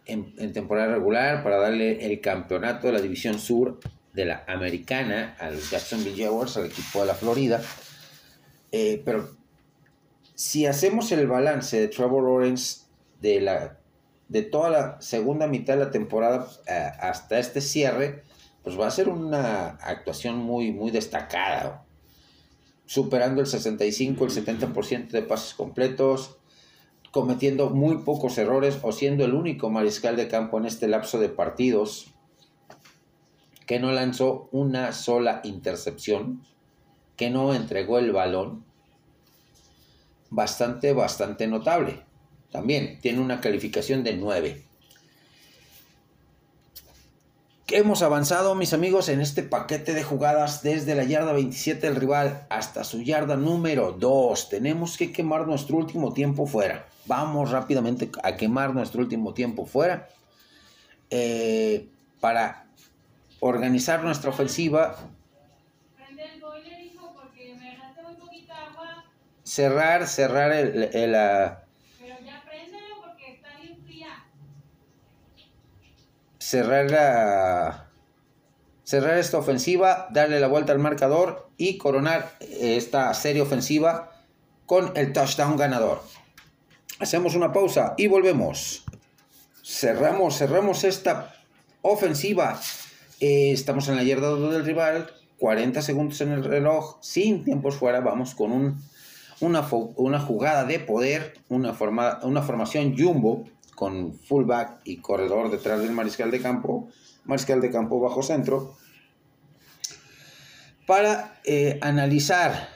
en, 0.05 0.33
en, 0.37 0.53
temporada 0.53 0.93
regular, 0.93 1.43
para 1.43 1.57
darle 1.57 2.05
el 2.05 2.21
campeonato 2.21 2.87
de 2.87 2.93
la 2.93 3.01
División 3.01 3.39
Sur 3.39 3.79
de 4.13 4.25
la 4.25 4.43
Americana 4.47 5.35
a 5.39 5.51
los 5.51 5.69
Jacksonville 5.69 6.21
Jaguars, 6.21 6.57
al 6.57 6.67
equipo 6.67 7.01
de 7.01 7.07
la 7.07 7.13
Florida. 7.13 7.61
Eh, 8.79 9.01
pero 9.03 9.27
si 10.35 10.67
hacemos 10.67 11.11
el 11.11 11.25
balance 11.25 11.79
de 11.79 11.87
Trevor 11.87 12.23
Lawrence 12.23 12.81
de, 13.19 13.41
la, 13.41 13.79
de 14.27 14.43
toda 14.43 14.69
la 14.69 15.01
segunda 15.01 15.47
mitad 15.47 15.73
de 15.73 15.85
la 15.85 15.89
temporada 15.89 16.47
eh, 16.67 16.91
hasta 16.99 17.39
este 17.39 17.59
cierre, 17.59 18.23
pues 18.61 18.79
va 18.79 18.85
a 18.85 18.91
ser 18.91 19.09
una 19.09 19.69
actuación 19.81 20.37
muy, 20.37 20.71
muy 20.71 20.91
destacada, 20.91 21.87
superando 22.85 23.41
el 23.41 23.47
65, 23.47 24.25
el 24.25 24.31
70% 24.31 25.07
de 25.07 25.23
pases 25.23 25.55
completos, 25.55 26.37
cometiendo 27.11 27.71
muy 27.71 27.97
pocos 28.03 28.37
errores 28.37 28.77
o 28.83 28.91
siendo 28.91 29.25
el 29.25 29.33
único 29.33 29.71
mariscal 29.71 30.15
de 30.17 30.27
campo 30.27 30.59
en 30.59 30.65
este 30.65 30.87
lapso 30.87 31.17
de 31.17 31.29
partidos 31.29 32.13
que 33.65 33.79
no 33.79 33.91
lanzó 33.91 34.49
una 34.51 34.91
sola 34.91 35.41
intercepción, 35.43 36.43
que 37.17 37.31
no 37.31 37.53
entregó 37.53 37.97
el 37.97 38.13
balón. 38.13 38.66
Bastante, 40.29 40.93
bastante 40.93 41.47
notable. 41.47 42.03
También 42.51 42.99
tiene 43.01 43.19
una 43.19 43.41
calificación 43.41 44.03
de 44.03 44.15
9. 44.15 44.67
Hemos 47.69 48.01
avanzado, 48.01 48.55
mis 48.55 48.71
amigos, 48.71 49.09
en 49.09 49.19
este 49.19 49.43
paquete 49.43 49.93
de 49.93 50.01
jugadas 50.01 50.63
desde 50.63 50.95
la 50.95 51.03
yarda 51.03 51.33
27 51.33 51.85
del 51.85 51.97
rival 51.97 52.45
hasta 52.49 52.85
su 52.85 53.01
yarda 53.01 53.35
número 53.35 53.91
2. 53.91 54.47
Tenemos 54.47 54.97
que 54.97 55.11
quemar 55.11 55.45
nuestro 55.47 55.75
último 55.75 56.13
tiempo 56.13 56.47
fuera. 56.47 56.87
Vamos 57.07 57.51
rápidamente 57.51 58.09
a 58.23 58.37
quemar 58.37 58.73
nuestro 58.73 59.01
último 59.01 59.33
tiempo 59.33 59.65
fuera 59.65 60.07
eh, 61.09 61.89
para 62.21 62.67
organizar 63.41 64.01
nuestra 64.01 64.29
ofensiva. 64.29 64.95
Cerrar, 69.57 70.07
cerrar 70.07 70.51
el, 70.51 70.83
el, 70.93 71.15
cerrar, 76.37 77.87
cerrar 78.83 79.17
esta 79.17 79.39
ofensiva, 79.39 80.09
darle 80.11 80.39
la 80.39 80.45
vuelta 80.45 80.73
al 80.73 80.77
marcador 80.77 81.49
y 81.57 81.79
coronar 81.79 82.33
esta 82.39 83.11
serie 83.15 83.41
ofensiva 83.41 84.11
con 84.67 84.91
el 84.95 85.11
touchdown 85.11 85.57
ganador. 85.57 86.03
Hacemos 86.99 87.33
una 87.33 87.51
pausa 87.51 87.95
y 87.97 88.05
volvemos. 88.05 88.85
Cerramos, 89.65 90.37
cerramos 90.37 90.83
esta 90.83 91.33
ofensiva. 91.81 92.61
Eh, 93.19 93.53
estamos 93.53 93.87
en 93.87 93.95
la 93.95 94.03
yarda 94.03 94.35
del 94.35 94.63
rival, 94.63 95.11
40 95.39 95.81
segundos 95.81 96.21
en 96.21 96.31
el 96.31 96.43
reloj, 96.43 96.99
sin 97.01 97.43
tiempos 97.43 97.77
fuera. 97.77 98.01
Vamos 98.01 98.35
con 98.35 98.51
un, 98.51 98.79
una, 99.39 99.67
una, 99.95 100.19
jugada 100.19 100.65
de 100.65 100.79
poder, 100.79 101.33
una, 101.49 101.73
forma, 101.73 102.19
una 102.23 102.41
formación 102.41 102.95
jumbo 102.97 103.45
con 103.75 104.13
fullback 104.13 104.81
y 104.83 104.97
corredor 104.97 105.51
detrás 105.51 105.81
del 105.81 105.91
mariscal 105.91 106.31
de 106.31 106.41
campo, 106.41 106.89
mariscal 107.25 107.61
de 107.61 107.69
campo 107.69 107.99
bajo 107.99 108.23
centro, 108.23 108.75
para 110.87 111.39
eh, 111.43 111.77
analizar 111.81 112.69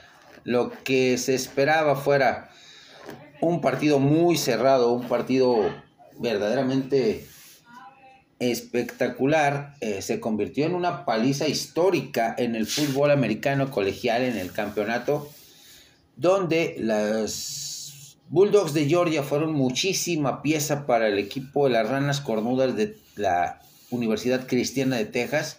lo 0.44 0.70
que 0.84 1.18
se 1.18 1.34
esperaba 1.34 1.96
fuera 1.96 2.50
un 3.40 3.60
partido 3.60 3.98
muy 3.98 4.36
cerrado, 4.36 4.92
un 4.92 5.08
partido 5.08 5.58
verdaderamente 6.18 7.26
espectacular, 8.38 9.74
eh, 9.80 10.02
se 10.02 10.20
convirtió 10.20 10.66
en 10.66 10.74
una 10.74 11.04
paliza 11.04 11.48
histórica 11.48 12.34
en 12.38 12.54
el 12.54 12.66
fútbol 12.66 13.10
americano 13.10 13.70
colegial 13.70 14.22
en 14.22 14.36
el 14.36 14.52
campeonato, 14.52 15.28
donde 16.16 16.76
las 16.78 18.16
Bulldogs 18.28 18.72
de 18.72 18.86
Georgia 18.86 19.22
fueron 19.22 19.52
muchísima 19.52 20.42
pieza 20.42 20.86
para 20.86 21.08
el 21.08 21.18
equipo 21.18 21.66
de 21.66 21.74
las 21.74 21.88
Ranas 21.88 22.20
Cornudas 22.20 22.76
de 22.76 22.96
la 23.16 23.60
Universidad 23.90 24.46
Cristiana 24.46 24.96
de 24.96 25.04
Texas 25.04 25.58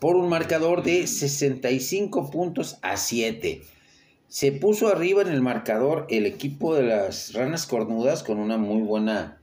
por 0.00 0.16
un 0.16 0.28
marcador 0.28 0.82
de 0.82 1.06
65 1.06 2.30
puntos 2.30 2.76
a 2.82 2.96
7. 2.96 3.62
Se 4.28 4.52
puso 4.52 4.88
arriba 4.88 5.22
en 5.22 5.28
el 5.28 5.40
marcador 5.40 6.06
el 6.10 6.26
equipo 6.26 6.74
de 6.74 6.82
las 6.82 7.32
Ranas 7.32 7.66
Cornudas 7.66 8.22
con 8.22 8.38
una 8.38 8.58
muy 8.58 8.82
buena 8.82 9.40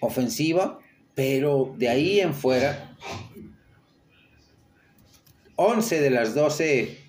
ofensiva, 0.00 0.78
pero 1.14 1.74
de 1.76 1.88
ahí 1.88 2.20
en 2.20 2.34
fuera, 2.34 2.96
11 5.56 6.00
de 6.00 6.10
las 6.10 6.34
12 6.34 7.01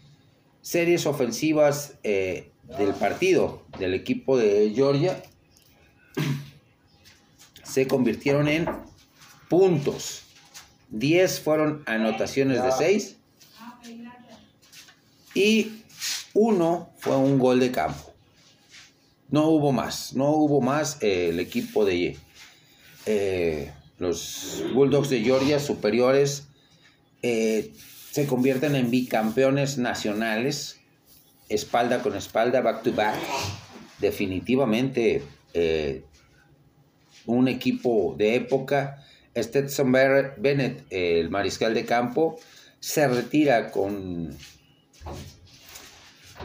series 0.64 1.06
ofensivas 1.06 1.94
eh, 2.04 2.50
del 2.80 2.94
partido 2.96 3.62
del 3.78 3.94
equipo 3.94 4.38
de 4.38 4.72
Georgia 4.74 5.22
se 7.64 7.88
convirtieron 7.88 8.48
en 8.48 8.68
puntos. 9.50 10.24
10 10.90 11.42
fueron 11.42 11.84
anotaciones 11.86 12.64
de 12.64 12.72
6 12.72 13.18
y 15.34 15.84
uno 16.34 16.92
fue 16.98 17.18
un 17.18 17.40
gol 17.40 17.60
de 17.60 17.72
campo. 17.72 18.14
No 19.30 19.48
hubo 19.50 19.72
más, 19.72 20.14
no 20.14 20.30
hubo 20.30 20.62
más. 20.62 21.02
Eh, 21.02 21.30
el 21.30 21.40
equipo 21.40 21.84
de 21.84 22.18
eh, 23.06 23.74
los 23.98 24.64
Bulldogs 24.74 25.10
de 25.10 25.22
Georgia 25.22 25.60
superiores 25.60 26.48
eh, 27.24 27.74
se 28.14 28.28
convierten 28.28 28.76
en 28.76 28.92
bicampeones 28.92 29.80
nacionales 29.80 30.80
espalda 31.50 32.04
con 32.04 32.16
espalda, 32.16 32.62
back 32.62 32.84
to 32.84 32.94
back. 32.94 33.16
Definitivamente 33.98 35.24
eh, 35.56 36.04
un 37.26 37.48
equipo 37.48 38.14
de 38.16 38.36
época. 38.36 39.04
Stetson 39.36 39.92
Bennett, 39.92 40.86
el 40.92 41.32
mariscal 41.32 41.74
de 41.74 41.86
campo, 41.86 42.40
se 42.80 43.08
retira 43.08 43.72
con 43.72 44.38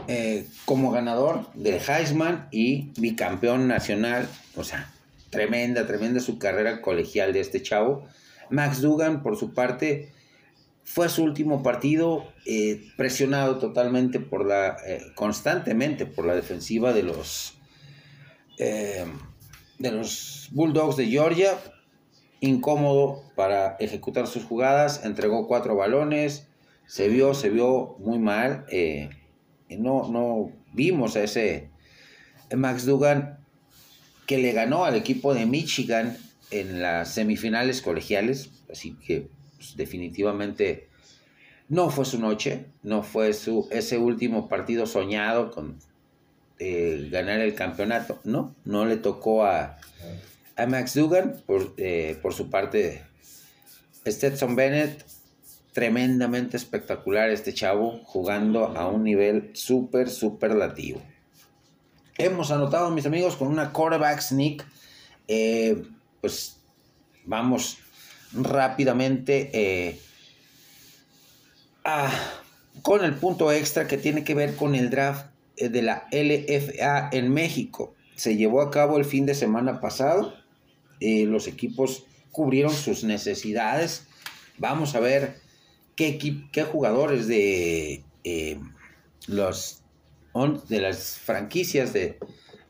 eh, 0.07 0.47
como 0.65 0.89
ganador 0.89 1.53
del 1.53 1.79
Heisman 1.87 2.47
y 2.49 2.89
bicampeón 2.99 3.67
nacional. 3.67 4.27
O 4.55 4.63
sea, 4.63 4.91
tremenda, 5.29 5.85
tremenda 5.85 6.19
su 6.19 6.39
carrera 6.39 6.81
colegial 6.81 7.31
de 7.31 7.41
este 7.41 7.61
chavo. 7.61 8.07
Max 8.49 8.81
Dugan, 8.81 9.21
por 9.21 9.37
su 9.37 9.53
parte, 9.53 10.11
fue 10.89 11.07
su 11.07 11.23
último 11.23 11.61
partido 11.61 12.33
eh, 12.47 12.81
presionado 12.97 13.59
totalmente 13.59 14.19
por 14.19 14.43
la, 14.43 14.75
eh, 14.87 15.03
constantemente 15.13 16.07
por 16.07 16.25
la 16.25 16.33
defensiva 16.33 16.93
de 16.93 17.03
los, 17.03 17.53
eh, 18.57 19.05
de 19.77 19.91
los 19.91 20.49
Bulldogs 20.51 20.97
de 20.97 21.05
Georgia. 21.05 21.59
Incómodo 22.39 23.21
para 23.35 23.75
ejecutar 23.79 24.25
sus 24.25 24.43
jugadas, 24.43 25.05
entregó 25.05 25.47
cuatro 25.47 25.75
balones, 25.75 26.47
se 26.87 27.07
vio, 27.07 27.35
se 27.35 27.51
vio 27.51 27.95
muy 27.99 28.17
mal. 28.17 28.65
no, 29.69 30.09
no 30.09 30.51
vimos 30.73 31.15
a 31.15 31.23
ese 31.23 31.69
Max 32.55 32.87
Dugan 32.87 33.37
que 34.25 34.39
le 34.39 34.53
ganó 34.53 34.85
al 34.85 34.95
equipo 34.95 35.35
de 35.35 35.45
Michigan 35.45 36.17
en 36.49 36.81
las 36.81 37.13
semifinales 37.13 37.83
colegiales, 37.83 38.49
así 38.71 38.97
que 39.05 39.29
pues, 39.59 39.75
definitivamente 39.75 40.89
no 41.67 41.89
fue 41.89 42.05
su 42.05 42.19
noche, 42.19 42.65
no 42.81 43.03
fue 43.03 43.33
su, 43.33 43.67
ese 43.71 43.97
último 43.97 44.47
partido 44.47 44.87
soñado 44.87 45.51
con 45.51 45.77
eh, 46.57 47.09
ganar 47.11 47.41
el 47.41 47.53
campeonato, 47.53 48.19
no, 48.23 48.55
no 48.65 48.85
le 48.85 48.97
tocó 48.97 49.43
a, 49.45 49.77
a 50.55 50.65
Max 50.65 50.95
Dugan 50.95 51.43
por, 51.45 51.73
eh, 51.77 52.17
por 52.21 52.33
su 52.33 52.49
parte. 52.49 53.03
Stetson 54.07 54.55
Bennett, 54.55 55.05
tremendamente 55.73 56.57
espectacular 56.57 57.29
este 57.29 57.53
chavo, 57.53 57.99
jugando 58.03 58.65
a 58.65 58.87
un 58.87 59.03
nivel 59.03 59.51
súper, 59.53 60.09
superlativo. 60.09 61.01
Hemos 62.17 62.49
anotado, 62.51 62.89
mis 62.89 63.05
amigos, 63.05 63.35
con 63.35 63.49
una 63.49 63.71
quarterback 63.71 64.21
sneak. 64.21 64.65
Eh, 65.27 65.83
pues 66.21 66.59
vamos 67.25 67.77
rápidamente 68.33 69.49
eh, 69.53 69.99
con 72.81 73.03
el 73.03 73.15
punto 73.15 73.51
extra 73.51 73.87
que 73.87 73.97
tiene 73.97 74.23
que 74.23 74.35
ver 74.35 74.55
con 74.55 74.75
el 74.75 74.89
draft 74.89 75.27
eh, 75.57 75.69
de 75.69 75.81
la 75.81 76.07
LFA 76.11 77.09
en 77.11 77.33
México. 77.33 77.95
Se 78.15 78.35
llevó 78.35 78.61
a 78.61 78.71
cabo 78.71 78.97
el 78.97 79.05
fin 79.05 79.25
de 79.25 79.35
semana 79.35 79.79
pasado. 79.79 80.33
Eh, 80.99 81.25
los 81.25 81.47
equipos 81.47 82.05
cubrieron 82.31 82.73
sus 82.73 83.03
necesidades. 83.03 84.07
Vamos 84.57 84.95
a 84.95 84.99
ver 84.99 85.37
qué, 85.95 86.17
qué 86.51 86.63
jugadores 86.63 87.27
de, 87.27 88.03
los, 89.27 89.81
de 90.67 90.81
las 90.81 91.17
franquicias 91.17 91.93
de 91.93 92.19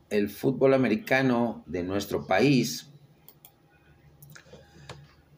el 0.10 0.30
fútbol 0.30 0.74
americano 0.74 1.64
de 1.68 1.84
nuestro 1.84 2.26
país 2.26 2.89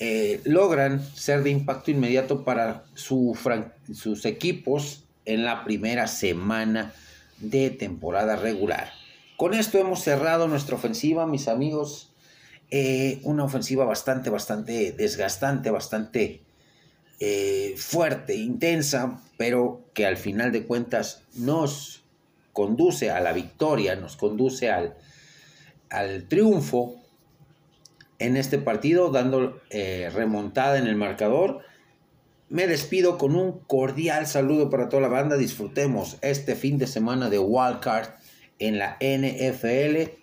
eh, 0.04 0.42
logran 0.46 1.00
ser 1.14 1.44
de 1.44 1.52
impacto 1.52 1.92
inmediato 1.92 2.44
para 2.44 2.86
sus 2.96 4.26
equipos 4.26 5.04
en 5.26 5.46
la 5.46 5.64
primera 5.64 6.08
semana 6.08 6.92
de 7.38 7.70
temporada 7.70 8.36
regular. 8.36 8.92
Con 9.38 9.54
esto 9.54 9.78
hemos 9.78 10.02
cerrado 10.02 10.48
nuestra 10.48 10.76
ofensiva, 10.76 11.28
mis 11.28 11.48
amigos. 11.48 12.10
Eh, 12.72 13.20
una 13.22 13.44
ofensiva 13.44 13.86
bastante, 13.86 14.32
bastante 14.32 14.92
desgastante, 14.92 15.70
bastante 15.70 16.42
eh, 17.20 17.76
fuerte, 17.78 18.34
intensa, 18.36 19.22
pero 19.38 19.84
que 19.94 20.08
al 20.08 20.18
final 20.18 20.52
de 20.52 20.66
cuentas 20.66 21.22
nos 21.36 22.02
conduce 22.54 23.12
a 23.12 23.20
la 23.20 23.34
victoria, 23.34 23.96
nos 23.96 24.18
conduce 24.18 24.72
al, 24.72 24.96
al 25.92 26.28
triunfo 26.28 27.01
en 28.22 28.38
este 28.38 28.60
partido, 28.60 29.10
dando 29.10 29.60
eh, 29.70 30.10
remontada 30.14 30.78
en 30.78 30.88
el 30.88 30.96
marcador. 30.96 31.60
Me 32.50 32.68
despido 32.68 33.18
con 33.18 33.36
un 33.36 33.60
cordial 33.60 34.28
saludo 34.28 34.70
para 34.70 34.90
toda 34.90 35.02
la 35.02 35.08
banda. 35.08 35.38
Disfrutemos 35.38 36.18
este 36.22 36.56
fin 36.56 36.78
de 36.78 36.86
semana 36.88 37.30
de 37.30 37.40
Wildcard 37.40 38.10
en 38.60 38.78
la 38.78 38.98
NFL 39.00 40.20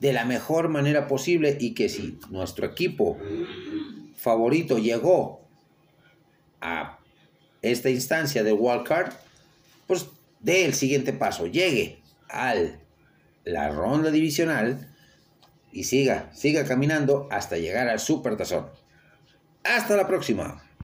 de 0.00 0.12
la 0.12 0.24
mejor 0.24 0.68
manera 0.68 1.08
posible 1.08 1.56
y 1.58 1.74
que 1.74 1.88
si 1.88 2.18
nuestro 2.30 2.66
equipo 2.66 3.16
favorito 4.14 4.78
llegó 4.78 5.48
a 6.60 6.98
esta 7.62 7.90
instancia 7.90 8.44
de 8.44 8.52
wildcard, 8.52 9.12
pues 9.86 10.08
dé 10.40 10.64
el 10.64 10.74
siguiente 10.74 11.12
paso, 11.12 11.46
llegue 11.46 12.00
a 12.28 12.54
la 13.44 13.70
ronda 13.70 14.10
divisional 14.10 14.87
y 15.72 15.84
siga, 15.84 16.30
siga 16.32 16.64
caminando 16.64 17.28
hasta 17.30 17.56
llegar 17.56 17.88
al 17.88 18.00
Super 18.00 18.36
Tazón. 18.36 18.66
Hasta 19.64 19.96
la 19.96 20.06
próxima. 20.06 20.62